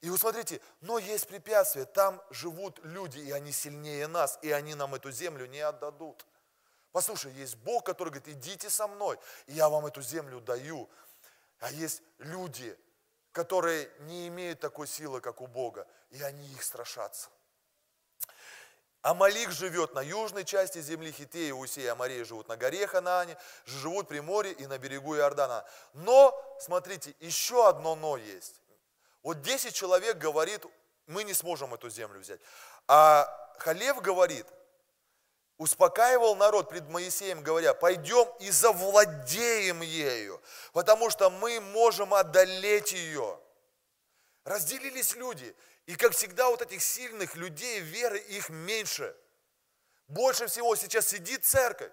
И 0.02 0.10
вы 0.10 0.18
смотрите, 0.18 0.62
но 0.82 0.98
есть 0.98 1.28
препятствия, 1.28 1.86
там 1.86 2.22
живут 2.32 2.80
люди, 2.84 3.20
и 3.20 3.32
они 3.32 3.52
сильнее 3.52 4.08
нас, 4.08 4.40
и 4.42 4.52
они 4.52 4.74
нам 4.74 4.96
эту 4.96 5.12
землю 5.12 5.46
не 5.46 5.62
отдадут. 5.62 6.26
Послушай, 6.92 7.32
есть 7.34 7.56
Бог, 7.58 7.86
который 7.86 8.10
говорит, 8.10 8.28
идите 8.28 8.70
со 8.70 8.88
мной, 8.88 9.20
и 9.46 9.54
я 9.54 9.70
вам 9.70 9.86
эту 9.86 10.02
землю 10.02 10.42
даю. 10.42 10.90
А 11.60 11.72
есть 11.72 12.02
люди, 12.18 12.78
которые 13.34 13.90
не 14.02 14.28
имеют 14.30 14.60
такой 14.62 14.88
силы, 14.88 15.20
как 15.20 15.42
у 15.42 15.48
Бога, 15.48 15.86
и 16.12 16.22
они 16.22 16.48
их 16.54 16.64
страшатся. 16.64 17.30
Амалик 19.02 19.52
живет 19.52 19.94
на 19.96 20.02
южной 20.02 20.46
части 20.46 20.80
земли 20.80 21.12
Хитеи, 21.12 21.52
Усея 21.52 21.86
и 21.86 21.90
Амария 21.90 22.24
живут 22.24 22.48
на 22.48 22.56
горе 22.56 22.88
Ханаане, 22.88 23.36
живут 23.66 24.08
при 24.08 24.22
море 24.22 24.54
и 24.54 24.66
на 24.66 24.78
берегу 24.78 25.18
Иордана. 25.18 25.66
Но, 25.94 26.34
смотрите, 26.62 27.14
еще 27.20 27.68
одно 27.68 27.98
но 27.98 28.16
есть. 28.16 28.62
Вот 29.22 29.42
10 29.42 29.74
человек 29.74 30.18
говорит, 30.20 30.66
мы 31.08 31.26
не 31.26 31.34
сможем 31.34 31.74
эту 31.74 31.90
землю 31.90 32.22
взять. 32.22 32.40
А 32.88 33.28
Халев 33.60 34.02
говорит, 34.02 34.46
успокаивал 35.64 36.36
народ 36.36 36.70
пред 36.70 36.90
Моисеем, 36.90 37.42
говоря, 37.42 37.74
пойдем 37.74 38.28
и 38.40 38.52
завладеем 38.52 39.82
ею, 39.82 40.42
потому 40.74 41.10
что 41.10 41.30
мы 41.30 41.60
можем 41.62 42.14
одолеть 42.14 42.92
ее. 42.92 43.40
Разделились 44.44 45.16
люди, 45.16 45.56
и 45.86 45.96
как 45.96 46.12
всегда 46.12 46.50
вот 46.50 46.62
этих 46.62 46.84
сильных 46.84 47.36
людей 47.36 47.80
веры 47.80 48.20
их 48.20 48.50
меньше. 48.50 49.16
Больше 50.10 50.48
всего 50.48 50.76
сейчас 50.76 51.08
сидит 51.08 51.46
церковь. 51.46 51.92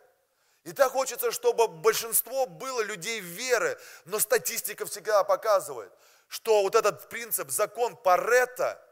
И 0.64 0.72
так 0.72 0.92
хочется, 0.92 1.30
чтобы 1.30 1.68
большинство 1.68 2.46
было 2.46 2.82
людей 2.82 3.20
веры, 3.20 3.78
но 4.04 4.18
статистика 4.18 4.84
всегда 4.84 5.22
показывает, 5.24 5.92
что 6.26 6.62
вот 6.62 6.74
этот 6.74 7.08
принцип, 7.08 7.50
закон 7.50 7.96
Паретта, 7.96 8.82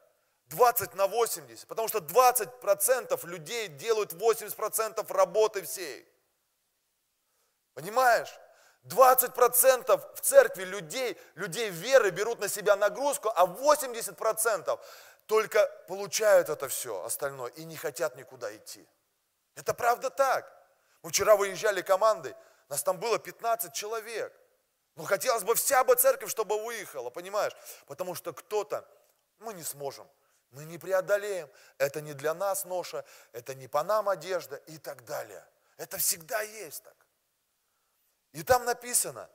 20 0.49 0.94
на 0.94 1.07
80, 1.07 1.66
потому 1.68 1.88
что 1.88 1.99
20% 1.99 3.26
людей 3.26 3.68
делают 3.68 4.12
80% 4.12 5.12
работы 5.12 5.62
всей. 5.62 6.07
Понимаешь? 7.74 8.32
20% 8.84 10.14
в 10.16 10.20
церкви 10.20 10.64
людей, 10.64 11.18
людей 11.34 11.68
веры 11.68 12.11
берут 12.11 12.40
на 12.40 12.49
себя 12.49 12.76
нагрузку, 12.76 13.30
а 13.34 13.44
80% 13.44 14.80
только 15.26 15.66
получают 15.86 16.49
это 16.49 16.68
все 16.68 17.05
остальное 17.05 17.51
и 17.51 17.64
не 17.64 17.76
хотят 17.76 18.16
никуда 18.16 18.55
идти. 18.57 18.86
Это 19.57 19.74
правда 19.74 20.09
так. 20.09 20.51
Мы 21.03 21.11
вчера 21.11 21.36
выезжали 21.36 21.82
командой, 21.82 22.34
нас 22.68 22.82
там 22.82 22.99
было 22.99 23.18
15 23.18 23.72
человек. 23.74 24.32
Но 24.96 25.05
хотелось 25.05 25.44
бы 25.44 25.55
вся 25.55 25.84
бы 25.84 25.94
церковь, 25.94 26.30
чтобы 26.30 26.64
выехала, 26.64 27.11
понимаешь? 27.11 27.53
Потому 27.86 28.14
что 28.14 28.32
кто-то, 28.32 28.84
мы 29.38 29.55
не 29.55 29.62
сможем, 29.62 30.09
мы 30.51 30.64
не 30.64 30.78
преодолеем. 30.78 31.49
Это 31.78 32.01
не 32.01 32.14
для 32.14 32.34
нас 32.34 32.64
ноша, 32.64 33.05
это 33.32 33.55
не 33.55 33.68
по 33.68 33.82
нам 33.82 34.09
одежда 34.09 34.57
и 34.66 34.78
так 34.78 35.05
далее. 35.05 35.44
Это 35.76 35.99
всегда 35.99 36.40
есть 36.42 36.82
так. 36.82 36.96
И 38.32 38.42
там 38.42 38.64
написано, 38.64 39.28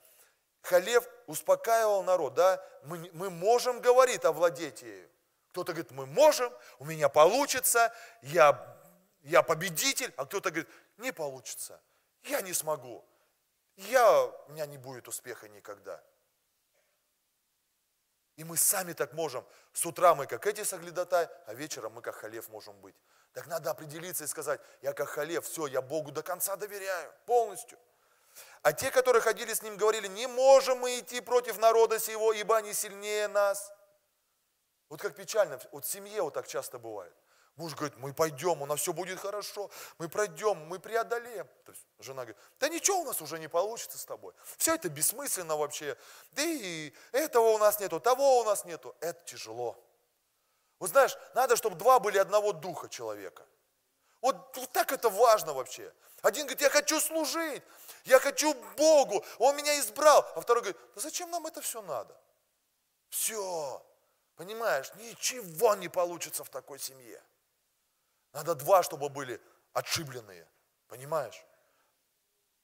Халев 0.61 1.07
успокаивал 1.27 2.03
народ, 2.03 2.35
да, 2.35 2.63
мы, 2.83 3.09
мы 3.13 3.29
можем, 3.29 3.81
говорит, 3.81 4.23
овладеть 4.25 4.81
ею. 4.81 5.09
Кто-то 5.51 5.73
говорит, 5.73 5.91
мы 5.91 6.05
можем, 6.05 6.51
у 6.79 6.85
меня 6.85 7.09
получится, 7.09 7.93
я, 8.21 8.77
я 9.21 9.43
победитель, 9.43 10.13
а 10.17 10.25
кто-то 10.25 10.49
говорит, 10.49 10.69
не 10.97 11.11
получится, 11.11 11.79
я 12.23 12.41
не 12.41 12.53
смогу, 12.53 13.05
я, 13.75 14.23
у 14.23 14.51
меня 14.51 14.65
не 14.65 14.77
будет 14.77 15.07
успеха 15.07 15.49
никогда. 15.49 16.01
И 18.35 18.43
мы 18.43 18.57
сами 18.57 18.93
так 18.93 19.13
можем. 19.13 19.45
С 19.73 19.85
утра 19.85 20.15
мы 20.15 20.25
как 20.25 20.45
эти 20.47 20.63
соглядатай, 20.63 21.27
а 21.45 21.53
вечером 21.53 21.93
мы 21.93 22.01
как 22.01 22.15
халев 22.15 22.49
можем 22.49 22.75
быть. 22.81 22.95
Так 23.33 23.47
надо 23.47 23.71
определиться 23.71 24.23
и 24.23 24.27
сказать, 24.27 24.61
я 24.81 24.93
как 24.93 25.09
халев, 25.09 25.45
все, 25.45 25.67
я 25.67 25.81
Богу 25.81 26.11
до 26.11 26.23
конца 26.23 26.55
доверяю, 26.55 27.11
полностью. 27.25 27.77
А 28.61 28.73
те, 28.73 28.91
которые 28.91 29.21
ходили 29.21 29.53
с 29.53 29.61
ним, 29.61 29.77
говорили, 29.77 30.07
не 30.07 30.27
можем 30.27 30.79
мы 30.79 30.99
идти 30.99 31.21
против 31.21 31.57
народа 31.57 31.99
сего, 31.99 32.33
ибо 32.33 32.57
они 32.57 32.73
сильнее 32.73 33.27
нас. 33.27 33.71
Вот 34.89 35.01
как 35.01 35.15
печально, 35.15 35.59
вот 35.71 35.85
в 35.85 35.89
семье 35.89 36.21
вот 36.21 36.33
так 36.33 36.47
часто 36.47 36.79
бывает. 36.79 37.13
Муж 37.55 37.75
говорит, 37.75 37.97
мы 37.97 38.13
пойдем, 38.13 38.61
у 38.63 38.65
нас 38.65 38.79
все 38.79 38.93
будет 38.93 39.19
хорошо, 39.19 39.69
мы 39.99 40.09
пройдем, 40.09 40.57
мы 40.67 40.79
преодолеем. 40.79 41.47
То 41.65 41.71
есть 41.71 41.85
жена 41.99 42.23
говорит, 42.23 42.37
да 42.59 42.67
ничего 42.67 43.01
у 43.01 43.05
нас 43.05 43.21
уже 43.21 43.37
не 43.37 43.47
получится 43.47 43.99
с 43.99 44.05
тобой. 44.05 44.33
Все 44.57 44.73
это 44.73 44.89
бессмысленно 44.89 45.55
вообще. 45.55 45.95
Да 46.31 46.41
и 46.41 46.91
этого 47.11 47.49
у 47.49 47.57
нас 47.59 47.79
нету, 47.79 47.99
того 47.99 48.39
у 48.39 48.43
нас 48.43 48.65
нету. 48.65 48.95
Это 48.99 49.23
тяжело. 49.25 49.77
Вот 50.79 50.89
знаешь, 50.89 51.15
надо, 51.35 51.55
чтобы 51.55 51.75
два 51.75 51.99
были 51.99 52.17
одного 52.17 52.53
духа 52.53 52.89
человека. 52.89 53.45
Вот, 54.21 54.57
вот 54.57 54.71
так 54.71 54.91
это 54.91 55.09
важно 55.09 55.53
вообще. 55.53 55.93
Один 56.23 56.45
говорит, 56.47 56.61
я 56.61 56.69
хочу 56.71 56.99
служить, 56.99 57.61
я 58.05 58.19
хочу 58.19 58.53
Богу, 58.77 59.23
Он 59.37 59.55
меня 59.55 59.77
избрал. 59.79 60.25
А 60.35 60.41
второй 60.41 60.63
говорит, 60.63 60.81
да 60.95 61.01
зачем 61.01 61.29
нам 61.29 61.45
это 61.45 61.61
все 61.61 61.83
надо? 61.83 62.19
Все, 63.09 63.85
понимаешь, 64.37 64.91
ничего 64.95 65.75
не 65.75 65.87
получится 65.87 66.43
в 66.43 66.49
такой 66.49 66.79
семье. 66.79 67.21
Надо 68.33 68.55
два, 68.55 68.83
чтобы 68.83 69.09
были 69.09 69.39
отшибленные, 69.73 70.47
понимаешь? 70.87 71.45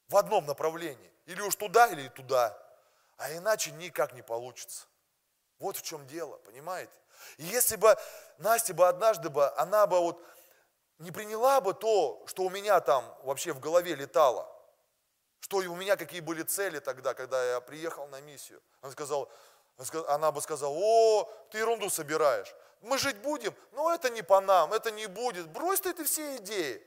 В 0.08 0.16
одном 0.16 0.44
направлении. 0.46 1.12
Или 1.26 1.40
уж 1.42 1.54
туда, 1.54 1.86
или 1.86 2.08
туда. 2.08 2.56
А 3.16 3.32
иначе 3.32 3.70
никак 3.72 4.12
не 4.12 4.22
получится. 4.22 4.86
Вот 5.58 5.76
в 5.76 5.82
чем 5.82 6.06
дело, 6.06 6.38
понимаете? 6.38 6.92
И 7.36 7.44
если 7.44 7.76
бы 7.76 7.96
Настя 8.38 8.74
бы 8.74 8.88
однажды 8.88 9.28
бы, 9.28 9.48
она 9.56 9.86
бы 9.86 10.00
вот 10.00 10.24
не 10.98 11.10
приняла 11.10 11.60
бы 11.60 11.74
то, 11.74 12.22
что 12.26 12.42
у 12.42 12.50
меня 12.50 12.80
там 12.80 13.04
вообще 13.22 13.52
в 13.52 13.60
голове 13.60 13.94
летало, 13.94 14.50
что 15.40 15.58
у 15.58 15.76
меня 15.76 15.96
какие 15.96 16.20
были 16.20 16.42
цели 16.42 16.78
тогда, 16.78 17.14
когда 17.14 17.44
я 17.52 17.60
приехал 17.60 18.06
на 18.08 18.20
миссию. 18.20 18.62
Она 18.80 18.92
сказала, 18.92 19.28
она 20.08 20.32
бы 20.32 20.40
сказала, 20.40 20.74
о, 20.74 21.24
ты 21.50 21.58
ерунду 21.58 21.90
собираешь. 21.90 22.54
Мы 22.80 22.98
жить 22.98 23.18
будем, 23.18 23.54
но 23.72 23.92
это 23.92 24.10
не 24.10 24.22
по 24.22 24.40
нам, 24.40 24.72
это 24.72 24.90
не 24.90 25.06
будет. 25.06 25.48
Брось 25.50 25.80
ты 25.80 25.90
эти 25.90 26.02
все 26.04 26.36
идеи. 26.38 26.86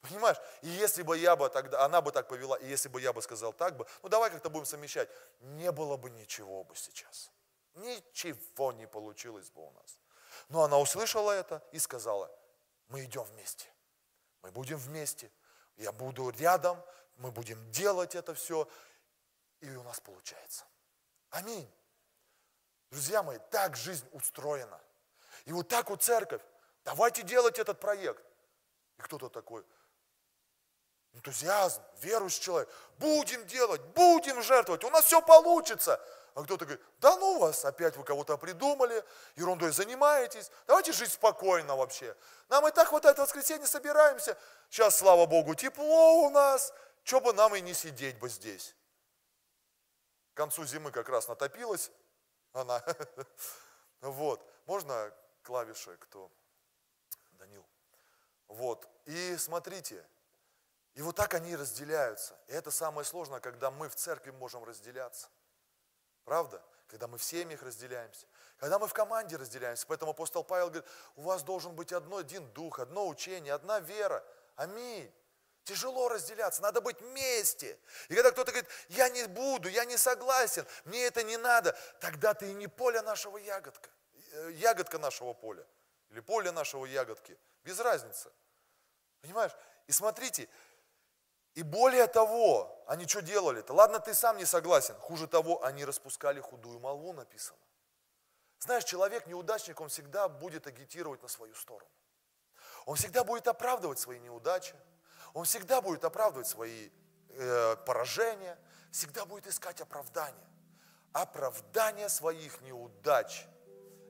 Понимаешь? 0.00 0.36
И 0.62 0.68
если 0.68 1.02
бы 1.02 1.16
я 1.16 1.34
бы 1.34 1.48
тогда, 1.48 1.84
она 1.84 2.02
бы 2.02 2.12
так 2.12 2.28
повела, 2.28 2.56
и 2.56 2.68
если 2.68 2.88
бы 2.88 3.00
я 3.00 3.12
бы 3.12 3.22
сказал 3.22 3.52
так 3.52 3.76
бы, 3.76 3.86
ну 4.02 4.08
давай 4.08 4.30
как-то 4.30 4.50
будем 4.50 4.66
совмещать, 4.66 5.08
не 5.40 5.72
было 5.72 5.96
бы 5.96 6.10
ничего 6.10 6.62
бы 6.62 6.76
сейчас. 6.76 7.32
Ничего 7.74 8.72
не 8.72 8.86
получилось 8.86 9.50
бы 9.50 9.66
у 9.66 9.70
нас. 9.72 9.98
Но 10.48 10.62
она 10.62 10.78
услышала 10.78 11.32
это 11.32 11.62
и 11.72 11.78
сказала, 11.78 12.30
мы 12.88 13.04
идем 13.04 13.22
вместе. 13.24 13.66
Мы 14.42 14.50
будем 14.50 14.76
вместе. 14.76 15.30
Я 15.76 15.90
буду 15.90 16.28
рядом, 16.30 16.80
мы 17.16 17.30
будем 17.30 17.70
делать 17.70 18.14
это 18.14 18.34
все, 18.34 18.68
и 19.60 19.70
у 19.74 19.82
нас 19.82 20.00
получается. 20.00 20.64
Аминь. 21.30 21.68
Друзья 22.90 23.22
мои, 23.22 23.38
так 23.50 23.74
жизнь 23.76 24.06
устроена. 24.12 24.80
И 25.44 25.52
вот 25.52 25.68
так 25.68 25.90
вот 25.90 26.02
церковь, 26.02 26.42
давайте 26.84 27.22
делать 27.22 27.58
этот 27.58 27.80
проект. 27.80 28.24
И 28.98 29.02
кто-то 29.02 29.28
такой, 29.28 29.64
энтузиазм, 31.12 31.82
верующий 32.00 32.42
человек, 32.42 32.68
будем 32.98 33.46
делать, 33.46 33.80
будем 33.94 34.42
жертвовать, 34.42 34.84
у 34.84 34.90
нас 34.90 35.04
все 35.04 35.20
получится. 35.20 36.00
А 36.34 36.42
кто-то 36.42 36.64
говорит, 36.64 36.84
да 36.98 37.16
ну 37.16 37.38
вас, 37.38 37.64
опять 37.64 37.96
вы 37.96 38.02
кого-то 38.02 38.36
придумали, 38.36 39.04
ерундой 39.36 39.70
занимаетесь, 39.70 40.50
давайте 40.66 40.92
жить 40.92 41.12
спокойно 41.12 41.76
вообще. 41.76 42.16
Нам 42.48 42.66
и 42.66 42.72
так 42.72 42.88
хватает 42.88 43.18
воскресенье, 43.18 43.68
собираемся, 43.68 44.36
сейчас, 44.68 44.96
слава 44.96 45.26
Богу, 45.26 45.54
тепло 45.54 46.26
у 46.26 46.30
нас, 46.30 46.72
что 47.04 47.20
бы 47.20 47.32
нам 47.32 47.54
и 47.54 47.60
не 47.60 47.72
сидеть 47.72 48.18
бы 48.18 48.28
здесь. 48.28 48.74
К 50.32 50.38
концу 50.38 50.64
зимы 50.64 50.90
как 50.90 51.08
раз 51.08 51.28
натопилась 51.28 51.90
она. 52.52 52.82
Вот, 54.00 54.46
можно 54.66 55.14
клавиши, 55.44 55.96
кто? 55.98 56.30
Данил. 57.38 57.64
Вот, 58.48 58.88
и 59.04 59.36
смотрите, 59.36 60.04
и 60.94 61.02
вот 61.02 61.16
так 61.16 61.34
они 61.34 61.54
разделяются. 61.56 62.36
И 62.48 62.52
это 62.52 62.70
самое 62.70 63.04
сложное, 63.04 63.40
когда 63.40 63.70
мы 63.70 63.88
в 63.88 63.94
церкви 63.94 64.30
можем 64.30 64.64
разделяться. 64.64 65.28
Правда? 66.24 66.62
Когда 66.88 67.08
мы 67.08 67.18
в 67.18 67.24
семьях 67.24 67.62
разделяемся, 67.62 68.26
когда 68.58 68.78
мы 68.78 68.86
в 68.86 68.92
команде 68.92 69.36
разделяемся. 69.36 69.86
Поэтому 69.88 70.12
апостол 70.12 70.44
Павел 70.44 70.68
говорит, 70.68 70.88
у 71.16 71.22
вас 71.22 71.42
должен 71.42 71.74
быть 71.74 71.92
одно, 71.92 72.18
один 72.18 72.46
дух, 72.52 72.78
одно 72.78 73.08
учение, 73.08 73.52
одна 73.52 73.80
вера. 73.80 74.24
Аминь. 74.54 75.12
Тяжело 75.64 76.08
разделяться, 76.08 76.62
надо 76.62 76.82
быть 76.82 77.00
вместе. 77.00 77.78
И 78.08 78.14
когда 78.14 78.30
кто-то 78.30 78.52
говорит, 78.52 78.70
я 78.90 79.08
не 79.08 79.26
буду, 79.26 79.68
я 79.68 79.86
не 79.86 79.96
согласен, 79.96 80.66
мне 80.84 81.04
это 81.04 81.22
не 81.22 81.38
надо, 81.38 81.76
тогда 82.00 82.34
ты 82.34 82.50
и 82.50 82.54
не 82.54 82.68
поле 82.68 83.00
нашего 83.00 83.38
ягодка, 83.38 83.88
ягодка 84.52 84.98
нашего 84.98 85.32
поля, 85.32 85.66
или 86.10 86.20
поле 86.20 86.50
нашего 86.52 86.86
ягодки, 86.86 87.38
без 87.64 87.78
разницы. 87.80 88.30
Понимаешь? 89.20 89.52
И 89.86 89.92
смотрите, 89.92 90.48
и 91.54 91.62
более 91.62 92.06
того, 92.06 92.84
они 92.86 93.06
что 93.06 93.22
делали-то? 93.22 93.72
Ладно, 93.72 94.00
ты 94.00 94.12
сам 94.14 94.36
не 94.36 94.44
согласен. 94.44 94.94
Хуже 94.96 95.26
того, 95.26 95.62
они 95.64 95.84
распускали 95.84 96.40
худую 96.40 96.80
молву, 96.80 97.12
написано. 97.12 97.58
Знаешь, 98.58 98.84
человек 98.84 99.26
неудачник, 99.26 99.80
он 99.80 99.88
всегда 99.88 100.28
будет 100.28 100.66
агитировать 100.66 101.22
на 101.22 101.28
свою 101.28 101.54
сторону. 101.54 101.90
Он 102.86 102.96
всегда 102.96 103.24
будет 103.24 103.46
оправдывать 103.46 103.98
свои 103.98 104.18
неудачи. 104.18 104.74
Он 105.32 105.44
всегда 105.44 105.80
будет 105.80 106.04
оправдывать 106.04 106.46
свои 106.46 106.90
э, 107.28 107.76
поражения. 107.86 108.58
Всегда 108.90 109.24
будет 109.24 109.46
искать 109.46 109.80
оправдание. 109.80 110.46
Оправдание 111.12 112.08
своих 112.08 112.60
неудач– 112.62 113.46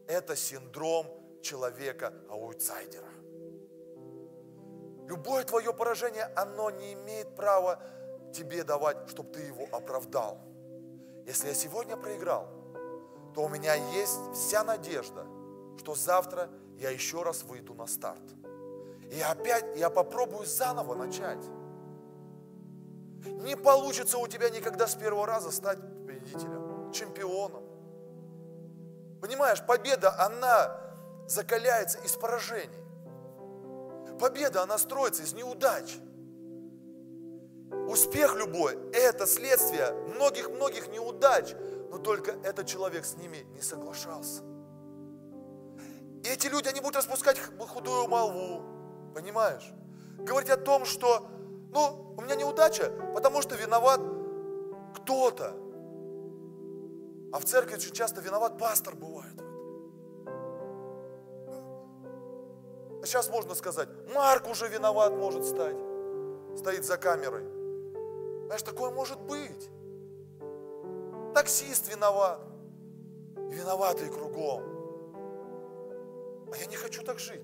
это 0.07 0.37
синдром 0.37 1.07
человека-аутсайдера. 1.43 3.09
Любое 5.07 5.45
твое 5.45 5.73
поражение, 5.73 6.25
оно 6.35 6.71
не 6.71 6.95
имеет 6.95 7.37
права 7.37 7.81
тебе 8.33 8.65
давать, 8.65 9.09
чтобы 9.09 9.31
ты 9.33 9.41
его 9.41 9.67
оправдал. 9.71 10.39
Если 11.27 11.49
я 11.49 11.55
сегодня 11.55 11.97
проиграл, 11.97 12.49
то 13.35 13.43
у 13.45 13.49
меня 13.49 13.75
есть 13.75 14.19
вся 14.35 14.65
надежда, 14.65 15.27
что 15.79 15.95
завтра 15.95 16.49
я 16.79 16.91
еще 16.91 17.23
раз 17.23 17.43
выйду 17.43 17.75
на 17.75 17.87
старт. 17.87 18.23
И 19.11 19.21
опять 19.21 19.77
я 19.77 19.91
попробую 19.91 20.47
заново 20.47 20.95
начать. 20.95 21.45
Не 23.27 23.57
получится 23.57 24.19
у 24.19 24.27
тебя 24.27 24.51
никогда 24.51 24.87
с 24.87 24.95
первого 24.95 25.27
раза 25.27 25.51
стать 25.51 25.79
победителем, 26.07 26.93
чемпионом. 26.93 27.74
Понимаешь, 29.25 29.63
победа, 29.63 30.15
она 30.21 30.79
закаляется 31.27 31.99
из 32.01 32.13
поражений. 32.13 32.85
Победа, 34.21 34.65
она 34.65 34.77
строится 34.77 35.23
из 35.23 35.33
неудач. 35.33 35.97
Успех 37.89 38.35
любой– 38.37 38.77
это 38.93 39.27
следствие 39.27 39.93
многих-многих 40.15 40.89
неудач, 40.89 41.55
но 41.91 41.97
только 41.97 42.33
этот 42.45 42.67
человек 42.67 43.07
с 43.07 43.17
ними 43.17 43.39
не 43.55 43.63
соглашался. 43.63 44.43
И 46.23 46.29
эти 46.29 46.49
люди, 46.49 46.69
они 46.69 46.81
будут 46.81 46.97
распускать 46.97 47.41
худую 47.41 48.07
молву, 48.09 48.63
понимаешь? 49.15 49.73
Говорить 50.19 50.51
о 50.51 50.59
том, 50.59 50.85
что, 50.85 51.27
ну, 51.73 52.15
у 52.19 52.21
меня 52.21 52.35
неудача, 52.35 52.93
потому 53.15 53.41
что 53.41 53.55
виноват 53.55 54.03
кто-то. 54.97 55.64
А 57.35 57.39
в 57.41 57.45
церкви 57.45 57.75
очень 57.75 57.91
часто 57.91 58.21
виноват 58.21 58.59
пастор 58.59 58.95
бывает. 58.95 59.35
А 63.03 63.07
сейчас 63.07 63.29
можно 63.29 63.57
сказать, 63.57 63.89
Марк 64.15 64.47
уже 64.47 64.69
виноват 64.69 65.13
может 65.15 65.45
стать. 65.45 65.75
Стоит 66.57 66.85
за 66.85 66.97
камерой. 66.97 67.43
Знаешь, 68.47 68.63
такое 68.63 68.93
может 68.93 69.19
быть. 69.19 69.69
Таксист 71.35 71.89
виноват. 71.93 72.39
Виноватый 73.35 74.11
кругом. 74.11 74.63
А 76.53 76.57
я 76.57 76.67
не 76.67 76.77
хочу 76.77 77.03
так 77.03 77.19
жить. 77.19 77.43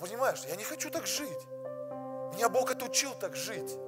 Понимаешь, 0.00 0.42
я 0.48 0.56
не 0.56 0.64
хочу 0.64 0.90
так 0.90 1.06
жить. 1.06 1.46
Меня 2.32 2.48
Бог 2.48 2.70
отучил 2.70 3.10
так 3.20 3.36
жить. 3.36 3.78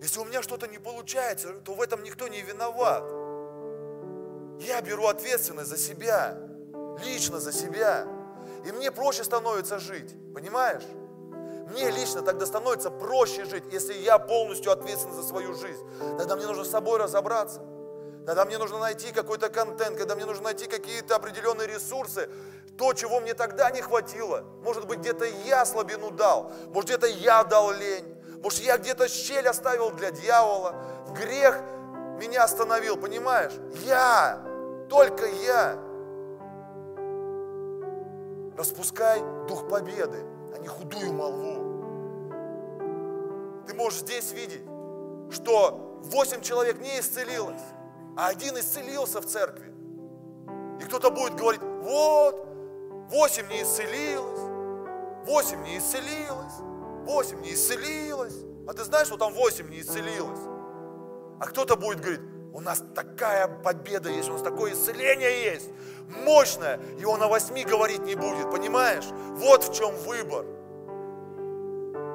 Если 0.00 0.20
у 0.20 0.24
меня 0.24 0.42
что-то 0.42 0.68
не 0.68 0.78
получается, 0.78 1.52
то 1.64 1.74
в 1.74 1.82
этом 1.82 2.02
никто 2.02 2.28
не 2.28 2.40
виноват. 2.42 3.02
Я 4.60 4.80
беру 4.80 5.06
ответственность 5.06 5.70
за 5.70 5.76
себя, 5.76 6.38
лично 7.04 7.40
за 7.40 7.52
себя. 7.52 8.06
И 8.64 8.72
мне 8.72 8.90
проще 8.90 9.24
становится 9.24 9.78
жить, 9.78 10.14
понимаешь? 10.34 10.82
Мне 11.70 11.90
лично 11.90 12.22
тогда 12.22 12.46
становится 12.46 12.90
проще 12.90 13.44
жить, 13.44 13.64
если 13.70 13.92
я 13.94 14.18
полностью 14.18 14.72
ответственен 14.72 15.14
за 15.14 15.22
свою 15.22 15.54
жизнь. 15.54 15.84
Тогда 16.16 16.36
мне 16.36 16.46
нужно 16.46 16.64
с 16.64 16.70
собой 16.70 16.98
разобраться. 16.98 17.60
Тогда 18.26 18.44
мне 18.44 18.58
нужно 18.58 18.78
найти 18.78 19.12
какой-то 19.12 19.48
контент, 19.48 19.96
когда 19.96 20.14
мне 20.14 20.24
нужно 20.24 20.44
найти 20.44 20.66
какие-то 20.66 21.16
определенные 21.16 21.66
ресурсы, 21.66 22.28
то, 22.76 22.92
чего 22.92 23.20
мне 23.20 23.34
тогда 23.34 23.70
не 23.70 23.80
хватило. 23.80 24.44
Может 24.62 24.86
быть, 24.86 25.00
где-то 25.00 25.24
я 25.24 25.64
слабину 25.66 26.10
дал, 26.10 26.52
может, 26.68 26.90
где-то 26.90 27.06
я 27.06 27.42
дал 27.44 27.72
лень, 27.72 28.17
может, 28.42 28.60
я 28.60 28.78
где-то 28.78 29.08
щель 29.08 29.48
оставил 29.48 29.90
для 29.90 30.10
дьявола. 30.10 30.74
Грех 31.16 31.60
меня 32.18 32.44
остановил, 32.44 32.96
понимаешь? 32.96 33.52
Я, 33.84 34.40
только 34.88 35.26
я. 35.26 35.78
Распускай 38.56 39.22
дух 39.46 39.68
победы, 39.68 40.18
а 40.54 40.58
не 40.58 40.68
худую 40.68 41.12
молву. 41.12 41.68
Ты 43.66 43.74
можешь 43.74 44.00
здесь 44.00 44.32
видеть, 44.32 44.64
что 45.30 46.00
восемь 46.04 46.40
человек 46.40 46.80
не 46.80 46.98
исцелилось, 46.98 47.62
а 48.16 48.28
один 48.28 48.58
исцелился 48.58 49.20
в 49.20 49.26
церкви. 49.26 49.72
И 50.80 50.84
кто-то 50.84 51.10
будет 51.10 51.34
говорить, 51.34 51.60
вот, 51.62 52.46
восемь 53.10 53.46
не 53.48 53.62
исцелилось, 53.62 54.40
восемь 55.26 55.62
не 55.62 55.78
исцелилось, 55.78 56.54
восемь 57.08 57.40
не 57.40 57.54
исцелилось. 57.54 58.34
А 58.68 58.74
ты 58.74 58.84
знаешь, 58.84 59.06
что 59.06 59.16
там 59.16 59.32
восемь 59.32 59.68
не 59.70 59.80
исцелилось? 59.80 60.40
А 61.40 61.46
кто-то 61.46 61.76
будет 61.76 62.00
говорить, 62.00 62.20
у 62.52 62.60
нас 62.60 62.82
такая 62.94 63.48
победа 63.48 64.10
есть, 64.10 64.28
у 64.28 64.32
нас 64.32 64.42
такое 64.42 64.74
исцеление 64.74 65.44
есть, 65.44 65.70
мощное, 66.24 66.78
и 66.98 67.04
он 67.04 67.22
о 67.22 67.28
восьми 67.28 67.64
говорить 67.64 68.02
не 68.02 68.14
будет, 68.14 68.50
понимаешь? 68.50 69.04
Вот 69.36 69.64
в 69.64 69.74
чем 69.74 69.94
выбор. 69.96 70.44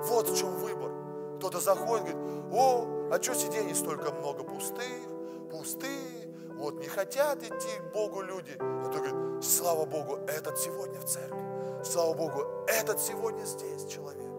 Вот 0.09 0.29
в 0.29 0.37
чем 0.37 0.55
выбор. 0.57 0.91
Кто-то 1.37 1.59
заходит, 1.59 2.13
говорит, 2.13 2.17
о, 2.51 3.09
а 3.11 3.21
что 3.21 3.33
сидений 3.33 3.73
столько 3.73 4.11
много 4.11 4.43
пустых, 4.43 5.09
пустые, 5.49 6.29
вот 6.55 6.79
не 6.79 6.87
хотят 6.87 7.41
идти 7.41 7.79
к 7.79 7.93
Богу 7.93 8.21
люди. 8.21 8.55
Но 8.59 8.91
ты 8.91 8.99
говорит, 8.99 9.43
слава 9.43 9.85
Богу, 9.85 10.19
этот 10.27 10.59
сегодня 10.59 10.99
в 10.99 11.05
церкви. 11.05 11.39
Слава 11.83 12.13
Богу, 12.13 12.43
этот 12.67 12.99
сегодня 12.99 13.43
здесь 13.45 13.85
человек. 13.85 14.32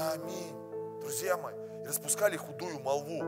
Аминь. 0.00 0.56
Друзья 1.02 1.36
мои, 1.36 1.54
распускали 1.84 2.36
худую 2.36 2.80
молву 2.80 3.20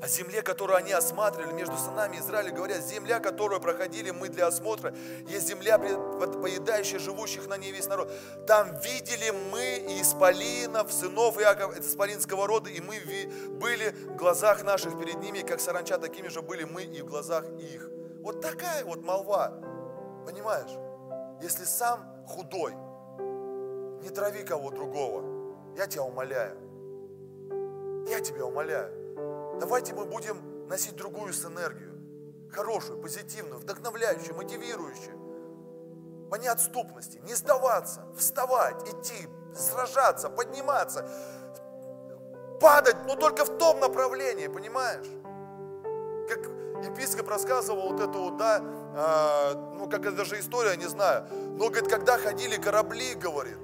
о 0.00 0.06
земле, 0.06 0.42
которую 0.42 0.76
они 0.76 0.92
осматривали 0.92 1.52
между 1.52 1.76
сынами 1.76 2.18
Израиля, 2.18 2.52
говорят, 2.52 2.84
земля, 2.84 3.18
которую 3.18 3.60
проходили 3.60 4.10
мы 4.10 4.28
для 4.28 4.46
осмотра, 4.46 4.94
есть 5.28 5.48
земля, 5.48 5.76
поедающая 5.78 7.00
живущих 7.00 7.48
на 7.48 7.56
ней 7.56 7.72
весь 7.72 7.86
народ. 7.86 8.12
Там 8.46 8.76
видели 8.76 9.30
мы 9.30 9.78
и 9.88 10.00
исполинов, 10.02 10.92
сынов 10.92 11.40
Иакова, 11.40 11.78
исполинского 11.80 12.46
рода, 12.46 12.70
и 12.70 12.80
мы 12.80 13.00
были 13.58 13.90
в 13.90 14.16
глазах 14.16 14.62
наших 14.62 14.98
перед 15.00 15.20
ними, 15.20 15.40
как 15.40 15.60
саранча, 15.60 15.98
такими 15.98 16.28
же 16.28 16.42
были 16.42 16.62
мы 16.62 16.82
и 16.84 17.02
в 17.02 17.06
глазах 17.06 17.44
их. 17.58 17.88
Вот 18.20 18.40
такая 18.40 18.84
вот 18.84 19.02
молва, 19.02 19.52
понимаешь? 20.26 20.70
Если 21.40 21.64
сам 21.64 22.24
худой, 22.28 22.72
не 24.02 24.10
трави 24.10 24.42
кого 24.42 24.70
другого. 24.70 25.22
Я 25.76 25.86
тебя 25.86 26.02
умоляю. 26.02 26.56
Я 28.08 28.20
тебя 28.20 28.44
умоляю. 28.44 29.58
Давайте 29.60 29.94
мы 29.94 30.04
будем 30.04 30.66
носить 30.68 30.96
другую 30.96 31.32
с 31.32 31.44
энергию. 31.44 31.92
Хорошую, 32.50 33.00
позитивную, 33.00 33.58
вдохновляющую, 33.60 34.34
мотивирующую. 34.34 35.18
По 36.30 36.36
неотступности, 36.36 37.18
не 37.24 37.34
сдаваться, 37.34 38.06
вставать, 38.16 38.88
идти, 38.88 39.28
сражаться, 39.54 40.28
подниматься, 40.28 41.08
падать, 42.60 42.96
но 43.06 43.16
только 43.16 43.44
в 43.44 43.58
том 43.58 43.80
направлении, 43.80 44.48
понимаешь? 44.48 45.06
Как 46.28 46.40
епископ 46.84 47.28
рассказывал 47.28 47.92
вот 47.92 48.00
эту 48.00 48.18
вот, 48.18 48.36
да, 48.36 48.60
э, 48.60 49.54
ну 49.78 49.88
как 49.88 50.00
это 50.00 50.16
даже 50.16 50.38
история, 50.40 50.76
не 50.76 50.88
знаю, 50.88 51.26
но 51.58 51.68
говорит, 51.68 51.88
когда 51.88 52.18
ходили 52.18 52.56
корабли, 52.56 53.14
говорит, 53.14 53.58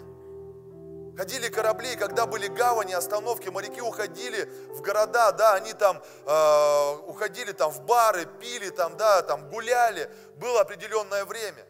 Ходили 1.18 1.48
корабли, 1.48 1.96
когда 1.96 2.26
были 2.26 2.46
гавани, 2.46 2.92
остановки, 2.92 3.48
моряки 3.48 3.80
уходили 3.80 4.48
в 4.68 4.82
города, 4.82 5.32
да, 5.32 5.54
они 5.54 5.72
там 5.72 6.00
э, 6.24 6.96
уходили 7.08 7.50
там 7.50 7.72
в 7.72 7.80
бары, 7.86 8.24
пили 8.40 8.70
там, 8.70 8.96
да, 8.96 9.22
там 9.22 9.50
гуляли, 9.50 10.08
было 10.36 10.60
определенное 10.60 11.24
время. 11.24 11.66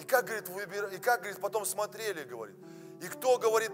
И 0.00 0.02
как, 0.02 0.24
говорит, 0.24 0.48
выбир... 0.48 0.88
и 0.88 0.98
как, 0.98 1.20
говорит, 1.20 1.40
потом 1.40 1.64
смотрели, 1.64 2.24
говорит. 2.24 2.56
И 3.00 3.06
кто, 3.06 3.38
говорит, 3.38 3.70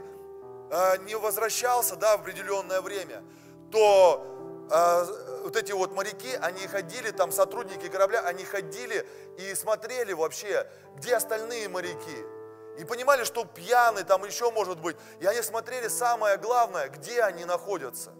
э, 0.70 0.98
не 1.04 1.14
возвращался, 1.14 1.96
да, 1.96 2.18
в 2.18 2.20
определенное 2.20 2.82
время, 2.82 3.24
то 3.72 4.26
э, 4.70 5.42
вот 5.44 5.56
эти 5.56 5.72
вот 5.72 5.92
моряки, 5.92 6.34
они 6.42 6.66
ходили, 6.66 7.12
там 7.12 7.32
сотрудники 7.32 7.88
корабля, 7.88 8.20
они 8.26 8.44
ходили 8.44 9.08
и 9.38 9.54
смотрели 9.54 10.12
вообще, 10.12 10.70
где 10.96 11.16
остальные 11.16 11.70
моряки. 11.70 12.36
И 12.78 12.84
понимали, 12.84 13.24
что 13.24 13.44
пьяный 13.44 14.04
там 14.04 14.24
еще 14.24 14.50
может 14.50 14.78
быть. 14.78 14.96
И 15.20 15.26
они 15.26 15.42
смотрели 15.42 15.88
самое 15.88 16.36
главное, 16.36 16.88
где 16.88 17.22
они 17.22 17.44
находятся. 17.44 18.12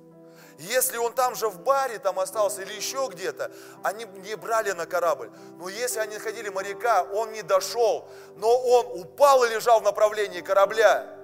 Если 0.59 0.96
он 0.96 1.12
там 1.12 1.34
же 1.34 1.48
в 1.48 1.61
баре 1.61 1.98
там 1.98 2.18
остался 2.18 2.62
или 2.62 2.72
еще 2.72 3.09
где-то, 3.12 3.52
они 3.82 4.07
не 4.24 4.34
брали 4.36 4.72
на 4.72 4.86
корабль. 4.86 5.30
Но 5.59 5.68
если 5.68 5.98
они 6.00 6.14
находили 6.14 6.48
моряка, 6.48 7.02
он 7.02 7.32
не 7.32 7.42
дошел, 7.42 8.09
но 8.36 8.59
он 8.59 9.00
упал 9.00 9.44
и 9.44 9.50
лежал 9.50 9.80
в 9.80 9.82
направлении 9.82 10.40
корабля. 10.40 11.14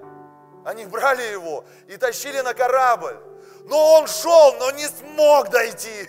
Они 0.63 0.85
брали 0.85 1.23
его 1.23 1.65
и 1.87 1.97
тащили 1.97 2.41
на 2.41 2.53
корабль. 2.53 3.17
Но 3.65 3.93
он 3.93 4.07
шел, 4.07 4.53
но 4.59 4.69
не 4.71 4.87
смог 4.87 5.49
дойти. 5.49 6.07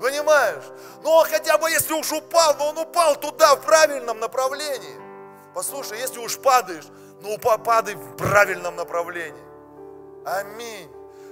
Понимаешь? 0.00 0.62
Но 1.02 1.16
он 1.16 1.26
хотя 1.26 1.58
бы 1.58 1.68
если 1.70 1.92
уж 1.92 2.12
упал, 2.12 2.54
но 2.54 2.68
он 2.68 2.78
упал 2.78 3.16
туда, 3.16 3.56
в 3.56 3.62
правильном 3.62 4.20
направлении. 4.20 5.07
Послушай, 5.58 5.98
если 5.98 6.20
уж 6.20 6.38
падаешь, 6.38 6.84
ну 7.20 7.36
падай 7.36 7.96
в 7.96 8.16
правильном 8.16 8.76
направлении. 8.76 9.42
Аминь. 10.24 10.88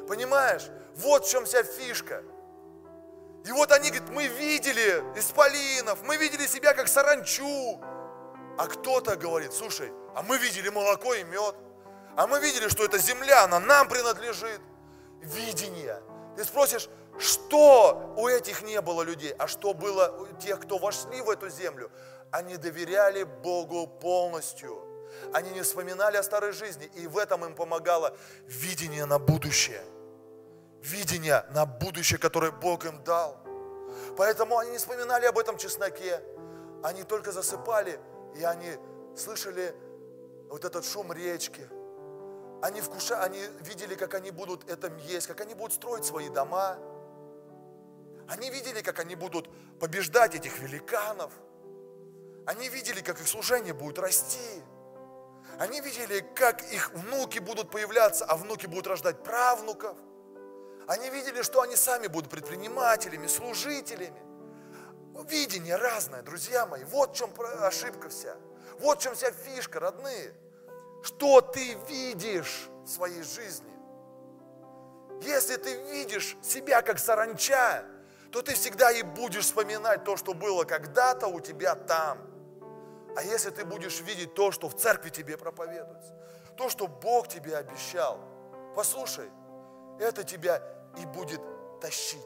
Понимаешь? 0.08 0.68
Вот 0.96 1.24
в 1.24 1.30
чем 1.30 1.44
вся 1.44 1.62
фишка. 1.62 2.24
И 3.44 3.52
вот 3.52 3.70
они 3.70 3.90
говорят, 3.90 4.10
мы 4.10 4.26
видели 4.26 5.00
исполинов, 5.14 6.02
мы 6.02 6.16
видели 6.16 6.48
себя 6.48 6.74
как 6.74 6.88
саранчу. 6.88 7.80
А 8.58 8.66
кто-то 8.66 9.14
говорит, 9.14 9.52
слушай, 9.52 9.92
а 10.16 10.24
мы 10.24 10.38
видели 10.38 10.70
молоко 10.70 11.14
и 11.14 11.22
мед. 11.22 11.54
А 12.16 12.26
мы 12.26 12.40
видели, 12.40 12.66
что 12.66 12.84
эта 12.84 12.98
земля, 12.98 13.44
она 13.44 13.60
нам 13.60 13.86
принадлежит. 13.86 14.60
Видение. 15.22 16.02
Ты 16.34 16.42
спросишь, 16.42 16.88
что 17.16 18.12
у 18.16 18.26
этих 18.26 18.62
не 18.62 18.80
было 18.80 19.02
людей, 19.02 19.32
а 19.38 19.46
что 19.46 19.72
было 19.72 20.08
у 20.18 20.40
тех, 20.42 20.58
кто 20.58 20.78
вошли 20.78 21.20
в 21.20 21.30
эту 21.30 21.48
землю? 21.48 21.92
Они 22.30 22.56
доверяли 22.56 23.24
Богу 23.24 23.86
полностью. 23.86 24.82
Они 25.32 25.50
не 25.50 25.62
вспоминали 25.62 26.16
о 26.16 26.22
старой 26.22 26.52
жизни, 26.52 26.90
и 26.94 27.06
в 27.06 27.18
этом 27.18 27.44
им 27.44 27.54
помогало 27.54 28.16
видение 28.46 29.06
на 29.06 29.18
будущее. 29.18 29.82
Видение 30.82 31.44
на 31.50 31.66
будущее, 31.66 32.18
которое 32.18 32.52
Бог 32.52 32.84
им 32.84 33.02
дал. 33.02 33.38
Поэтому 34.16 34.58
они 34.58 34.72
не 34.72 34.78
вспоминали 34.78 35.26
об 35.26 35.38
этом 35.38 35.56
чесноке. 35.56 36.20
Они 36.82 37.02
только 37.02 37.32
засыпали, 37.32 37.98
и 38.36 38.44
они 38.44 38.76
слышали 39.16 39.74
вот 40.48 40.64
этот 40.64 40.84
шум 40.84 41.12
речки. 41.12 41.66
Они, 42.62 42.80
вкуша, 42.80 43.22
они 43.22 43.40
видели, 43.60 43.94
как 43.94 44.14
они 44.14 44.30
будут 44.30 44.68
это 44.70 44.90
есть, 45.06 45.26
как 45.26 45.40
они 45.40 45.54
будут 45.54 45.74
строить 45.74 46.04
свои 46.04 46.28
дома. 46.28 46.78
Они 48.28 48.50
видели, 48.50 48.80
как 48.82 48.98
они 48.98 49.14
будут 49.14 49.48
побеждать 49.78 50.34
этих 50.34 50.58
великанов. 50.58 51.32
Они 52.46 52.68
видели, 52.68 53.00
как 53.00 53.20
их 53.20 53.26
служение 53.26 53.74
будет 53.74 53.98
расти. 53.98 54.62
Они 55.58 55.80
видели, 55.80 56.20
как 56.34 56.62
их 56.72 56.92
внуки 56.92 57.40
будут 57.40 57.70
появляться, 57.70 58.24
а 58.24 58.36
внуки 58.36 58.66
будут 58.66 58.86
рождать 58.86 59.22
правнуков. 59.22 59.96
Они 60.86 61.10
видели, 61.10 61.42
что 61.42 61.60
они 61.62 61.74
сами 61.74 62.06
будут 62.06 62.30
предпринимателями, 62.30 63.26
служителями. 63.26 64.22
Видение 65.28 65.76
разное, 65.76 66.22
друзья 66.22 66.66
мои. 66.66 66.84
Вот 66.84 67.12
в 67.12 67.16
чем 67.16 67.30
ошибка 67.60 68.08
вся. 68.08 68.36
Вот 68.78 69.00
в 69.00 69.02
чем 69.02 69.14
вся 69.14 69.32
фишка, 69.32 69.80
родные. 69.80 70.32
Что 71.02 71.40
ты 71.40 71.74
видишь 71.88 72.68
в 72.84 72.88
своей 72.88 73.22
жизни? 73.22 73.72
Если 75.22 75.56
ты 75.56 75.74
видишь 75.90 76.36
себя 76.42 76.82
как 76.82 76.98
саранча, 76.98 77.84
то 78.30 78.42
ты 78.42 78.54
всегда 78.54 78.92
и 78.92 79.02
будешь 79.02 79.44
вспоминать 79.44 80.04
то, 80.04 80.16
что 80.16 80.34
было 80.34 80.64
когда-то 80.64 81.26
у 81.26 81.40
тебя 81.40 81.74
там. 81.74 82.18
А 83.16 83.22
если 83.22 83.48
ты 83.48 83.64
будешь 83.64 84.00
видеть 84.00 84.34
то, 84.34 84.52
что 84.52 84.68
в 84.68 84.76
церкви 84.76 85.08
тебе 85.08 85.38
проповедуется, 85.38 86.14
то, 86.54 86.68
что 86.68 86.86
Бог 86.86 87.28
тебе 87.28 87.56
обещал, 87.56 88.20
послушай, 88.74 89.30
это 89.98 90.22
тебя 90.22 90.62
и 91.00 91.06
будет 91.06 91.40
тащить, 91.80 92.20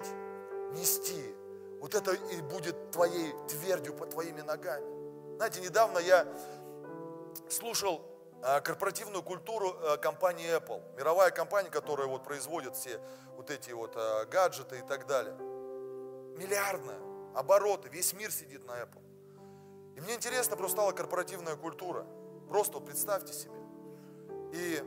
нести. 0.73 1.37
Вот 1.81 1.95
это 1.95 2.13
и 2.13 2.41
будет 2.43 2.91
твоей 2.91 3.33
твердью 3.49 3.95
под 3.95 4.11
твоими 4.11 4.41
ногами. 4.41 5.37
Знаете, 5.37 5.61
недавно 5.61 5.99
я 5.99 6.27
слушал 7.49 8.05
а, 8.43 8.61
корпоративную 8.61 9.23
культуру 9.23 9.77
а, 9.81 9.97
компании 9.97 10.57
Apple, 10.57 10.83
мировая 10.97 11.31
компания, 11.31 11.71
которая 11.71 12.09
вот 12.09 12.25
производит 12.25 12.75
все 12.75 13.01
вот 13.37 13.51
эти 13.51 13.71
вот 13.71 13.93
а, 13.95 14.25
гаджеты 14.27 14.79
и 14.79 14.83
так 14.83 15.07
далее. 15.07 15.37
Миллиардная, 16.37 16.99
обороты, 17.35 17.89
весь 17.91 18.13
мир 18.13 18.33
сидит 18.33 18.67
на 18.67 18.73
Apple. 18.73 19.10
И 19.97 20.01
мне 20.01 20.15
интересно 20.15 20.57
просто 20.57 20.77
стала 20.77 20.93
корпоративная 20.93 21.57
культура. 21.57 22.07
Просто 22.49 22.79
вот 22.79 22.87
представьте 22.87 23.33
себе. 23.33 23.55
И 24.53 24.83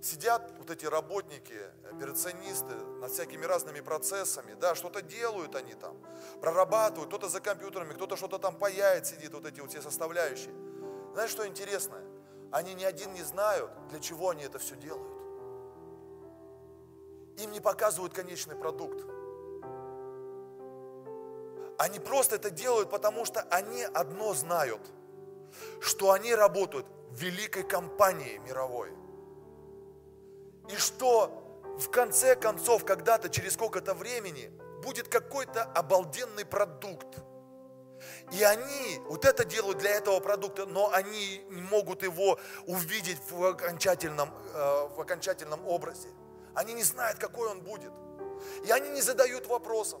сидят 0.00 0.52
вот 0.58 0.70
эти 0.70 0.86
работники, 0.86 1.58
операционисты 1.90 2.74
над 3.00 3.10
всякими 3.10 3.44
разными 3.44 3.80
процессами, 3.80 4.54
да, 4.60 4.74
что-то 4.74 5.02
делают 5.02 5.54
они 5.54 5.74
там, 5.74 5.96
прорабатывают, 6.40 7.08
кто-то 7.08 7.28
за 7.28 7.40
компьютерами, 7.40 7.94
кто-то 7.94 8.16
что-то 8.16 8.38
там 8.38 8.56
паяет, 8.56 9.06
сидит, 9.06 9.32
вот 9.32 9.46
эти 9.46 9.60
вот 9.60 9.70
все 9.70 9.82
составляющие. 9.82 10.54
Знаешь, 11.14 11.30
что 11.30 11.46
интересное? 11.46 12.04
Они 12.52 12.74
ни 12.74 12.84
один 12.84 13.12
не 13.12 13.22
знают, 13.22 13.70
для 13.88 14.00
чего 14.00 14.30
они 14.30 14.44
это 14.44 14.58
все 14.58 14.76
делают. 14.76 15.18
Им 17.38 17.52
не 17.52 17.60
показывают 17.60 18.14
конечный 18.14 18.56
продукт. 18.56 19.04
Они 21.78 22.00
просто 22.00 22.36
это 22.36 22.50
делают, 22.50 22.90
потому 22.90 23.24
что 23.24 23.40
они 23.50 23.82
одно 23.82 24.34
знают, 24.34 24.80
что 25.80 26.10
они 26.10 26.34
работают 26.34 26.86
в 27.10 27.20
великой 27.20 27.62
компании 27.62 28.38
мировой. 28.38 28.92
И 30.68 30.76
что 30.76 31.62
в 31.78 31.88
конце 31.90 32.34
концов, 32.34 32.84
когда-то, 32.84 33.28
через 33.28 33.54
сколько-то 33.54 33.94
времени, 33.94 34.50
будет 34.82 35.06
какой-то 35.06 35.62
обалденный 35.62 36.44
продукт. 36.44 37.06
И 38.32 38.42
они 38.42 38.98
вот 39.06 39.24
это 39.24 39.44
делают 39.44 39.78
для 39.78 39.90
этого 39.90 40.18
продукта, 40.18 40.66
но 40.66 40.90
они 40.92 41.44
не 41.48 41.62
могут 41.62 42.02
его 42.02 42.40
увидеть 42.66 43.18
в 43.30 43.44
окончательном, 43.44 44.30
э, 44.52 44.88
в 44.96 45.00
окончательном 45.00 45.64
образе. 45.66 46.08
Они 46.54 46.74
не 46.74 46.82
знают, 46.82 47.18
какой 47.18 47.48
он 47.48 47.60
будет. 47.60 47.92
И 48.64 48.70
они 48.72 48.90
не 48.90 49.00
задают 49.00 49.46
вопросов. 49.46 50.00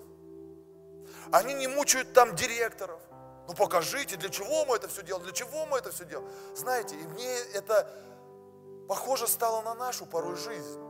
Они 1.32 1.54
не 1.54 1.68
мучают 1.68 2.12
там 2.12 2.34
директоров. 2.34 3.00
Ну 3.46 3.54
покажите, 3.54 4.16
для 4.16 4.28
чего 4.28 4.64
мы 4.66 4.76
это 4.76 4.88
все 4.88 5.02
делаем, 5.02 5.24
для 5.24 5.32
чего 5.32 5.66
мы 5.66 5.78
это 5.78 5.90
все 5.90 6.04
делаем. 6.04 6.30
Знаете, 6.54 6.94
и 6.96 7.06
мне 7.06 7.34
это 7.54 7.90
похоже 8.88 9.26
стало 9.26 9.62
на 9.62 9.74
нашу 9.74 10.06
порой 10.06 10.36
жизнь. 10.36 10.80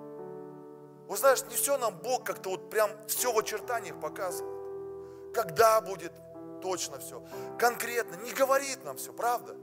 Вы 1.09 1.17
знаешь, 1.17 1.43
не 1.51 1.57
все 1.57 1.79
нам 1.79 1.97
Бог 1.97 2.25
как-то 2.25 2.51
вот 2.51 2.69
прям 2.69 2.91
все 3.07 3.33
в 3.33 3.39
очертаниях 3.39 3.99
показывает. 4.01 5.33
Когда 5.35 5.81
будет 5.81 6.13
точно 6.61 6.99
все. 6.99 7.23
Конкретно, 7.59 8.17
не 8.17 8.33
говорит 8.33 8.85
нам 8.85 8.97
все, 8.97 9.13
правда? 9.13 9.57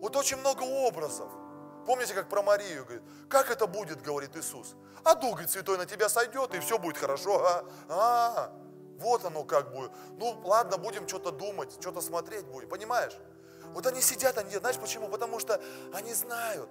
Вот 0.00 0.14
очень 0.16 0.36
много 0.36 0.62
образов. 0.62 1.30
Помните, 1.86 2.14
как 2.14 2.28
про 2.28 2.42
Марию 2.42 2.84
говорит, 2.84 3.02
как 3.28 3.50
это 3.50 3.66
будет, 3.66 4.02
говорит 4.02 4.36
Иисус. 4.36 4.74
А 5.04 5.14
Дух, 5.14 5.32
говорит, 5.32 5.50
Святой 5.50 5.78
на 5.78 5.86
тебя 5.86 6.08
сойдет, 6.08 6.54
и 6.54 6.60
все 6.60 6.78
будет 6.78 6.96
хорошо. 6.96 7.44
А, 7.44 7.64
а, 7.88 8.52
вот 8.98 9.24
оно 9.24 9.44
как 9.44 9.72
будет. 9.72 9.90
Ну, 10.18 10.40
ладно, 10.44 10.78
будем 10.78 11.08
что-то 11.08 11.30
думать, 11.30 11.72
что-то 11.80 12.00
смотреть 12.00 12.44
будем, 12.46 12.68
понимаешь? 12.68 13.16
Вот 13.72 13.86
они 13.86 14.00
сидят, 14.00 14.38
они, 14.38 14.56
знаешь 14.56 14.76
почему? 14.76 15.08
Потому 15.08 15.38
что 15.38 15.60
они 15.92 16.12
знают, 16.14 16.68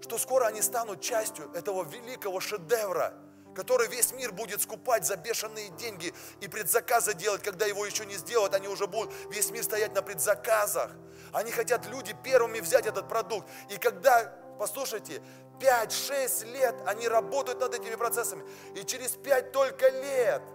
что 0.00 0.18
скоро 0.18 0.46
они 0.46 0.62
станут 0.62 1.00
частью 1.00 1.50
этого 1.52 1.84
великого 1.84 2.40
шедевра, 2.40 3.14
который 3.54 3.88
весь 3.88 4.12
мир 4.12 4.32
будет 4.32 4.60
скупать 4.62 5.04
за 5.04 5.16
бешеные 5.16 5.70
деньги 5.70 6.14
и 6.40 6.48
предзаказы 6.48 7.14
делать, 7.14 7.42
когда 7.42 7.66
его 7.66 7.84
еще 7.84 8.06
не 8.06 8.14
сделают, 8.14 8.54
они 8.54 8.68
уже 8.68 8.86
будут 8.86 9.12
весь 9.30 9.50
мир 9.50 9.64
стоять 9.64 9.94
на 9.94 10.02
предзаказах. 10.02 10.92
Они 11.32 11.50
хотят 11.50 11.86
люди 11.86 12.16
первыми 12.24 12.60
взять 12.60 12.86
этот 12.86 13.08
продукт. 13.08 13.48
И 13.68 13.76
когда, 13.76 14.32
послушайте, 14.58 15.20
5-6 15.60 16.52
лет 16.52 16.74
они 16.86 17.08
работают 17.08 17.60
над 17.60 17.74
этими 17.74 17.96
процессами, 17.96 18.44
и 18.74 18.84
через 18.84 19.10
5 19.10 19.52
только 19.52 19.88
лет– 19.88 20.42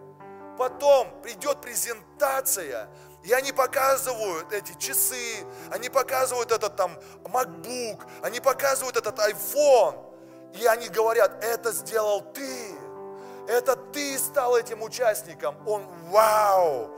Потом 0.57 1.21
придет 1.21 1.61
презентация, 1.61 2.87
и 3.23 3.33
они 3.33 3.51
показывают 3.51 4.53
эти 4.53 4.73
часы, 4.77 5.45
они 5.71 5.89
показывают 5.89 6.51
этот 6.51 6.75
там 6.75 6.97
MacBook, 7.23 8.01
они 8.21 8.39
показывают 8.39 8.97
этот 8.97 9.17
iPhone. 9.19 10.05
И 10.53 10.65
они 10.67 10.87
говорят, 10.87 11.43
это 11.43 11.71
сделал 11.71 12.21
ты. 12.21 12.75
Это 13.47 13.75
ты 13.75 14.17
стал 14.17 14.55
этим 14.55 14.81
участником. 14.81 15.55
Он 15.67 15.85
вау. 16.09 16.91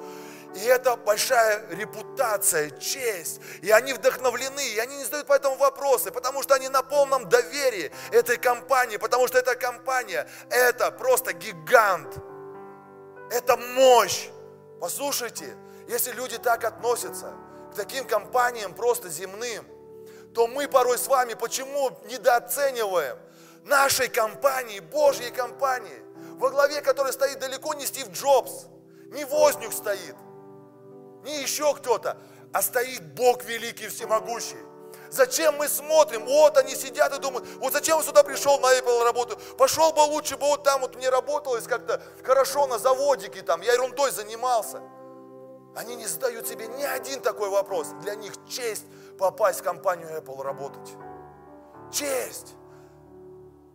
И 0.55 0.65
это 0.65 0.95
большая 0.95 1.67
репутация, 1.69 2.71
честь. 2.71 3.41
И 3.61 3.71
они 3.71 3.93
вдохновлены, 3.93 4.65
и 4.67 4.79
они 4.79 4.97
не 4.97 5.03
задают 5.03 5.27
по 5.27 5.33
этому 5.33 5.55
вопросы, 5.55 6.11
потому 6.11 6.43
что 6.43 6.55
они 6.55 6.69
на 6.69 6.83
полном 6.83 7.29
доверии 7.29 7.91
этой 8.11 8.37
компании, 8.37 8.97
потому 8.97 9.27
что 9.27 9.37
эта 9.37 9.55
компания, 9.55 10.27
это 10.49 10.91
просто 10.91 11.33
гигант. 11.33 12.17
Это 13.29 13.57
мощь. 13.57 14.29
Послушайте, 14.79 15.55
если 15.87 16.11
люди 16.11 16.37
так 16.37 16.63
относятся 16.63 17.33
к 17.71 17.75
таким 17.75 18.05
компаниям 18.05 18.73
просто 18.73 19.09
земным, 19.09 19.65
то 20.33 20.47
мы 20.47 20.67
порой 20.67 20.97
с 20.97 21.07
вами 21.07 21.33
почему 21.33 21.91
недооцениваем 22.05 23.17
нашей 23.63 24.07
компании, 24.07 24.79
Божьей 24.79 25.31
компании, 25.31 26.01
во 26.37 26.49
главе 26.49 26.81
которой 26.81 27.11
стоит 27.11 27.39
далеко 27.39 27.73
не 27.73 27.85
Стив 27.85 28.09
Джобс, 28.11 28.67
не 29.11 29.25
Вознюк 29.25 29.73
стоит, 29.73 30.15
не 31.23 31.41
еще 31.41 31.73
кто-то, 31.73 32.17
а 32.53 32.61
стоит 32.61 33.03
Бог 33.13 33.43
великий 33.43 33.87
всемогущий. 33.87 34.57
Зачем 35.09 35.55
мы 35.55 35.67
смотрим? 35.67 36.25
Вот 36.25 36.57
они 36.57 36.75
сидят 36.75 37.13
и 37.15 37.19
думают, 37.19 37.47
вот 37.59 37.73
зачем 37.73 37.97
я 37.97 38.03
сюда 38.03 38.23
пришел 38.23 38.59
на 38.59 38.77
Apple 38.77 39.03
работу? 39.03 39.37
Пошел 39.57 39.91
бы 39.93 40.01
лучше 40.01 40.37
бы 40.37 40.47
вот 40.47 40.63
там 40.63 40.81
вот 40.81 40.95
мне 40.95 41.09
работалось 41.09 41.65
как-то 41.65 42.01
хорошо 42.23 42.67
на 42.67 42.77
заводике 42.77 43.41
там, 43.41 43.61
я 43.61 43.73
ерундой 43.73 44.11
занимался. 44.11 44.81
Они 45.75 45.95
не 45.95 46.07
задают 46.07 46.47
себе 46.47 46.67
ни 46.67 46.83
один 46.83 47.21
такой 47.21 47.49
вопрос. 47.49 47.89
Для 48.01 48.15
них 48.15 48.33
честь 48.47 48.85
попасть 49.19 49.59
в 49.59 49.63
компанию 49.63 50.09
Apple 50.09 50.41
работать. 50.41 50.89
Честь. 51.91 52.55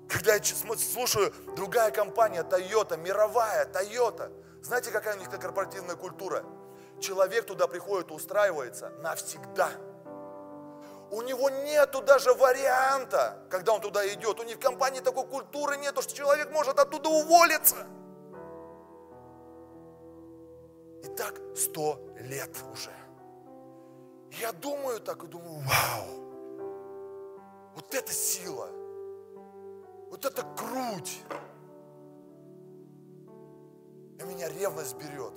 Когда 0.09 0.35
я 0.35 0.43
слушаю 0.43 1.33
другая 1.55 1.91
компания, 1.91 2.43
Toyota, 2.43 2.97
мировая 2.97 3.66
Toyota, 3.66 4.30
знаете, 4.62 4.91
какая 4.91 5.16
у 5.16 5.18
них 5.18 5.30
корпоративная 5.30 5.97
культура? 5.97 6.45
Человек 7.01 7.47
туда 7.47 7.66
приходит, 7.66 8.11
устраивается 8.11 8.91
навсегда. 9.01 9.70
У 11.12 11.20
него 11.20 11.50
нету 11.50 12.00
даже 12.00 12.32
варианта, 12.32 13.46
когда 13.50 13.74
он 13.74 13.82
туда 13.82 14.08
идет. 14.14 14.40
У 14.40 14.44
них 14.44 14.56
в 14.56 14.60
компании 14.60 15.00
такой 15.00 15.26
культуры 15.26 15.76
нету, 15.76 16.00
что 16.00 16.14
человек 16.14 16.50
может 16.50 16.78
оттуда 16.78 17.10
уволиться. 17.10 17.86
И 21.04 21.08
так 21.14 21.38
сто 21.54 22.00
лет 22.16 22.50
уже. 22.72 22.90
Я 24.40 24.52
думаю 24.52 25.00
так 25.00 25.22
и 25.22 25.26
думаю, 25.26 25.62
вау, 25.66 26.06
вот 27.74 27.94
это 27.94 28.10
сила, 28.10 28.70
вот 30.08 30.24
это 30.24 30.42
круть. 30.56 31.20
И 34.18 34.22
меня 34.24 34.48
ревность 34.48 34.96
берет. 34.96 35.34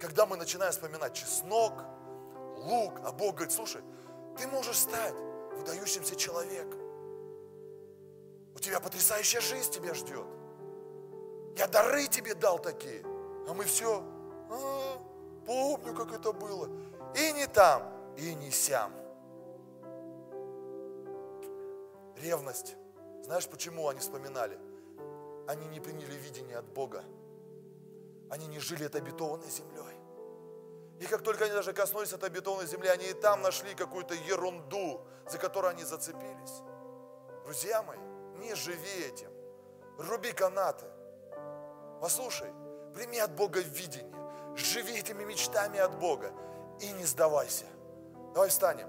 Когда 0.00 0.26
мы 0.26 0.36
начинаем 0.36 0.72
вспоминать 0.72 1.14
чеснок, 1.14 1.74
лук, 2.56 3.00
а 3.04 3.12
Бог 3.12 3.36
говорит, 3.36 3.52
слушай, 3.52 3.82
ты 4.38 4.46
можешь 4.46 4.78
стать 4.78 5.14
выдающимся 5.56 6.14
человеком. 6.16 6.78
У 8.54 8.58
тебя 8.60 8.80
потрясающая 8.80 9.40
жизнь 9.40 9.70
тебя 9.70 9.94
ждет. 9.94 10.26
Я 11.56 11.66
дары 11.66 12.06
тебе 12.06 12.34
дал 12.34 12.58
такие. 12.58 13.02
А 13.48 13.54
мы 13.54 13.64
все, 13.64 14.02
а, 14.50 14.98
помню, 15.44 15.94
как 15.94 16.12
это 16.12 16.32
было. 16.32 16.68
И 17.16 17.32
не 17.32 17.46
там, 17.46 17.82
и 18.16 18.34
не 18.34 18.50
сям. 18.50 18.92
Ревность. 22.16 22.76
Знаешь, 23.24 23.48
почему 23.48 23.88
они 23.88 24.00
вспоминали? 24.00 24.58
Они 25.48 25.66
не 25.68 25.80
приняли 25.80 26.14
видение 26.16 26.58
от 26.58 26.66
Бога. 26.66 27.04
Они 28.30 28.46
не 28.46 28.58
жили 28.58 28.86
этой 28.86 29.00
обетованной 29.00 29.50
землей. 29.50 29.97
И 31.00 31.06
как 31.06 31.22
только 31.22 31.44
они 31.44 31.54
даже 31.54 31.72
коснулись 31.72 32.12
этой 32.12 32.28
бетонной 32.28 32.66
земли, 32.66 32.88
они 32.88 33.06
и 33.06 33.14
там 33.14 33.42
нашли 33.42 33.74
какую-то 33.74 34.14
ерунду, 34.14 35.00
за 35.30 35.38
которую 35.38 35.70
они 35.70 35.84
зацепились. 35.84 36.62
Друзья 37.44 37.82
мои, 37.82 37.98
не 38.38 38.54
живи 38.54 39.04
этим. 39.06 39.30
Руби 39.98 40.32
канаты. 40.32 40.86
Послушай, 42.00 42.52
прими 42.94 43.18
от 43.18 43.30
Бога 43.32 43.60
видение. 43.60 44.12
Живи 44.56 44.98
этими 44.98 45.24
мечтами 45.24 45.78
от 45.78 45.98
Бога 45.98 46.32
и 46.80 46.90
не 46.92 47.04
сдавайся. 47.04 47.66
Давай 48.34 48.48
встанем. 48.48 48.88